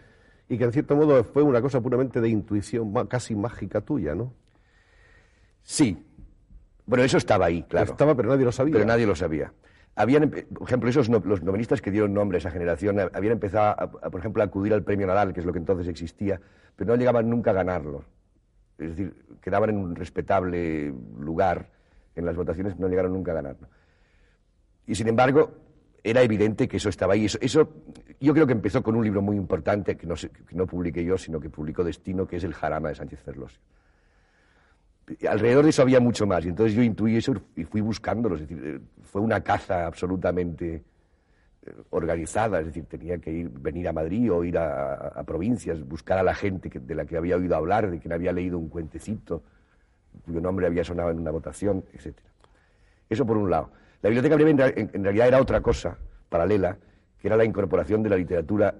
y 0.48 0.56
que 0.56 0.64
en 0.64 0.72
cierto 0.72 0.96
modo 0.96 1.22
fue 1.24 1.42
una 1.42 1.60
cosa 1.60 1.80
puramente 1.80 2.20
de 2.20 2.28
intuición 2.28 2.92
casi 3.06 3.34
mágica 3.34 3.82
tuya, 3.82 4.14
¿no? 4.14 4.32
Sí. 5.62 6.02
Bueno, 6.86 7.04
eso 7.04 7.18
estaba 7.18 7.46
ahí, 7.46 7.64
claro. 7.64 7.90
Estaba, 7.90 8.14
pero 8.14 8.30
nadie 8.30 8.46
lo 8.46 8.52
sabía. 8.52 8.72
Pero 8.72 8.86
nadie 8.86 9.06
lo 9.06 9.14
sabía. 9.14 9.52
Habían, 9.94 10.30
por 10.30 10.62
ejemplo, 10.62 10.88
esos 10.88 11.08
los 11.08 11.42
novelistas 11.42 11.82
que 11.82 11.90
dieron 11.90 12.14
nombre 12.14 12.36
a 12.36 12.38
esa 12.38 12.50
generación 12.50 12.98
habían 13.12 13.32
empezado, 13.32 13.74
a, 13.78 14.10
por 14.10 14.20
ejemplo, 14.20 14.42
a 14.42 14.46
acudir 14.46 14.72
al 14.72 14.84
premio 14.84 15.06
Nadal, 15.06 15.34
que 15.34 15.40
es 15.40 15.46
lo 15.46 15.52
que 15.52 15.58
entonces 15.58 15.86
existía, 15.88 16.40
pero 16.76 16.88
no 16.88 16.96
llegaban 16.96 17.28
nunca 17.28 17.50
a 17.50 17.54
ganarlo. 17.54 18.04
Es 18.78 18.90
decir, 18.90 19.14
quedaban 19.42 19.70
en 19.70 19.76
un 19.76 19.96
respetable 19.96 20.94
lugar 21.18 21.68
en 22.20 22.26
las 22.26 22.36
votaciones, 22.36 22.78
no 22.78 22.88
llegaron 22.88 23.12
nunca 23.12 23.32
a 23.32 23.36
ganarlo. 23.36 23.68
Y 24.86 24.94
sin 24.94 25.08
embargo, 25.08 25.50
era 26.02 26.22
evidente 26.22 26.68
que 26.68 26.78
eso 26.78 26.88
estaba 26.88 27.14
ahí. 27.14 27.26
Eso, 27.26 27.68
yo 28.20 28.34
creo 28.34 28.46
que 28.46 28.52
empezó 28.52 28.82
con 28.82 28.96
un 28.96 29.04
libro 29.04 29.22
muy 29.22 29.36
importante 29.36 29.96
que 29.96 30.06
no, 30.06 30.14
que 30.14 30.54
no 30.54 30.66
publiqué 30.66 31.04
yo, 31.04 31.18
sino 31.18 31.40
que 31.40 31.50
publicó 31.50 31.84
Destino, 31.84 32.26
que 32.26 32.36
es 32.36 32.44
El 32.44 32.54
Jarama 32.54 32.88
de 32.88 32.94
Sánchez 32.94 33.20
Ferlosio. 33.20 33.60
Alrededor 35.28 35.64
de 35.64 35.70
eso 35.70 35.82
había 35.82 36.00
mucho 36.00 36.26
más, 36.26 36.44
y 36.44 36.48
entonces 36.48 36.74
yo 36.74 36.82
intuí 36.82 37.16
eso 37.16 37.34
y 37.56 37.64
fui 37.64 37.80
buscándolo. 37.80 38.34
Es 38.34 38.42
decir, 38.42 38.60
eh, 38.62 38.80
fue 39.04 39.22
una 39.22 39.42
caza 39.42 39.86
absolutamente 39.86 40.82
eh, 41.62 41.72
organizada, 41.90 42.60
es 42.60 42.66
decir, 42.66 42.84
tenía 42.84 43.18
que 43.18 43.30
ir, 43.30 43.48
venir 43.48 43.88
a 43.88 43.92
Madrid 43.92 44.30
o 44.30 44.44
ir 44.44 44.58
a, 44.58 45.22
provincias, 45.26 45.82
buscar 45.86 46.18
a 46.18 46.22
la 46.22 46.34
gente 46.34 46.68
de 46.68 46.94
la 46.94 47.06
que 47.06 47.16
había 47.16 47.36
oído 47.36 47.56
hablar, 47.56 47.90
de 47.90 47.98
quien 47.98 48.12
había 48.12 48.32
leído 48.32 48.58
un 48.58 48.68
cuentecito, 48.68 49.42
cuyo 50.24 50.40
nombre 50.40 50.66
había 50.66 50.84
sonado 50.84 51.10
en 51.10 51.18
una 51.18 51.30
votación, 51.30 51.84
etc. 51.92 52.16
Eso 53.08 53.26
por 53.26 53.36
un 53.36 53.50
lado. 53.50 53.70
La 54.02 54.10
biblioteca 54.10 54.36
breve 54.36 54.50
en, 54.92 55.04
realidad 55.04 55.28
era 55.28 55.40
otra 55.40 55.60
cosa 55.60 55.98
paralela, 56.28 56.78
que 57.18 57.28
era 57.28 57.36
la 57.36 57.44
incorporación 57.44 58.02
de 58.02 58.10
la 58.10 58.16
literatura 58.16 58.74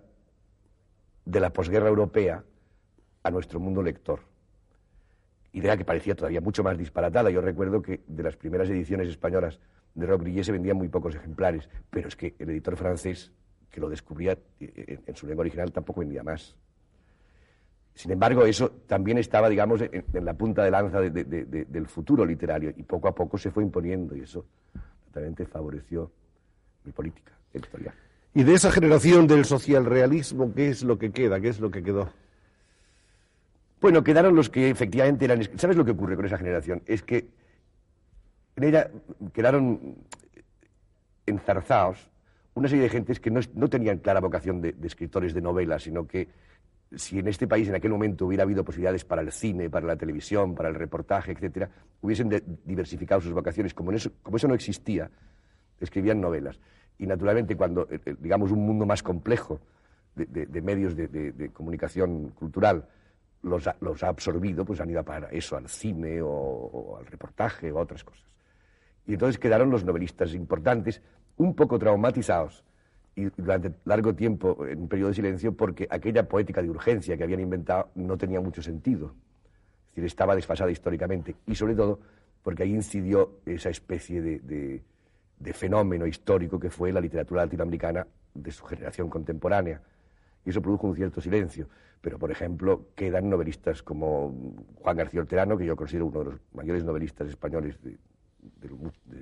de 1.24 1.41
la 1.41 1.51
posguerra 1.51 1.89
europea 1.89 2.45
a 3.22 3.30
nuestro 3.30 3.59
mundo 3.59 3.82
lector. 3.82 4.20
Idea 5.53 5.76
que 5.76 5.84
parecía 5.84 6.14
todavía 6.14 6.41
mucho 6.41 6.62
más 6.62 6.78
disparatada. 6.78 7.30
Yo 7.30 7.41
recuerdo 7.41 7.82
que 7.82 8.01
de 8.07 8.22
las 8.22 8.36
primeras 8.36 8.68
ediciones 8.68 9.09
españolas 9.09 9.59
de 9.95 10.07
Rock 10.07 10.28
se 10.43 10.53
vendían 10.53 10.76
muy 10.76 10.89
pocos 10.89 11.14
ejemplares, 11.16 11.68
pero 11.91 12.09
es 12.09 12.14
que 12.14 12.34
el 12.39 12.51
editor 12.51 12.76
francés, 12.76 13.32
que 13.70 13.80
lo 13.80 13.89
descubría 13.89 14.39
eh, 14.61 15.01
en, 15.05 15.16
su 15.16 15.26
lengua 15.26 15.43
original, 15.43 15.72
tampoco 15.72 16.01
vendía 16.01 16.22
más. 16.22 16.57
Sin 17.99 18.12
embargo, 18.12 18.46
eso 18.46 18.70
también 18.86 19.18
estaba, 19.18 19.49
digamos, 19.49 19.80
en, 19.80 20.24
la 20.24 20.32
punta 20.32 20.62
de 20.62 20.70
lanza 20.70 21.01
del 21.01 21.86
futuro 21.88 22.24
literario 22.24 22.72
y 22.76 22.84
poco 22.84 23.09
a 23.09 23.12
poco 23.12 23.36
se 23.36 23.51
fue 23.51 23.64
imponiendo 23.64 24.14
y 24.14 24.20
eso 24.20 24.46
favoreció 25.51 26.09
mi 26.84 26.92
política 26.92 27.32
editorial. 27.53 27.92
Y 28.34 28.44
de 28.44 28.55
esa 28.55 28.70
generación 28.70 29.26
del 29.26 29.44
socialrealismo, 29.44 30.55
¿qué 30.55 30.68
es 30.68 30.84
lo 30.84 30.96
que 30.96 31.11
queda? 31.11 31.40
¿Qué 31.40 31.49
es 31.49 31.59
lo 31.59 31.72
que 31.72 31.82
quedó? 31.82 32.09
Bueno, 33.80 34.05
quedaron 34.05 34.36
los 34.36 34.49
que 34.49 34.70
efectivamente 34.70 35.24
eran... 35.24 35.42
¿Sabes 35.59 35.76
lo 35.76 35.84
que 35.84 35.90
ocurre 35.90 36.14
con 36.14 36.24
esa 36.24 36.38
generación? 36.38 36.82
Es 36.86 37.03
que 37.03 37.26
en 38.55 38.62
ella 38.62 38.92
quedaron 39.32 39.96
enzarzados 41.26 42.09
una 42.55 42.68
serie 42.68 42.84
de 42.84 42.90
gentes 42.90 43.18
que 43.18 43.32
no, 43.32 43.68
tenían 43.68 43.99
clara 43.99 44.20
vocación 44.20 44.61
de, 44.61 44.76
escritores 44.84 45.34
de 45.34 45.40
novelas, 45.40 45.82
sino 45.82 46.07
que 46.07 46.28
si 46.95 47.18
en 47.18 47.28
este 47.28 47.47
país 47.47 47.68
en 47.68 47.74
aquel 47.74 47.91
momento 47.91 48.26
hubiera 48.26 48.45
habido 48.45 48.64
posibilidades 48.64 49.05
para 49.05 49.22
el 49.22 49.30
cine, 49.30 49.68
para 49.68 49.86
la 49.86 49.97
televisión, 49.97 50.55
para 50.55 50.68
el 50.68 50.74
reportaje, 50.74 51.32
etcétera, 51.32 51.68
hubiesen 52.01 52.30
diversificado 52.64 53.20
sus 53.20 53.32
vocaciones. 53.32 53.74
Como 53.74 53.93
eso, 53.93 54.49
no 54.49 54.55
existía, 54.55 55.11
escribían 55.80 56.20
novelas. 56.20 56.59
Y 56.99 57.07
naturalmente 57.07 57.57
cuando, 57.57 57.86
eh, 57.91 58.01
eh, 58.05 58.16
digamos, 58.18 58.51
un 58.51 58.64
mundo 58.64 58.86
más 58.86 59.03
complejo 59.03 59.61
de, 60.16 60.62
medios 60.62 60.97
de, 60.97 61.51
comunicación 61.53 62.30
cultural 62.30 62.89
los 63.43 63.68
ha, 63.68 63.76
los 63.80 64.03
ha, 64.03 64.09
absorbido, 64.09 64.64
pues 64.64 64.80
han 64.80 64.91
ido 64.91 65.05
para 65.05 65.28
eso, 65.28 65.57
al 65.57 65.68
cine 65.68 66.20
o 66.20 66.97
al 66.99 67.07
reportaje 67.07 67.70
o 67.70 67.78
a 67.78 67.82
otras 67.82 68.03
cosas. 68.03 68.24
Y 69.07 69.12
entonces 69.12 69.39
quedaron 69.39 69.70
los 69.70 69.84
novelistas 69.84 70.34
importantes, 70.34 71.01
un 71.36 71.55
poco 71.55 71.78
traumatizados 71.78 72.64
y 73.18 73.30
durante 73.36 73.72
largo 73.84 74.14
tiempo 74.14 74.64
en 74.64 74.82
un 74.82 74.88
periodo 74.88 75.08
de 75.08 75.14
silencio 75.16 75.52
porque 75.52 75.88
aquella 75.90 76.28
poética 76.28 76.62
de 76.62 76.70
urgencia 76.70 77.16
que 77.16 77.24
habían 77.24 77.40
inventado 77.40 77.90
no 77.96 78.16
tenía 78.16 78.40
mucho 78.40 78.62
sentido. 78.62 79.12
Es 79.90 79.96
decir, 79.96 80.04
estaba 80.04 80.36
desfasada 80.36 80.70
históricamente 80.70 81.34
y 81.44 81.56
sobre 81.56 81.74
todo 81.74 81.98
porque 82.44 82.62
ahí 82.62 82.72
incidió 82.72 83.40
esa 83.44 83.70
especie 83.70 84.22
de, 84.22 84.82
de, 85.38 85.52
fenómeno 85.52 86.06
histórico 86.06 86.60
que 86.60 86.70
fue 86.70 86.92
la 86.92 87.00
literatura 87.00 87.44
latinoamericana 87.44 88.06
de 88.34 88.52
su 88.52 88.64
generación 88.64 89.10
contemporánea. 89.10 89.82
Y 90.44 90.50
eso 90.50 90.62
produjo 90.62 90.86
un 90.86 90.94
cierto 90.94 91.20
silencio. 91.20 91.68
Pero, 92.00 92.18
por 92.18 92.30
ejemplo, 92.30 92.86
quedan 92.94 93.28
novelistas 93.28 93.82
como 93.82 94.32
Juan 94.76 94.96
García 94.96 95.20
Orterano, 95.20 95.58
que 95.58 95.66
yo 95.66 95.74
considero 95.74 96.06
uno 96.06 96.20
de 96.20 96.24
los 96.26 96.40
mayores 96.54 96.84
novelistas 96.84 97.28
españoles 97.28 97.82
de, 97.82 97.96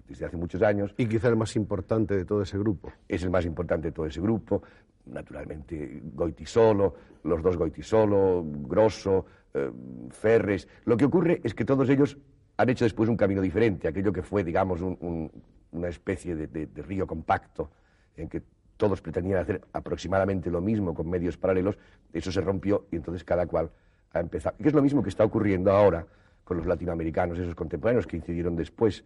desde 0.09 0.27
hace 0.27 0.37
muchos 0.37 0.63
años. 0.63 0.95
Y 0.97 1.07
quizá 1.07 1.29
el 1.29 1.37
más 1.37 1.57
importante 1.57 2.17
de 2.17 2.25
todo 2.25 2.43
ese 2.43 2.59
grupo. 2.59 2.93
Es 3.09 3.23
el 3.23 3.31
más 3.31 3.45
importante 3.45 3.89
de 3.89 3.93
todo 3.93 4.07
ese 4.07 4.21
grupo. 4.21 4.63
Naturalmente, 5.07 6.03
Goitisolo, 6.15 6.95
los 7.25 7.43
dos 7.43 7.57
Goitisolo, 7.57 8.45
Grosso, 8.45 9.27
eh, 9.55 9.71
Ferres. 10.11 10.69
Lo 10.85 10.97
que 10.97 11.05
ocurre 11.05 11.41
es 11.43 11.55
que 11.55 11.65
todos 11.65 11.89
ellos 11.89 12.19
han 12.57 12.69
hecho 12.69 12.85
después 12.85 13.09
un 13.09 13.17
camino 13.17 13.41
diferente, 13.41 13.89
aquello 13.89 14.13
que 14.13 14.23
fue, 14.23 14.43
digamos, 14.43 14.81
una 14.81 15.89
especie 15.89 16.35
de, 16.35 16.69
río 16.83 17.07
compacto 17.07 17.71
en 18.17 18.29
que 18.29 18.43
todos 18.77 19.01
pretendían 19.01 19.41
hacer 19.41 19.63
aproximadamente 19.73 20.51
lo 20.51 20.61
mismo 20.61 20.95
con 20.95 21.09
medios 21.09 21.37
paralelos, 21.37 21.79
eso 22.13 22.33
se 22.33 22.41
rompió 22.41 22.87
y 22.91 22.97
entonces 22.97 23.25
cada 23.25 23.47
cual 23.47 23.71
ha 24.13 24.21
empezado. 24.21 24.57
Que 24.57 24.69
es 24.69 24.75
lo 24.75 24.83
mismo 24.83 25.03
que 25.03 25.11
está 25.11 25.25
ocurriendo 25.25 25.71
ahora 25.71 26.07
con 26.47 26.59
los 26.59 26.67
latinoamericanos, 26.67 27.41
esos 27.41 27.57
contemporáneos 27.57 28.07
que 28.07 28.17
incidieron 28.17 28.55
después, 28.55 29.05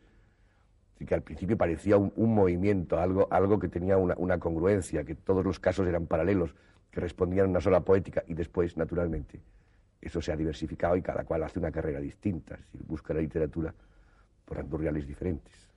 y 0.98 1.06
que 1.06 1.14
al 1.14 1.22
principio 1.22 1.56
parecía 1.56 1.96
un, 1.96 2.34
movimiento, 2.34 2.98
algo, 2.98 3.28
algo 3.30 3.58
que 3.58 3.68
tenía 3.68 3.96
una, 3.96 4.38
congruencia, 4.38 5.04
que 5.04 5.14
todos 5.14 5.42
los 5.42 5.58
casos 5.58 5.88
eran 5.88 6.06
paralelos, 6.06 6.54
que 6.90 7.00
respondían 7.00 7.46
a 7.46 7.48
una 7.48 7.60
sola 7.62 7.80
poética, 7.80 8.22
y 8.28 8.34
después, 8.34 8.76
naturalmente, 8.76 9.40
eso 10.02 10.20
se 10.20 10.32
ha 10.32 10.36
diversificado 10.36 10.96
y 10.96 11.00
cada 11.00 11.24
cual 11.24 11.42
hace 11.42 11.58
una 11.58 11.72
carrera 11.72 11.98
distinta, 11.98 12.56
es 12.56 12.60
decir, 12.72 12.82
busca 12.86 13.14
la 13.14 13.20
literatura 13.20 13.72
por 14.44 14.58
andurriales 14.58 15.06
diferentes. 15.08 15.70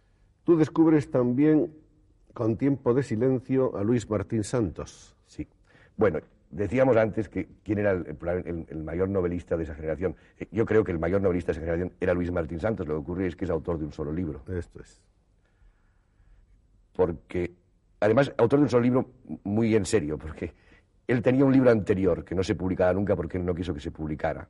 Tú 0.43 0.57
descubres 0.57 1.09
también, 1.09 1.73
con 2.33 2.57
tiempo 2.57 2.93
de 2.93 3.03
silencio, 3.03 3.77
a 3.77 3.83
Luis 3.85 4.09
Martín 4.09 4.43
Santos. 4.43 5.15
Sí. 5.27 5.47
Bueno, 5.95 6.19
Decíamos 6.53 6.95
antes 6.97 7.29
que 7.29 7.47
quién 7.63 7.79
era 7.79 7.93
el, 7.93 8.83
mayor 8.83 9.09
novelista 9.09 9.57
de 9.57 9.63
esa 9.63 9.73
generación. 9.73 10.15
Eh, 10.37 10.47
yo 10.51 10.65
creo 10.65 10.83
que 10.83 10.91
el 10.91 10.99
mayor 10.99 11.19
novelista 11.19 11.47
de 11.47 11.53
esa 11.53 11.61
generación 11.61 11.93
era 11.99 12.13
Luis 12.13 12.31
Martín 12.31 12.59
Santos. 12.59 12.87
Lo 12.87 12.93
que 12.93 12.99
ocurre 12.99 13.25
es 13.25 13.35
que 13.35 13.45
es 13.45 13.51
autor 13.51 13.79
de 13.79 13.85
un 13.85 13.91
solo 13.91 14.13
libro. 14.13 14.43
Esto 14.55 14.79
es. 14.79 15.01
Porque, 16.95 17.55
además, 17.99 18.31
autor 18.37 18.59
de 18.59 18.63
un 18.65 18.69
solo 18.69 18.83
libro 18.83 19.09
muy 19.45 19.75
en 19.75 19.83
serio, 19.83 20.19
porque 20.19 20.53
él 21.07 21.23
tenía 21.23 21.43
un 21.43 21.51
libro 21.51 21.71
anterior 21.71 22.23
que 22.23 22.35
no 22.35 22.43
se 22.43 22.53
publicara 22.53 22.93
nunca 22.93 23.15
porque 23.15 23.39
él 23.39 23.45
no 23.45 23.55
quiso 23.55 23.73
que 23.73 23.79
se 23.79 23.89
publicara. 23.89 24.47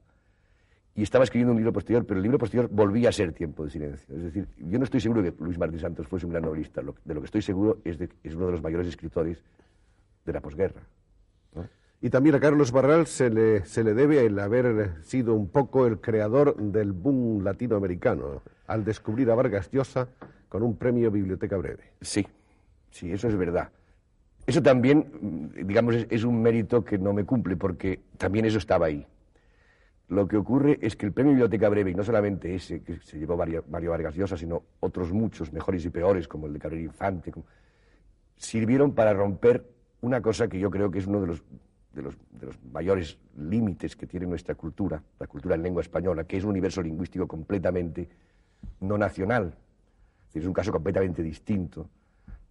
Y 0.95 1.03
estaba 1.03 1.23
escribiendo 1.23 1.53
un 1.53 1.57
libro 1.57 1.71
posterior, 1.71 2.05
pero 2.05 2.17
el 2.17 2.23
libro 2.23 2.37
posterior 2.37 2.69
volvía 2.69 3.07
a 3.07 3.11
ser 3.13 3.31
Tiempo 3.31 3.63
de 3.63 3.69
Silencio. 3.69 4.13
Es 4.13 4.23
decir, 4.23 4.45
yo 4.57 4.77
no 4.77 4.83
estoy 4.83 4.99
seguro 4.99 5.21
de 5.21 5.33
que 5.33 5.41
Luis 5.41 5.57
Martín 5.57 5.79
Santos 5.79 6.05
fuese 6.05 6.25
un 6.25 6.33
gran 6.33 6.43
novelista. 6.43 6.81
de 6.81 7.13
lo 7.13 7.21
que 7.21 7.25
estoy 7.27 7.41
seguro 7.41 7.79
es 7.85 7.97
de 7.97 8.09
que 8.09 8.27
es 8.27 8.35
uno 8.35 8.47
de 8.47 8.51
los 8.51 8.61
mayores 8.61 8.87
escritores 8.87 9.41
de 10.25 10.33
la 10.33 10.41
posguerra. 10.41 10.83
Y 12.03 12.09
también 12.09 12.35
a 12.35 12.41
Carlos 12.41 12.73
Barral 12.73 13.07
se 13.07 13.29
le, 13.29 13.65
se 13.65 13.81
le 13.81 13.93
debe 13.93 14.25
el 14.25 14.37
haber 14.37 15.01
sido 15.03 15.35
un 15.35 15.47
poco 15.47 15.87
el 15.87 16.01
creador 16.01 16.53
del 16.57 16.91
boom 16.91 17.45
latinoamericano, 17.45 18.41
al 18.67 18.83
descubrir 18.83 19.31
a 19.31 19.35
Vargas 19.35 19.71
Llosa 19.71 20.09
con 20.49 20.63
un 20.63 20.75
premio 20.75 21.09
Biblioteca 21.09 21.55
Breve. 21.55 21.93
Sí, 22.01 22.27
sí, 22.91 23.09
eso 23.09 23.29
es 23.29 23.37
verdad. 23.37 23.69
Eso 24.45 24.61
también, 24.61 25.53
digamos, 25.65 25.95
es, 26.09 26.25
un 26.25 26.41
mérito 26.41 26.83
que 26.83 26.97
no 26.97 27.13
me 27.13 27.23
cumple, 27.23 27.55
porque 27.55 28.01
también 28.17 28.43
eso 28.43 28.57
estaba 28.57 28.87
ahí. 28.87 29.07
Lo 30.09 30.27
que 30.27 30.35
ocurre 30.35 30.79
es 30.81 30.97
que 30.97 31.05
el 31.05 31.13
premio 31.13 31.31
Biblioteca 31.31 31.69
Breve, 31.69 31.91
y 31.91 31.95
no 31.95 32.03
solamente 32.03 32.53
ese 32.53 32.83
que 32.83 32.97
se 32.97 33.17
llevó 33.17 33.37
Mario, 33.37 33.63
Vargas 33.69 34.13
Llosa, 34.13 34.35
sino 34.35 34.61
otros 34.81 35.13
muchos, 35.13 35.53
mejores 35.53 35.85
y 35.85 35.89
peores, 35.89 36.27
como 36.27 36.47
el 36.47 36.53
de 36.53 36.59
Cabrera 36.59 36.83
Infante, 36.83 37.31
sirvieron 38.35 38.93
para 38.93 39.13
romper 39.13 39.63
una 40.01 40.21
cosa 40.21 40.49
que 40.49 40.59
yo 40.59 40.69
creo 40.69 40.91
que 40.91 40.99
es 40.99 41.07
uno 41.07 41.21
de 41.21 41.27
los 41.27 41.43
de 41.93 42.01
los, 42.01 42.15
mayores 42.71 43.19
límites 43.37 43.95
que 43.95 44.07
tiene 44.07 44.25
nuestra 44.25 44.55
cultura, 44.55 45.01
la 45.19 45.27
cultura 45.27 45.55
en 45.55 45.63
lengua 45.63 45.81
española, 45.81 46.23
que 46.25 46.37
es 46.37 46.43
un 46.43 46.49
universo 46.49 46.81
lingüístico 46.81 47.27
completamente 47.27 48.09
no 48.81 48.97
nacional. 48.97 49.55
Es 50.33 50.45
un 50.45 50.53
caso 50.53 50.71
completamente 50.71 51.21
distinto. 51.21 51.87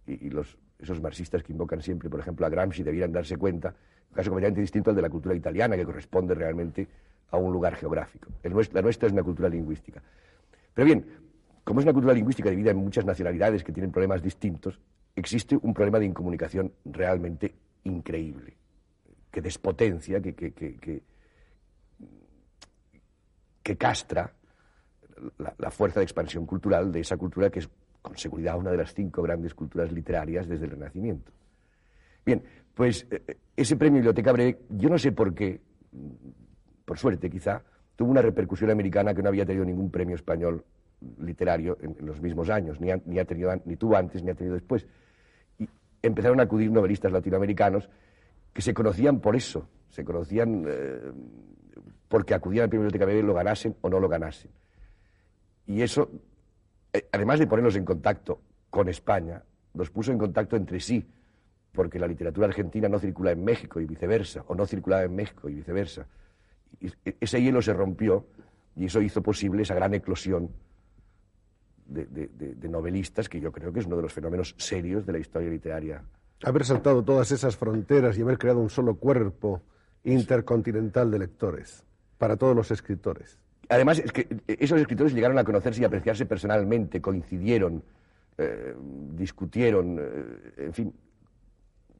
Y, 0.07 0.29
los 0.29 0.57
esos 0.79 1.01
marxistas 1.01 1.43
que 1.43 1.53
invocan 1.53 1.81
siempre, 1.81 2.09
por 2.09 2.19
ejemplo, 2.19 2.45
a 2.45 2.49
Gramsci, 2.49 2.83
debieran 2.83 3.11
darse 3.11 3.37
cuenta, 3.37 3.69
un 3.69 4.15
caso 4.15 4.29
completamente 4.29 4.61
distinto 4.61 4.89
al 4.89 4.95
de 4.95 5.01
la 5.01 5.09
cultura 5.09 5.33
italiana, 5.33 5.77
que 5.77 5.85
corresponde 5.85 6.35
realmente 6.35 6.87
a 7.31 7.37
un 7.37 7.53
lugar 7.53 7.75
geográfico. 7.75 8.29
la 8.43 8.81
nuestra 8.81 9.07
es 9.07 9.13
una 9.13 9.23
cultura 9.23 9.47
lingüística. 9.47 10.01
Pero 10.73 10.85
bien, 10.85 11.05
como 11.63 11.79
es 11.79 11.85
una 11.85 11.93
cultura 11.93 12.13
lingüística 12.13 12.49
dividida 12.49 12.71
en 12.71 12.77
muchas 12.77 13.05
nacionalidades 13.05 13.63
que 13.63 13.71
tienen 13.71 13.91
problemas 13.91 14.21
distintos, 14.21 14.79
existe 15.15 15.57
un 15.61 15.73
problema 15.73 15.99
de 15.99 16.05
incomunicación 16.05 16.73
realmente 16.83 17.53
increíble, 17.85 18.55
que 19.33 19.41
despotencia, 19.41 20.21
que, 20.21 20.35
que, 20.35 20.53
que, 20.53 21.01
que 23.63 23.77
castra 23.77 24.31
la, 25.57 25.71
fuerza 25.71 25.99
de 25.99 26.03
expansión 26.03 26.45
cultural 26.45 26.91
de 26.91 26.99
esa 26.99 27.17
cultura 27.17 27.49
que 27.49 27.59
es 27.59 27.69
con 27.99 28.15
seguridad 28.15 28.59
una 28.59 28.69
de 28.69 28.77
las 28.77 28.93
cinco 28.93 29.23
grandes 29.23 29.55
culturas 29.55 29.91
literarias 29.91 30.47
desde 30.47 30.65
el 30.65 30.71
Renacimiento. 30.71 31.31
Bien, 32.23 32.43
pues 32.75 33.07
eh, 33.09 33.23
eh, 33.27 33.37
ese 33.55 33.75
premio 33.75 33.95
Biblioteca 33.95 34.31
Breve, 34.33 34.59
yo 34.69 34.87
no 34.87 34.99
sé 34.99 35.11
por 35.11 35.33
qué, 35.33 35.61
por 36.85 36.99
suerte 36.99 37.27
quizá, 37.27 37.63
tuvo 37.95 38.11
una 38.11 38.21
repercusión 38.21 38.69
americana 38.69 39.15
que 39.15 39.23
no 39.23 39.29
había 39.29 39.47
tenido 39.47 39.65
ningún 39.65 39.89
premio 39.89 40.15
español 40.15 40.63
literario 41.19 41.79
en, 41.81 42.05
los 42.05 42.21
mismos 42.21 42.51
años, 42.51 42.79
ni, 42.79 42.89
ni, 43.05 43.17
ha 43.17 43.25
tenido, 43.25 43.51
ni 43.65 43.77
tuvo 43.77 43.97
antes 43.97 44.21
ni 44.23 44.29
ha 44.29 44.35
tenido 44.35 44.53
después. 44.53 44.85
Y 45.57 45.67
empezaron 46.03 46.39
a 46.39 46.43
acudir 46.43 46.71
novelistas 46.71 47.11
latinoamericanos 47.11 47.89
que 48.53 48.61
se 48.61 48.73
conocían 48.73 49.19
por 49.19 49.35
eso, 49.35 49.67
se 49.89 50.05
conocían 50.05 50.65
eh, 50.67 51.11
porque 52.07 52.33
acudían 52.33 52.63
al 52.63 52.69
premio 52.69 52.83
Biblioteca 52.83 53.05
Breve, 53.05 53.23
lo 53.23 53.33
ganasen 53.33 53.75
o 53.81 53.89
no 53.89 53.99
lo 53.99 54.07
ganasen. 54.07 54.51
Y 55.65 55.81
eso, 55.81 56.11
eh, 56.93 57.07
además 57.11 57.39
de 57.39 57.47
ponernos 57.47 57.75
en 57.75 57.85
contacto 57.85 58.41
con 58.69 58.87
España, 58.89 59.43
nos 59.73 59.89
puso 59.89 60.11
en 60.11 60.17
contacto 60.17 60.55
entre 60.55 60.79
sí, 60.79 61.05
porque 61.71 61.97
la 61.97 62.07
literatura 62.07 62.47
argentina 62.47 62.87
no 62.87 62.99
circula 62.99 63.31
en 63.31 63.43
México 63.43 63.79
y 63.79 63.85
viceversa, 63.85 64.43
o 64.47 64.55
no 64.55 64.65
circulaba 64.67 65.03
en 65.03 65.15
México 65.15 65.49
y 65.49 65.55
viceversa. 65.55 66.05
Y 66.79 66.91
ese 67.19 67.41
hielo 67.41 67.61
se 67.61 67.73
rompió 67.73 68.27
y 68.75 68.85
eso 68.85 69.01
hizo 69.01 69.21
posible 69.21 69.63
esa 69.63 69.75
gran 69.75 69.93
eclosión 69.93 70.51
de, 71.85 72.69
novelistas, 72.69 73.29
que 73.29 73.39
yo 73.39 73.51
creo 73.51 73.71
que 73.71 73.79
es 73.79 73.85
uno 73.85 73.97
de 73.97 74.03
los 74.03 74.13
fenómenos 74.13 74.55
serios 74.57 75.05
de 75.05 75.13
la 75.13 75.19
historia 75.19 75.49
literaria. 75.49 76.03
Haber 76.43 76.65
saltado 76.65 77.03
todas 77.03 77.31
esas 77.31 77.55
fronteras 77.55 78.17
y 78.17 78.21
haber 78.21 78.37
creado 78.37 78.59
un 78.59 78.69
solo 78.69 78.95
cuerpo 78.95 79.61
intercontinental 80.03 81.09
de 81.11 81.19
lectores 81.19 81.85
para 82.17 82.35
todos 82.37 82.55
los 82.55 82.71
escritores. 82.71 83.37
Además, 83.69 83.99
es 83.99 84.11
que 84.11 84.27
esos 84.47 84.79
escritores 84.79 85.13
llegaron 85.13 85.37
a 85.37 85.43
conocerse 85.43 85.81
y 85.81 85.85
apreciarse 85.85 86.25
personalmente, 86.25 87.01
coincidieron, 87.01 87.83
eh, 88.37 88.75
discutieron, 89.15 89.97
eh, 89.99 90.53
en 90.57 90.73
fin, 90.73 90.93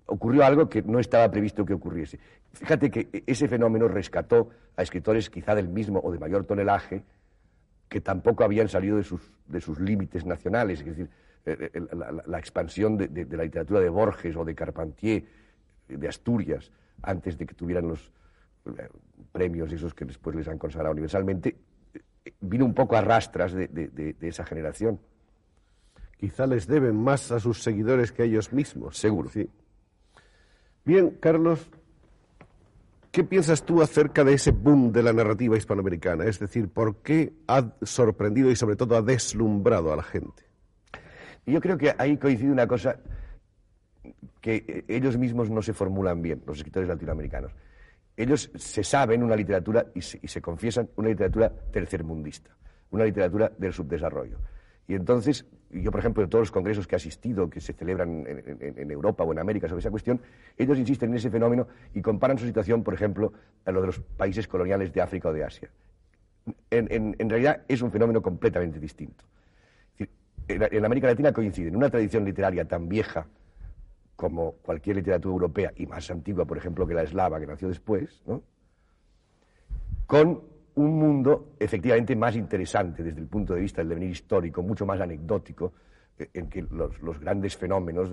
ocurrió 0.06 0.46
algo 0.46 0.70
que 0.70 0.82
no 0.82 1.00
estaba 1.00 1.30
previsto 1.32 1.66
que 1.66 1.74
ocurriese. 1.74 2.20
Fíjate 2.52 2.92
que 2.92 3.24
ese 3.26 3.48
fenómeno 3.48 3.88
rescató 3.88 4.50
a 4.76 4.84
escritores 4.84 5.30
quizá 5.30 5.56
del 5.56 5.70
mismo 5.70 6.00
o 6.04 6.12
de 6.12 6.20
mayor 6.20 6.44
tonelaje 6.46 7.04
que 7.88 8.02
tampoco 8.02 8.44
habían 8.44 8.68
salido 8.68 8.98
de 8.98 9.04
sus, 9.04 9.22
de 9.48 9.62
sus 9.62 9.80
límites 9.80 10.26
nacionales, 10.26 10.80
es 10.80 10.86
decir, 10.86 11.10
eh, 11.46 11.72
eh, 11.74 11.82
la, 12.26 12.40
expansión 12.40 12.98
de, 12.98 13.28
la 13.30 13.44
literatura 13.44 13.82
de 13.82 13.90
Borges 13.90 14.36
o 14.38 14.46
de 14.46 14.56
Carpentier, 14.56 15.26
de 15.90 16.08
Asturias, 16.08 16.72
antes 17.02 17.38
de 17.38 17.46
que 17.46 17.54
tuvieran 17.54 17.90
los 17.90 18.14
eh, 18.66 18.88
premios 19.32 19.72
esos 19.74 19.94
que 19.94 20.06
después 20.06 20.36
les 20.36 20.48
han 20.48 20.58
consagrado 20.58 20.94
universalmente, 20.94 21.58
vino 22.40 22.64
un 22.64 22.74
poco 22.74 22.96
a 22.96 23.02
rastras 23.02 23.52
de, 23.54 24.16
esa 24.22 24.46
generación. 24.46 25.00
Quizá 26.18 26.48
les 26.48 26.66
deben 26.66 26.96
más 26.96 27.32
a 27.34 27.42
sus 27.42 27.62
seguidores 27.62 28.14
que 28.14 28.22
a 28.22 28.26
ellos 28.26 28.54
mismos. 28.54 28.98
Seguro. 28.98 29.30
Sí. 29.30 29.50
Bien, 30.86 31.18
Carlos, 31.20 31.70
¿Qué 33.12 33.24
piensas 33.24 33.64
tú 33.64 33.84
acerca 33.84 34.24
de 34.24 34.34
ese 34.34 34.50
boom 34.50 34.92
de 34.92 35.04
la 35.04 35.14
narrativa 35.14 35.56
hispanoamericana? 35.56 36.26
Es 36.26 36.40
decir, 36.40 36.68
¿por 36.70 37.04
qué 37.04 37.32
ha 37.46 37.72
sorprendido 37.84 38.50
y 38.50 38.56
sobre 38.56 38.76
todo 38.76 38.98
ha 38.98 39.04
deslumbrado 39.04 39.94
a 39.94 39.96
la 39.96 40.02
gente? 40.02 40.53
Yo 41.46 41.60
creo 41.60 41.78
que 41.78 41.94
ahí 41.98 42.18
coincide 42.18 42.52
una 42.52 42.68
cosa 42.68 42.98
que 44.42 44.86
ellos 44.88 45.18
mismos 45.18 45.50
no 45.50 45.62
se 45.62 45.74
formulan 45.74 46.22
bien, 46.22 46.42
los 46.46 46.58
escritores 46.58 46.90
latinoamericanos. 46.90 47.52
Ellos 48.16 48.52
se 48.56 48.84
saben 48.84 49.24
una 49.24 49.36
literatura 49.36 49.88
y 49.96 50.02
se, 50.02 50.20
y 50.22 50.28
se 50.28 50.42
confiesan 50.42 50.90
una 50.98 51.10
literatura 51.10 51.50
tercermundista, 51.50 52.52
una 52.92 53.06
literatura 53.06 53.52
del 53.58 53.74
subdesarrollo. 53.74 54.38
Y 54.88 54.96
entonces, 54.96 55.46
yo 55.72 55.92
por 55.92 56.00
ejemplo, 56.00 56.24
en 56.24 56.30
todos 56.30 56.44
los 56.44 56.52
congresos 56.52 56.88
que 56.88 56.96
he 56.96 56.98
asistido, 56.98 57.50
que 57.50 57.62
se 57.62 57.74
celebran 57.74 58.26
en, 58.28 58.92
Europa 58.92 59.24
o 59.24 59.32
en 59.32 59.40
América 59.40 59.68
sobre 59.68 59.80
esa 59.80 59.90
cuestión, 59.90 60.20
ellos 60.58 60.78
insisten 60.78 61.10
en 61.12 61.18
ese 61.18 61.30
fenómeno 61.30 61.68
y 61.94 62.02
comparan 62.02 62.38
su 62.38 62.46
situación, 62.46 62.84
por 62.84 62.94
ejemplo, 62.94 63.32
a 63.66 63.72
lo 63.72 63.82
de 63.82 63.88
los 63.88 64.00
países 64.00 64.48
coloniales 64.48 64.92
de 64.94 65.02
África 65.02 65.30
o 65.30 65.34
de 65.34 65.44
Asia. 65.44 65.70
En, 66.70 67.30
realidad 67.30 67.62
es 67.68 67.82
un 67.82 67.92
fenómeno 67.92 68.22
completamente 68.22 68.80
distinto. 68.80 69.24
En 70.48 70.86
América 70.86 71.08
Latina 71.08 71.32
coinciden 71.32 71.76
una 71.76 71.90
tradición 71.90 72.26
literaria 72.26 72.66
tan 72.66 72.90
vieja 72.90 73.26
como 74.16 74.54
cualquier 74.62 74.98
literatura 74.98 75.34
europea 75.34 75.74
y 75.76 75.86
más 75.86 76.10
antigua, 76.12 76.46
por 76.46 76.58
ejemplo, 76.58 76.86
que 76.86 76.94
la 76.94 77.04
eslava, 77.04 77.40
que 77.40 77.48
nació 77.48 77.68
después, 77.68 78.22
¿no? 78.26 78.44
con 80.06 80.44
un 80.76 81.00
mundo 81.00 81.54
efectivamente 81.60 82.16
más 82.16 82.36
interesante 82.36 83.04
desde 83.04 83.20
el 83.20 83.28
punto 83.28 83.54
de 83.54 83.62
vista 83.62 83.82
del 83.82 83.90
devenir 83.90 84.12
histórico, 84.12 84.62
mucho 84.62 84.86
más 84.86 85.00
anecdótico, 85.00 85.74
eh, 86.18 86.30
en 86.34 86.50
que 86.50 86.62
los, 86.70 87.20
grandes 87.20 87.58
fenómenos, 87.58 88.12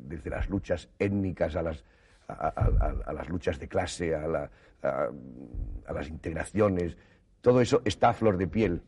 desde 0.00 0.30
las 0.30 0.48
luchas 0.48 0.88
étnicas 0.98 1.56
a 1.56 1.62
las, 1.62 1.84
a, 2.28 3.12
las 3.12 3.28
luchas 3.28 3.58
de 3.58 3.68
clase, 3.68 4.14
a, 4.14 4.50
las 5.92 6.08
integraciones, 6.08 6.96
todo 7.40 7.60
eso 7.60 7.82
está 7.84 8.10
a 8.10 8.12
flor 8.12 8.36
de 8.36 8.46
piel. 8.46 8.82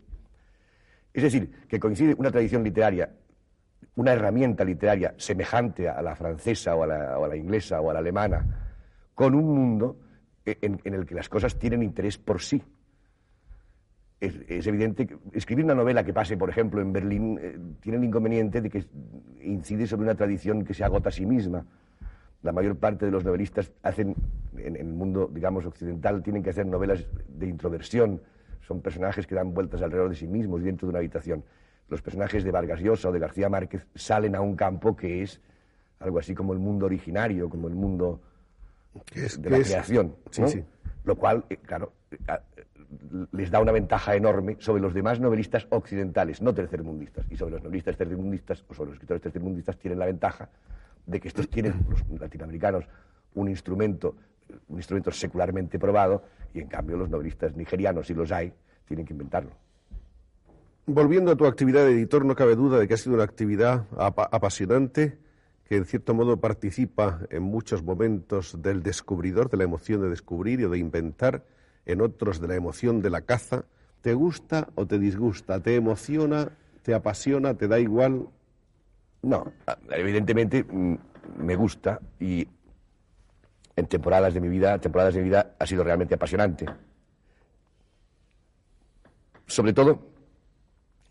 Es 1.15 1.23
decir, 1.23 1.51
que 1.69 1.81
coincide 1.81 2.15
una 2.19 2.31
tradición 2.31 2.63
literaria, 2.63 3.11
una 3.97 4.13
herramienta 4.13 4.65
literaria 4.65 5.15
semejante 5.17 5.89
a 5.89 6.03
la 6.03 6.15
francesa 6.15 6.75
o 6.75 6.83
a 6.83 7.29
la 7.29 7.37
inglesa 7.37 7.81
o 7.81 7.89
a 7.89 7.95
la 7.95 8.01
alemana, 8.01 8.45
con 9.15 9.35
un 9.35 9.55
mundo 9.55 9.97
en, 10.45 10.95
el 10.95 11.07
que 11.07 11.15
las 11.15 11.29
cosas 11.29 11.59
tienen 11.59 11.83
interés 11.83 12.19
por 12.19 12.41
sí. 12.41 12.63
Es, 14.21 14.67
evidente 14.67 15.07
que 15.07 15.19
escribir 15.33 15.65
una 15.65 15.75
novela 15.75 16.03
que 16.03 16.15
pase, 16.15 16.37
por 16.37 16.49
ejemplo, 16.49 16.81
en 16.81 16.93
Berlín, 16.93 17.39
eh, 17.41 17.59
tiene 17.81 17.99
el 17.99 18.05
inconveniente 18.05 18.63
de 18.63 18.71
que 18.71 18.85
incide 19.43 19.87
sobre 19.87 20.05
una 20.05 20.15
tradición 20.15 20.65
que 20.65 20.73
se 20.73 20.83
agota 20.83 21.11
a 21.11 21.13
sí 21.13 21.27
misma. 21.27 21.67
La 22.43 22.53
mayor 22.53 22.77
parte 22.77 23.05
de 23.05 23.11
los 23.11 23.25
novelistas 23.25 23.71
hacen, 23.83 24.15
en, 24.57 24.77
el 24.77 24.87
mundo, 24.87 25.31
digamos, 25.33 25.67
occidental, 25.67 26.23
tienen 26.23 26.43
que 26.43 26.51
hacer 26.51 26.67
novelas 26.67 27.07
de 27.29 27.49
introversión. 27.49 28.23
Son 28.67 28.81
personajes 28.81 29.27
que 29.27 29.35
dan 29.35 29.53
vueltas 29.53 29.83
alrededor 29.83 30.11
de 30.11 30.17
sí 30.17 30.27
mismos 30.27 30.61
y 30.63 30.65
dentro 30.65 30.87
de 30.87 30.91
una 30.91 30.99
habitación. 30.99 31.45
Los 31.89 32.01
personajes 32.01 32.45
de 32.45 32.51
Vargas 32.51 32.81
Llosa 32.81 33.11
o 33.11 33.13
de 33.13 33.19
García 33.19 33.49
Márquez 33.49 33.87
salen 33.95 34.35
a 34.35 34.41
un 34.41 34.57
campo 34.57 34.97
que 34.97 35.23
es 35.23 35.41
algo 36.01 36.19
así 36.19 36.35
como 36.35 36.53
el 36.53 36.59
mundo 36.59 36.87
originario, 36.87 37.49
como 37.49 37.69
el 37.69 37.75
mundo 37.75 38.21
de 39.39 39.51
la 39.51 39.59
creación. 39.59 40.17
Lo 41.05 41.17
cual, 41.17 41.45
eh, 41.51 41.59
claro, 41.59 41.93
eh, 42.11 42.17
les 43.33 43.51
da 43.51 43.61
una 43.61 43.73
ventaja 43.73 44.15
enorme 44.15 44.57
sobre 44.61 44.81
los 44.81 44.95
demás 44.95 45.21
novelistas 45.21 45.67
occidentales, 45.71 46.41
no 46.41 46.55
tercermundistas. 46.55 47.27
Y 47.31 47.37
sobre 47.37 47.53
los 47.53 47.63
novelistas 47.63 47.97
tercermundistas, 47.97 48.65
o 48.69 48.75
sobre 48.75 48.89
los 48.89 48.95
escritores 48.95 49.23
tercermundistas, 49.23 49.77
tienen 49.79 49.99
la 49.99 50.07
ventaja 50.07 50.49
de 51.07 51.21
que 51.21 51.29
estos 51.29 51.49
tienen, 51.51 51.75
los 51.89 52.03
latinoamericanos, 52.19 52.87
un 53.35 53.49
instrumento, 53.49 54.17
un 54.69 54.77
instrumento 54.77 55.11
secularmente 55.11 55.79
probado, 55.79 56.25
y 56.53 56.61
en 56.61 56.69
cambio 56.69 56.97
los 56.97 57.11
novelistas 57.11 57.57
nigerianos, 57.57 58.07
si 58.07 58.15
los 58.15 58.31
hay, 58.33 58.53
tienen 58.87 59.07
que 59.07 59.13
inventarlo. 59.13 59.51
Volviendo 60.87 61.33
a 61.33 61.37
tu 61.37 61.47
actividad 61.47 61.85
de 61.85 61.93
editor, 61.93 62.25
no 62.25 62.35
cabe 62.35 62.57
duda 62.57 62.79
de 62.79 62.87
que 62.87 62.95
ha 62.95 62.99
sido 62.99 63.15
una 63.15 63.25
actividad 63.25 63.87
apasionante 63.97 65.19
que 65.65 65.77
en 65.77 65.87
cierto 65.87 66.15
modo 66.15 66.39
participa 66.39 67.21
en 67.31 67.43
muchos 67.43 67.83
momentos 67.83 68.61
del 68.61 68.83
descubridor, 68.83 69.51
de 69.51 69.57
la 69.57 69.65
emoción 69.65 70.03
de 70.03 70.11
descubrir 70.11 70.61
y 70.61 70.69
de 70.69 70.79
inventar, 70.79 71.43
en 71.87 72.01
otros 72.01 72.41
de 72.41 72.49
la 72.49 72.55
emoción 72.55 73.01
de 73.01 73.11
la 73.11 73.23
caza. 73.23 73.65
¿Te 74.03 74.15
gusta 74.15 74.69
o 74.75 74.87
te 74.87 74.99
disgusta? 74.99 75.61
¿Te 75.61 75.75
emociona? 75.75 76.51
¿Te 76.83 76.95
apasiona? 76.95 77.55
¿Te 77.55 77.69
da 77.69 77.79
igual? 77.79 78.27
No, 79.23 79.53
evidentemente 79.91 80.65
mm, 80.65 80.97
me 81.39 81.57
gusta 81.57 82.01
y 82.21 82.47
en 83.77 83.87
temporadas 83.87 84.35
de 84.35 84.41
mi 84.41 84.49
vida, 84.49 84.79
temporadas 84.79 85.15
de 85.15 85.21
mi 85.21 85.29
vida 85.29 85.55
ha 85.59 85.67
sido 85.67 85.85
realmente 85.85 86.15
apasionante. 86.15 86.67
Sobre 89.47 89.73
todo 89.73 90.15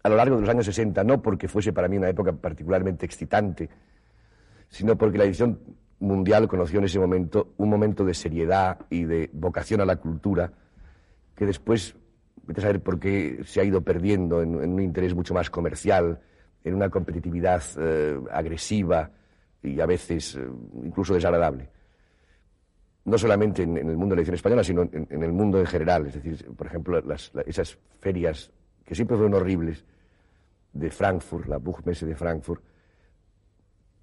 a 0.03 0.09
lo 0.09 0.15
largo 0.15 0.35
de 0.35 0.41
los 0.41 0.49
años 0.49 0.65
60, 0.65 1.03
no 1.03 1.21
porque 1.21 1.47
fuese 1.47 1.71
para 1.71 1.87
mí 1.87 1.97
una 1.97 2.09
época 2.09 2.33
particularmente 2.33 3.05
excitante, 3.05 3.69
sino 4.69 4.97
porque 4.97 5.17
la 5.17 5.23
edición 5.23 5.59
mundial 5.99 6.47
conoció 6.47 6.79
en 6.79 6.85
ese 6.85 6.99
momento 6.99 7.53
un 7.57 7.69
momento 7.69 8.03
de 8.03 8.13
seriedad 8.13 8.79
y 8.89 9.05
de 9.05 9.29
vocación 9.31 9.79
a 9.79 9.85
la 9.85 9.95
cultura 9.95 10.51
que 11.35 11.45
después, 11.45 11.95
a 12.55 12.61
saber 12.61 12.81
por 12.81 12.99
qué 12.99 13.41
se 13.45 13.61
ha 13.61 13.63
ido 13.63 13.81
perdiendo 13.81 14.41
en, 14.41 14.55
un 14.55 14.81
interés 14.81 15.15
mucho 15.15 15.33
más 15.33 15.49
comercial, 15.49 16.19
en 16.63 16.75
una 16.75 16.89
competitividad 16.89 17.63
eh, 17.77 18.19
agresiva, 18.31 19.09
y 19.63 19.79
a 19.79 19.85
veces 19.85 20.35
eh, 20.35 20.45
incluso 20.83 21.13
desagradable. 21.13 21.69
No 23.05 23.17
solamente 23.17 23.63
en, 23.63 23.77
el 23.77 23.97
mundo 23.97 24.13
de 24.13 24.17
la 24.17 24.21
edición 24.21 24.35
española, 24.35 24.63
sino 24.63 24.83
en, 24.83 25.23
el 25.23 25.31
mundo 25.33 25.59
en 25.59 25.65
general. 25.65 26.07
Es 26.07 26.13
decir, 26.13 26.45
por 26.55 26.67
ejemplo, 26.67 27.01
esas 27.45 27.77
ferias 27.99 28.51
que 28.85 28.95
siempre 28.95 29.17
fueron 29.17 29.33
horribles 29.33 29.83
de 30.71 30.89
Frankfurt, 30.89 31.47
la 31.47 31.57
Buchmesse 31.57 32.05
de 32.05 32.15
Frankfurt, 32.15 32.63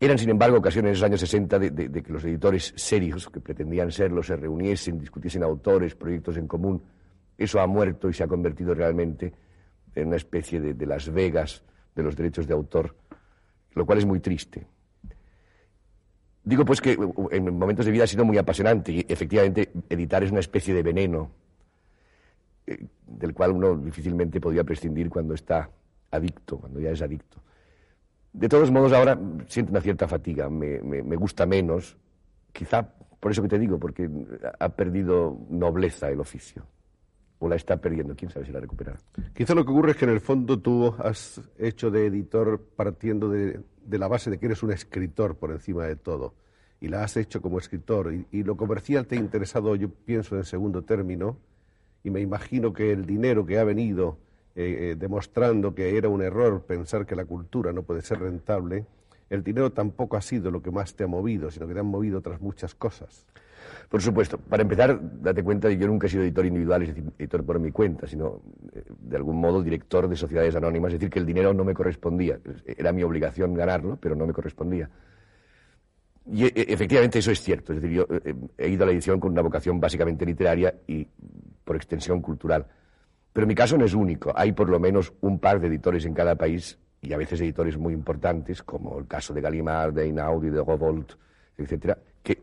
eran, 0.03 0.16
sin 0.16 0.30
embargo, 0.30 0.57
ocasiones 0.57 0.88
en 0.88 0.92
esos 0.94 1.05
años 1.05 1.20
60 1.20 1.59
de, 1.59 2.03
que 2.03 2.11
los 2.12 2.24
editores 2.24 2.72
serios, 2.74 3.28
que 3.28 3.40
pretendían 3.40 3.92
serlo, 3.92 4.22
se 4.22 4.34
reuniesen, 4.34 4.98
discutiesen 4.98 5.42
autores, 5.42 5.94
proyectos 5.94 6.38
en 6.38 6.48
común. 6.48 6.82
Eso 7.36 7.61
ha 7.61 7.66
muerto 7.66 8.09
y 8.09 8.14
se 8.14 8.24
ha 8.24 8.26
convertido 8.26 8.72
realmente 8.72 9.34
en 9.94 10.07
una 10.09 10.16
especie 10.16 10.59
de, 10.59 10.86
Las 10.86 11.11
Vegas 11.11 11.62
de 11.94 12.03
los 12.03 12.16
derechos 12.16 12.46
de 12.46 12.55
autor, 12.55 12.96
lo 13.74 13.84
cual 13.84 13.98
es 13.98 14.07
muy 14.07 14.20
triste. 14.20 14.66
Digo 16.43 16.64
pues 16.64 16.80
que 16.80 16.99
en 17.30 17.59
momentos 17.59 17.84
de 17.84 17.93
vida 17.93 18.05
ha 18.05 18.07
sido 18.07 18.24
muy 18.24 18.38
apasionante 18.38 18.93
y 18.93 19.07
efectivamente 19.09 19.70
editar 19.88 20.24
es 20.24 20.30
una 20.30 20.41
especie 20.41 20.72
de 20.72 20.82
veneno 20.82 21.30
eh, 22.66 22.86
del 23.07 23.34
cual 23.34 23.53
uno 23.53 23.76
difícilmente 23.76 24.41
podría 24.41 24.64
prescindir 24.64 25.11
cuando 25.11 25.34
está 25.34 25.68
adicto, 26.11 26.59
cuando 26.59 26.80
ya 26.80 26.91
es 26.91 27.03
adicto. 27.03 27.38
De 28.32 28.49
todos 28.49 28.70
modos, 28.70 28.93
ahora 28.93 29.18
siento 29.49 29.72
una 29.72 29.80
cierta 29.80 30.07
fatiga, 30.07 30.49
me, 30.49 31.16
gusta 31.16 31.47
menos, 31.47 31.97
quizá 32.53 32.88
por 33.18 33.32
eso 33.32 33.43
que 33.43 33.49
te 33.49 33.59
digo, 33.59 33.78
porque 33.78 34.09
ha 34.59 34.68
perdido 34.70 35.36
nobleza 35.51 36.09
el 36.09 36.20
oficio. 36.20 36.64
O 37.41 37.49
la 37.49 37.57
está 37.57 37.78
perdiendo, 37.78 38.14
quién 38.14 38.30
sabe 38.30 38.47
si 38.47 38.53
la 38.53 38.61
recuperará. 38.61 38.99
Quizá 39.34 39.55
lo 39.55 39.64
que 39.64 39.72
ocurre 39.72 39.93
es 39.93 39.97
que 39.97 40.05
en 40.05 40.11
el 40.11 40.20
fondo 40.20 40.59
tú 40.61 40.95
has 40.99 41.41
hecho 41.59 41.91
de 41.91 42.07
editor 42.07 42.61
partiendo 42.76 43.28
de, 43.30 43.61
la 43.91 44.09
base 44.09 44.30
de 44.30 44.38
que 44.38 44.47
eres 44.47 44.62
un 44.62 44.72
escritor 44.72 45.36
por 45.36 45.51
encima 45.51 45.86
de 45.86 45.97
todo. 45.97 46.34
Y 46.80 46.88
la 46.88 47.03
has 47.03 47.16
hecho 47.16 47.41
como 47.41 47.59
escritor. 47.59 48.12
Y, 48.30 48.43
lo 48.43 48.57
comercial 48.57 49.07
te 49.07 49.16
ha 49.16 49.18
interesado, 49.18 49.74
yo 49.74 49.88
pienso, 49.88 50.36
en 50.36 50.45
segundo 50.45 50.82
término. 50.82 51.38
Y 52.05 52.11
me 52.11 52.20
imagino 52.20 52.72
que 52.72 52.93
el 52.93 53.07
dinero 53.07 53.45
que 53.45 53.59
ha 53.59 53.64
venido 53.64 54.18
eh, 54.55 54.91
eh, 54.93 54.97
demostrando 54.99 55.74
que 55.74 55.97
era 55.97 56.09
un 56.09 56.22
error 56.22 56.62
pensar 56.62 57.07
que 57.07 57.16
la 57.16 57.24
cultura 57.24 57.72
no 57.72 57.82
puede 57.82 58.03
ser 58.03 58.20
rentable, 58.20 58.86
el 59.30 59.45
dinero 59.45 59.72
tampoco 59.72 60.16
ha 60.16 60.20
sido 60.20 60.51
lo 60.51 60.61
que 60.61 60.70
más 60.70 60.95
te 60.95 61.05
ha 61.05 61.07
movido, 61.07 61.51
sino 61.51 61.66
que 61.68 61.74
te 61.74 61.80
han 61.80 61.86
movido 61.86 62.18
otras 62.18 62.41
muchas 62.41 62.74
cosas. 62.74 63.26
Por 63.88 64.00
supuesto. 64.00 64.38
Para 64.38 64.62
empezar, 64.62 64.98
date 65.20 65.42
cuenta 65.42 65.68
de 65.68 65.74
que 65.74 65.82
yo 65.82 65.88
nunca 65.88 66.06
he 66.06 66.11
sido 66.11 66.22
editor 66.22 66.46
individual, 66.46 66.82
es 66.82 66.88
decir, 66.88 67.04
editor 67.18 67.44
por 67.44 67.58
mi 67.58 67.72
cuenta, 67.72 68.06
sino 68.06 68.40
eh, 68.72 68.84
de 68.88 69.16
algún 69.16 69.40
modo 69.40 69.62
director 69.62 70.08
de 70.08 70.16
sociedades 70.16 70.54
anónimas, 70.54 70.92
es 70.92 71.00
decir, 71.00 71.11
que 71.11 71.18
el 71.18 71.26
dinero 71.26 71.52
no 71.52 71.64
me 71.64 71.74
correspondía. 71.74 72.38
Era 72.64 72.92
mi 72.92 73.02
obligación 73.02 73.54
ganarlo, 73.54 73.96
pero 74.00 74.14
no 74.14 74.26
me 74.26 74.32
correspondía. 74.32 74.88
Y 76.32 76.44
efectivamente 76.72 77.18
eso 77.18 77.30
es 77.32 77.40
cierto. 77.40 77.72
Es 77.72 77.80
decir, 77.80 77.96
yo 77.96 78.06
he 78.56 78.68
ido 78.68 78.84
a 78.84 78.86
la 78.86 78.92
edición 78.92 79.18
con 79.18 79.32
una 79.32 79.42
vocación 79.42 79.80
básicamente 79.80 80.24
literaria 80.24 80.74
y, 80.86 81.06
por 81.64 81.76
extensión, 81.76 82.20
cultural. 82.20 82.66
Pero 83.32 83.46
mi 83.46 83.54
caso 83.54 83.76
no 83.76 83.84
es 83.84 83.94
único. 83.94 84.32
Hay 84.36 84.52
por 84.52 84.68
lo 84.68 84.78
menos 84.78 85.12
un 85.20 85.38
par 85.38 85.61
de 85.61 85.68
editores 85.68 86.04
en 86.04 86.14
cada 86.14 86.36
país 86.36 86.78
y 87.00 87.12
a 87.12 87.16
veces 87.16 87.40
editores 87.40 87.78
muy 87.78 87.94
importantes, 87.94 88.62
como 88.62 88.98
el 88.98 89.06
caso 89.06 89.32
de 89.32 89.40
Gallimard, 89.40 89.94
de 89.94 90.06
Inaudi, 90.06 90.50
de 90.50 90.61
Gobolt, 90.61 91.12
etcétera, 91.56 91.98
que 92.22 92.42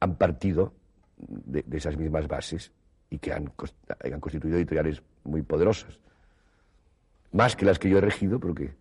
han 0.00 0.16
partido 0.16 0.72
de, 1.18 1.64
esas 1.72 1.96
mismas 1.96 2.28
bases 2.28 2.72
y 3.10 3.18
que 3.18 3.32
han, 3.32 3.46
constituido 4.20 4.56
editoriales 4.56 5.02
muy 5.24 5.42
poderosas. 5.42 5.98
Más 7.32 7.56
que 7.56 7.64
las 7.64 7.78
que 7.78 7.88
yo 7.88 7.98
he 7.98 8.00
regido, 8.00 8.38
porque, 8.40 8.72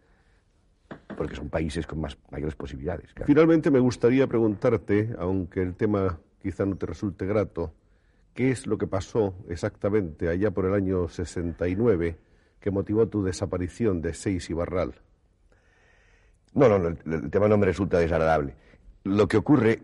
porque 1.17 1.35
son 1.35 1.49
países 1.49 1.85
con 1.85 1.99
más, 1.99 2.17
mayores 2.31 2.55
posibilidades. 2.55 3.13
Finalmente 3.25 3.71
me 3.71 3.79
gustaría 3.79 4.27
preguntarte, 4.27 5.15
aunque 5.17 5.61
el 5.61 5.75
tema 5.75 6.19
quizá 6.41 6.65
no 6.65 6.75
te 6.75 6.85
resulte 6.85 7.25
grato, 7.25 7.73
¿Qué 8.35 8.51
es 8.51 8.67
lo 8.67 8.77
que 8.77 8.85
pasó 8.85 9.33
exactamente 9.47 10.27
allá 10.27 10.51
por 10.51 10.65
el 10.65 10.73
año 10.73 11.07
69 11.07 12.17
que 12.59 12.69
motivó 12.69 13.07
tu 13.07 13.23
desaparición 13.23 14.01
de 14.01 14.13
Seis 14.13 14.49
y 14.49 14.53
Barral? 14.53 14.93
No, 16.53 16.67
no, 16.67 16.89
el, 16.89 17.29
tema 17.31 17.47
no 17.47 17.57
me 17.57 17.65
resulta 17.65 17.97
desagradable. 17.97 18.55
Lo 19.05 19.29
que 19.29 19.37
ocurre 19.37 19.83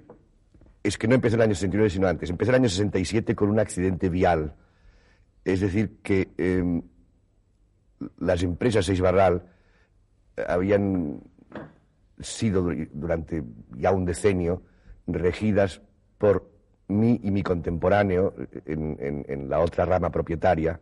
es 0.83 0.97
que 0.97 1.07
no 1.07 1.15
empezó 1.15 1.35
en 1.35 1.41
el 1.41 1.45
año 1.45 1.55
69, 1.55 1.89
sino 1.89 2.07
antes. 2.07 2.29
Empezó 2.29 2.51
en 2.51 2.55
el 2.55 2.61
año 2.61 2.69
67 2.69 3.35
con 3.35 3.49
un 3.49 3.59
accidente 3.59 4.09
vial. 4.09 4.55
Es 5.43 5.59
decir, 5.61 5.99
que 6.01 6.31
em, 6.37 6.81
las 8.19 8.43
empresas 8.43 8.85
Seis 8.85 9.01
Barral 9.01 9.43
habían 10.47 11.21
sido 12.19 12.69
durante 12.93 13.43
ya 13.77 13.91
un 13.91 14.05
decenio 14.05 14.63
regidas 15.07 15.81
por 16.17 16.49
mí 16.87 17.19
y 17.23 17.31
mi 17.31 17.41
contemporáneo 17.41 18.33
en, 18.65 19.49
la 19.49 19.59
otra 19.59 19.85
rama 19.85 20.11
propietaria, 20.11 20.79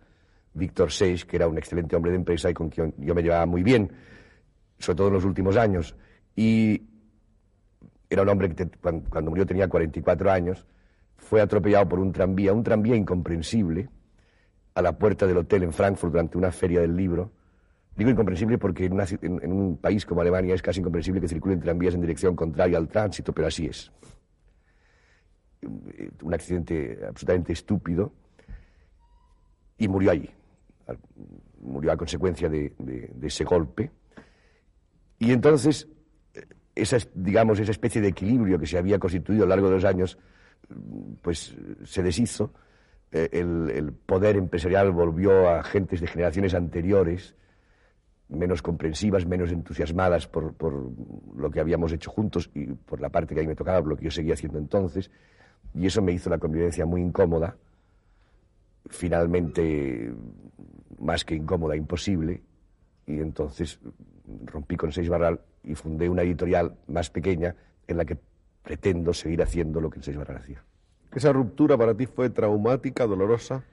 Víctor 0.53 0.91
Seix, 0.91 1.25
que 1.25 1.37
era 1.37 1.47
un 1.47 1.57
excelente 1.57 1.95
hombre 1.95 2.11
de 2.11 2.17
empresa 2.17 2.49
y 2.49 2.53
con 2.53 2.69
quien 2.69 2.93
yo 2.97 3.15
me 3.15 3.21
llevaba 3.21 3.45
muy 3.45 3.63
bien, 3.63 3.91
sobre 4.77 4.97
todo 4.97 5.07
en 5.07 5.13
los 5.13 5.25
últimos 5.25 5.55
años. 5.55 5.95
Y 6.35 6.83
era 8.09 8.23
un 8.23 8.29
hombre 8.29 8.53
que 8.53 8.67
cuando, 8.81 9.29
murió 9.29 9.45
tenía 9.45 9.67
44 9.67 10.31
años, 10.31 10.65
fue 11.17 11.41
atropellado 11.41 11.87
por 11.89 11.99
un 11.99 12.11
tranvía, 12.11 12.53
un 12.53 12.63
tranvía 12.63 12.95
incomprensible, 12.95 13.89
a 14.73 14.81
la 14.81 14.97
puerta 14.97 15.27
del 15.27 15.37
hotel 15.37 15.63
en 15.63 15.73
Frankfurt 15.73 16.13
durante 16.13 16.37
una 16.37 16.51
feria 16.51 16.79
del 16.81 16.95
libro. 16.95 17.31
Digo 17.95 18.09
incomprensible 18.09 18.57
porque 18.57 18.85
en, 18.85 19.51
un 19.51 19.77
país 19.77 20.05
como 20.05 20.21
Alemania 20.21 20.55
es 20.55 20.61
casi 20.61 20.79
incomprensible 20.79 21.19
que 21.19 21.27
circulen 21.27 21.59
tranvías 21.59 21.95
en 21.95 22.01
dirección 22.01 22.35
contraria 22.35 22.77
al 22.77 22.87
tránsito, 22.87 23.33
pero 23.33 23.47
así 23.47 23.65
es. 23.65 23.91
Eh, 25.61 26.09
un 26.21 26.33
accidente 26.33 26.99
absolutamente 27.05 27.51
estúpido 27.51 28.13
y 29.77 29.87
murió 29.87 30.11
allí. 30.11 30.29
Murió 31.61 31.91
a 31.91 31.97
consecuencia 31.97 32.47
de, 32.47 32.73
ese 33.21 33.43
golpe. 33.43 33.91
Y 35.17 35.33
entonces, 35.33 35.87
esa, 36.81 36.97
digamos, 37.13 37.59
esa 37.59 37.71
especie 37.71 38.01
de 38.01 38.09
equilibrio 38.09 38.59
que 38.59 38.67
se 38.67 38.77
había 38.77 38.99
constituido 38.99 39.43
a 39.43 39.45
lo 39.45 39.49
largo 39.49 39.69
de 39.69 39.75
los 39.75 39.85
años, 39.85 40.17
pues 41.21 41.55
se 41.83 42.03
deshizo. 42.03 42.53
Eh, 43.11 43.29
el, 43.31 43.93
poder 43.93 44.35
empresarial 44.35 44.91
volvió 44.91 45.49
a 45.49 45.63
gentes 45.63 46.01
de 46.01 46.07
generaciones 46.07 46.53
anteriores, 46.53 47.35
menos 48.27 48.61
comprensivas, 48.61 49.25
menos 49.25 49.51
entusiasmadas 49.51 50.27
por, 50.27 50.53
por, 50.53 50.91
lo 51.35 51.49
que 51.49 51.59
habíamos 51.59 51.91
hecho 51.91 52.11
juntos 52.11 52.51
y 52.53 52.67
por 52.67 53.01
la 53.01 53.09
parte 53.09 53.33
que 53.33 53.41
a 53.41 53.43
mí 53.43 53.47
me 53.47 53.55
tocaba, 53.55 53.79
por 53.79 53.89
lo 53.89 53.97
que 53.97 54.05
yo 54.05 54.11
seguía 54.11 54.35
haciendo 54.35 54.59
entonces. 54.59 55.09
Y 55.73 55.87
eso 55.87 56.01
me 56.01 56.11
hizo 56.11 56.29
la 56.29 56.37
convivencia 56.37 56.85
muy 56.85 57.01
incómoda, 57.01 57.57
finalmente 58.89 60.13
más 60.99 61.25
que 61.25 61.35
incómoda, 61.35 61.75
imposible. 61.75 62.43
Y 63.07 63.19
entonces 63.19 63.79
rompí 64.45 64.75
con 64.75 64.91
Seis 64.91 65.09
Barral 65.09 65.39
y 65.63 65.75
fundé 65.75 66.09
una 66.09 66.21
editorial 66.21 66.75
más 66.87 67.09
pequeña 67.09 67.55
en 67.87 67.97
la 67.97 68.05
que 68.05 68.17
pretendo 68.63 69.13
seguir 69.13 69.41
haciendo 69.41 69.81
lo 69.81 69.89
que 69.89 69.99
el 69.99 70.03
Seis 70.03 70.17
Barral 70.17 70.37
hacía. 70.37 70.63
¿Esa 71.13 71.33
ruptura 71.33 71.77
para 71.77 71.95
ti 71.95 72.05
fue 72.05 72.29
traumática, 72.29 73.07
dolorosa? 73.07 73.63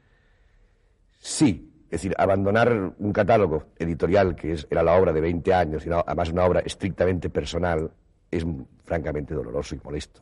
Sí, 1.19 1.71
es 1.85 1.91
decir, 1.91 2.15
abandonar 2.19 2.95
un 2.99 3.13
catálogo 3.13 3.67
editorial 3.79 4.35
que 4.35 4.53
es, 4.53 4.67
era 4.71 4.83
la 4.83 4.95
obra 4.95 5.13
de 5.13 5.21
20 5.21 5.55
años 5.55 5.87
y 5.87 5.91
además 5.91 6.31
una 6.31 6.45
obra 6.45 6.61
estrictamente 6.61 7.31
personal 7.31 7.91
es 8.31 8.45
francamente 8.85 9.35
doloroso 9.35 9.75
y 9.75 9.81
molesto. 9.85 10.21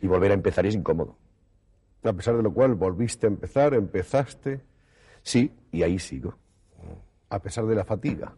Y 0.00 0.06
volver 0.06 0.30
a 0.30 0.34
empezar 0.34 0.66
es 0.66 0.74
incómodo. 0.74 1.16
A 2.02 2.12
pesar 2.12 2.36
de 2.36 2.42
lo 2.42 2.52
cual, 2.52 2.74
volviste 2.74 3.26
a 3.26 3.30
empezar, 3.30 3.74
empezaste. 3.74 4.60
Sí, 5.22 5.52
y 5.72 5.82
ahí 5.82 5.98
sigo. 5.98 6.36
A 7.28 7.40
pesar 7.40 7.66
de 7.66 7.74
la 7.74 7.84
fatiga. 7.84 8.34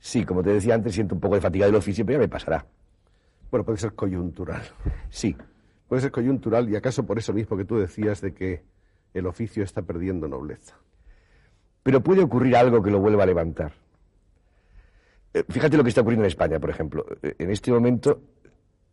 Sí, 0.00 0.24
como 0.24 0.42
te 0.42 0.50
decía 0.50 0.74
antes, 0.74 0.94
siento 0.94 1.14
un 1.14 1.20
poco 1.20 1.36
de 1.36 1.40
fatiga 1.40 1.66
del 1.66 1.76
oficio, 1.76 2.04
pero 2.04 2.18
ya 2.18 2.22
me 2.22 2.28
pasará. 2.28 2.66
Bueno, 3.50 3.64
puede 3.64 3.78
ser 3.78 3.92
coyuntural. 3.92 4.62
Sí. 5.10 5.36
Puede 5.88 6.02
ser 6.02 6.10
coyuntural 6.10 6.68
y 6.70 6.76
acaso 6.76 7.04
por 7.04 7.18
eso 7.18 7.32
mismo 7.32 7.56
que 7.56 7.64
tú 7.64 7.78
decías 7.78 8.20
de 8.20 8.32
que 8.32 8.62
el 9.12 9.26
oficio 9.26 9.62
está 9.62 9.82
perdiendo 9.82 10.28
nobleza. 10.28 10.76
Pero 11.82 12.00
puede 12.00 12.22
ocurrir 12.22 12.56
algo 12.56 12.82
que 12.82 12.90
lo 12.90 13.00
vuelva 13.00 13.24
a 13.24 13.26
levantar. 13.26 13.72
Eh, 15.34 15.44
fíjate 15.48 15.76
lo 15.76 15.82
que 15.82 15.88
está 15.88 16.00
ocurriendo 16.00 16.24
en 16.24 16.28
España, 16.28 16.58
por 16.60 16.70
ejemplo. 16.70 17.06
Eh, 17.22 17.34
en 17.38 17.50
este 17.50 17.72
momento 17.72 18.22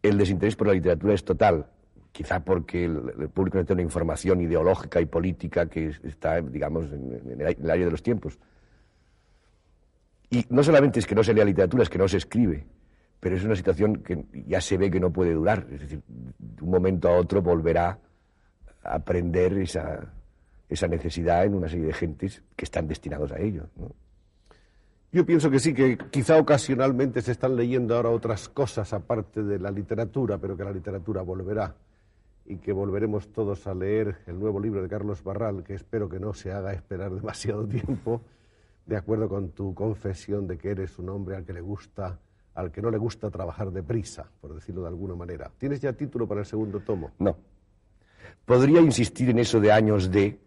el 0.01 0.17
desinterés 0.17 0.55
por 0.55 0.67
la 0.67 0.73
literatura 0.73 1.13
es 1.13 1.23
total, 1.23 1.67
quizá 2.11 2.43
porque 2.43 2.85
el, 2.85 3.29
público 3.29 3.57
no 3.57 3.65
tiene 3.65 3.81
una 3.81 3.87
información 3.87 4.41
ideológica 4.41 5.01
y 5.01 5.05
política 5.05 5.67
que 5.67 5.91
está, 6.03 6.41
digamos, 6.41 6.91
en, 6.91 7.41
el, 7.41 7.69
área 7.69 7.85
de 7.85 7.91
los 7.91 8.03
tiempos. 8.03 8.39
Y 10.29 10.45
no 10.49 10.63
solamente 10.63 10.99
es 10.99 11.07
que 11.07 11.15
no 11.15 11.23
se 11.23 11.33
lea 11.33 11.45
literatura, 11.45 11.83
es 11.83 11.89
que 11.89 11.97
no 11.97 12.07
se 12.07 12.17
escribe, 12.17 12.65
pero 13.19 13.35
es 13.35 13.43
una 13.43 13.55
situación 13.55 13.97
que 13.97 14.25
ya 14.45 14.59
se 14.61 14.77
ve 14.77 14.91
que 14.91 14.99
no 14.99 15.11
puede 15.11 15.33
durar. 15.33 15.65
Es 15.71 15.81
decir, 15.81 16.01
de 16.07 16.63
un 16.63 16.69
momento 16.69 17.07
a 17.07 17.17
otro 17.17 17.41
volverá 17.41 17.99
a 18.83 18.95
aprender 18.95 19.53
esa, 19.57 20.13
esa 20.69 20.87
necesidad 20.87 21.45
en 21.45 21.55
una 21.55 21.69
serie 21.69 21.85
de 21.85 21.93
gentes 21.93 22.41
que 22.55 22.65
están 22.65 22.87
destinados 22.87 23.31
a 23.31 23.39
ello. 23.39 23.67
Yo 25.11 25.25
pienso 25.25 25.49
que 25.49 25.59
sí, 25.59 25.73
que 25.73 25.97
quizá 26.11 26.37
ocasionalmente 26.37 27.21
se 27.21 27.31
están 27.31 27.55
leyendo 27.55 27.95
ahora 27.95 28.09
otras 28.09 28.49
cosas 28.49 28.91
aparte 28.91 29.41
de 29.41 29.57
la 29.57 29.71
literatura, 29.71 30.37
pero 30.37 30.57
que 30.57 30.65
la 30.65 30.71
literatura 30.71 31.21
volverá 31.21 31.75
y 32.45 32.57
que 32.57 32.73
volveremos 32.73 33.31
todos 33.31 33.67
a 33.67 33.73
leer 33.73 34.17
el 34.25 34.39
nuevo 34.39 34.59
libro 34.59 34.81
de 34.81 34.89
Carlos 34.89 35.23
Barral, 35.23 35.63
que 35.63 35.73
espero 35.73 36.09
que 36.09 36.19
no 36.19 36.33
se 36.33 36.51
haga 36.51 36.73
esperar 36.73 37.11
demasiado 37.15 37.65
tiempo, 37.65 38.21
de 38.87 38.95
acuerdo 38.95 39.27
con 39.27 39.49
tu 39.49 39.75
confesión 39.75 40.47
de 40.47 40.57
que 40.57 40.71
eres 40.71 40.97
un 40.97 41.09
hombre 41.09 41.35
al 41.35 41.45
que 41.45 41.51
le 41.51 41.59
gusta, 41.59 42.17
al 42.55 42.71
que 42.71 42.81
no 42.81 42.89
le 42.89 42.97
gusta 42.97 43.29
trabajar 43.29 43.69
deprisa, 43.71 44.31
por 44.39 44.55
decirlo 44.55 44.81
de 44.83 44.87
alguna 44.87 45.13
manera. 45.13 45.51
¿Tienes 45.57 45.81
ya 45.81 45.91
título 45.91 46.25
para 46.25 46.39
el 46.39 46.45
segundo 46.45 46.79
tomo? 46.79 47.11
No. 47.19 47.35
Podría 48.45 48.79
insistir 48.79 49.29
en 49.29 49.39
eso 49.39 49.59
de 49.59 49.73
años 49.73 50.09
de, 50.09 50.39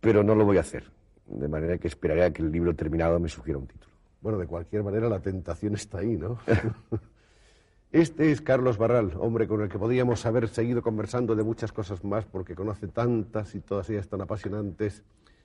pero 0.00 0.24
no 0.24 0.34
lo 0.34 0.46
voy 0.46 0.56
a 0.56 0.60
hacer. 0.60 0.90
De 1.26 1.46
manera 1.46 1.76
que 1.76 1.88
esperaré 1.88 2.24
a 2.24 2.32
que 2.32 2.42
el 2.42 2.50
libro 2.50 2.74
terminado 2.74 3.20
me 3.20 3.28
sugiera 3.28 3.58
un 3.58 3.66
título. 3.66 3.92
Bueno, 4.22 4.38
de 4.38 4.46
cualquier 4.46 4.82
manera 4.82 5.10
la 5.10 5.20
tentación 5.20 5.74
está 5.74 5.98
ahí, 5.98 6.16
¿no? 6.16 6.38
Este 7.92 8.32
es 8.32 8.40
Carlos 8.40 8.78
Barral, 8.78 9.12
hombre 9.18 9.46
con 9.46 9.60
el 9.60 9.68
que 9.68 9.78
podíamos 9.78 10.24
haber 10.24 10.48
seguido 10.48 10.80
conversando 10.80 11.36
de 11.36 11.42
muchas 11.42 11.72
cosas 11.72 12.02
más 12.02 12.24
porque 12.24 12.54
conoce 12.54 12.88
tantas 12.88 13.54
y 13.54 13.60
todas 13.60 13.90
ellas 13.90 14.08
tan 14.08 14.22
apasionantes 14.22 15.02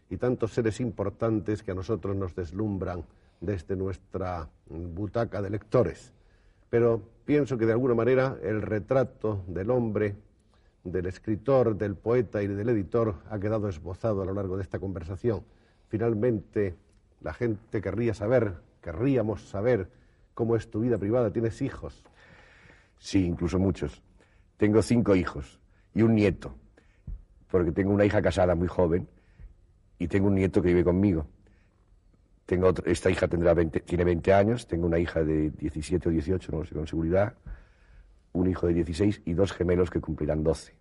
y 0.10 0.18
tantos 0.18 0.54
seres 0.54 0.80
importantes 0.80 1.64
que 1.64 1.72
a 1.72 1.76
nosotros 1.76 2.16
nos 2.16 2.36
deslumbran 2.36 3.04
desde 3.42 3.76
nuestra 3.76 4.48
butaca 4.68 5.42
de 5.42 5.50
lectores. 5.50 6.14
Pero 6.70 7.02
pienso 7.26 7.58
que 7.58 7.66
de 7.66 7.74
alguna 7.74 7.96
manera 7.96 8.38
el 8.42 8.62
retrato 8.62 9.44
del 9.48 9.70
hombre, 9.70 10.16
del 10.84 11.06
escritor, 11.06 11.78
del 11.78 11.96
poeta 11.96 12.42
y 12.42 12.48
del 12.48 12.70
editor 12.70 13.16
ha 13.30 13.40
quedado 13.40 13.68
esbozado 13.68 14.22
a 14.22 14.26
lo 14.26 14.34
largo 14.34 14.58
de 14.58 14.64
esta 14.64 14.80
conversación. 14.80 15.44
Finalmente, 15.90 16.76
la 17.22 17.34
gente 17.34 17.82
querría 17.82 18.14
saber, 18.14 18.56
querríamos 18.82 19.50
saber 19.50 19.90
cómo 20.34 20.56
es 20.56 20.70
tu 20.70 20.82
vida 20.82 20.98
privada. 20.98 21.32
¿Tienes 21.32 21.62
hijos? 21.62 22.04
Sí, 22.98 23.26
incluso 23.26 23.60
muchos. 23.60 24.02
Tengo 24.58 24.82
cinco 24.82 25.16
hijos 25.16 25.60
y 25.94 26.02
un 26.02 26.16
nieto, 26.16 26.56
porque 27.50 27.72
tengo 27.72 27.92
una 27.92 28.06
hija 28.06 28.22
casada 28.22 28.56
muy 28.56 28.68
joven 28.68 29.08
y 30.00 30.08
tengo 30.08 30.28
un 30.28 30.36
nieto 30.36 30.62
que 30.62 30.70
vive 30.70 30.84
conmigo. 30.84 31.28
Tengo 32.46 32.74
esta 32.86 33.10
hija 33.10 33.28
tendrá 33.28 33.54
20, 33.54 33.82
tiene 33.82 34.06
20 34.06 34.34
años, 34.34 34.68
tengo 34.68 34.88
una 34.88 35.00
hija 35.00 35.24
de 35.24 35.50
17 35.52 36.10
o 36.10 36.12
18, 36.12 36.52
no 36.52 36.60
lo 36.60 36.66
sé 36.66 36.76
con 36.76 36.88
seguridad, 36.88 37.34
un 38.34 38.50
hijo 38.50 38.68
de 38.68 38.74
16 38.76 39.24
y 39.26 39.34
dos 39.34 39.52
gemelos 39.52 39.90
que 39.90 40.00
cumplirán 40.00 40.44
12. 40.44 40.74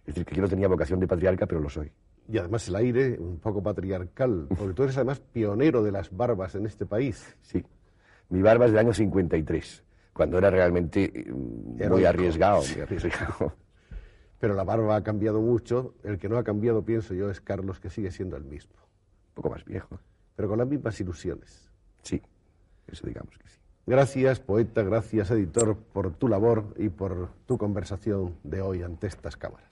Es 0.00 0.06
decir, 0.06 0.24
que 0.24 0.34
yo 0.34 0.42
no 0.42 0.48
tenía 0.48 0.68
vocación 0.68 1.00
de 1.00 1.06
patriarca, 1.06 1.46
pero 1.46 1.60
lo 1.60 1.70
soy. 1.70 1.90
Y 2.28 2.38
además 2.38 2.68
el 2.68 2.76
aire 2.76 3.18
un 3.18 3.38
poco 3.38 3.62
patriarcal, 3.62 4.46
porque 4.58 4.74
tú 4.74 4.82
eres 4.82 4.96
además 4.96 5.20
pionero 5.20 5.82
de 5.82 5.92
las 5.92 6.14
barbas 6.14 6.54
en 6.54 6.66
este 6.66 6.84
país. 6.84 7.36
Sí, 7.40 7.64
mi 8.28 8.42
barba 8.42 8.66
es 8.66 8.72
del 8.72 8.80
año 8.80 8.92
53 8.92 9.84
cuando 10.12 10.38
era 10.38 10.50
realmente 10.50 11.10
mm, 11.26 11.88
muy 11.88 12.04
arriesgado, 12.04 12.62
muy 12.62 12.82
arriesgado. 12.82 13.54
Pero 14.42 14.54
la 14.54 14.64
barba 14.64 14.96
ha 14.96 15.04
cambiado 15.04 15.40
mucho. 15.40 15.94
El 16.02 16.18
que 16.18 16.28
no 16.28 16.36
ha 16.36 16.42
cambiado, 16.42 16.84
pienso 16.84 17.14
yo, 17.14 17.30
es 17.30 17.40
Carlos, 17.40 17.78
que 17.78 17.90
sigue 17.90 18.10
siendo 18.10 18.36
el 18.36 18.42
mismo. 18.42 18.72
Un 19.28 19.34
poco 19.34 19.50
más 19.50 19.64
viejo. 19.64 20.00
Pero 20.34 20.48
con 20.48 20.58
las 20.58 20.66
mismas 20.66 20.98
ilusiones. 20.98 21.70
Sí, 22.02 22.20
eso 22.88 23.06
digamos 23.06 23.38
que 23.38 23.48
sí. 23.48 23.60
Gracias, 23.86 24.40
poeta, 24.40 24.82
gracias, 24.82 25.30
editor, 25.30 25.76
por 25.76 26.12
tu 26.14 26.26
labor 26.26 26.74
y 26.76 26.88
por 26.88 27.28
tu 27.46 27.56
conversación 27.56 28.34
de 28.42 28.62
hoy 28.62 28.82
ante 28.82 29.06
estas 29.06 29.36
cámaras. 29.36 29.71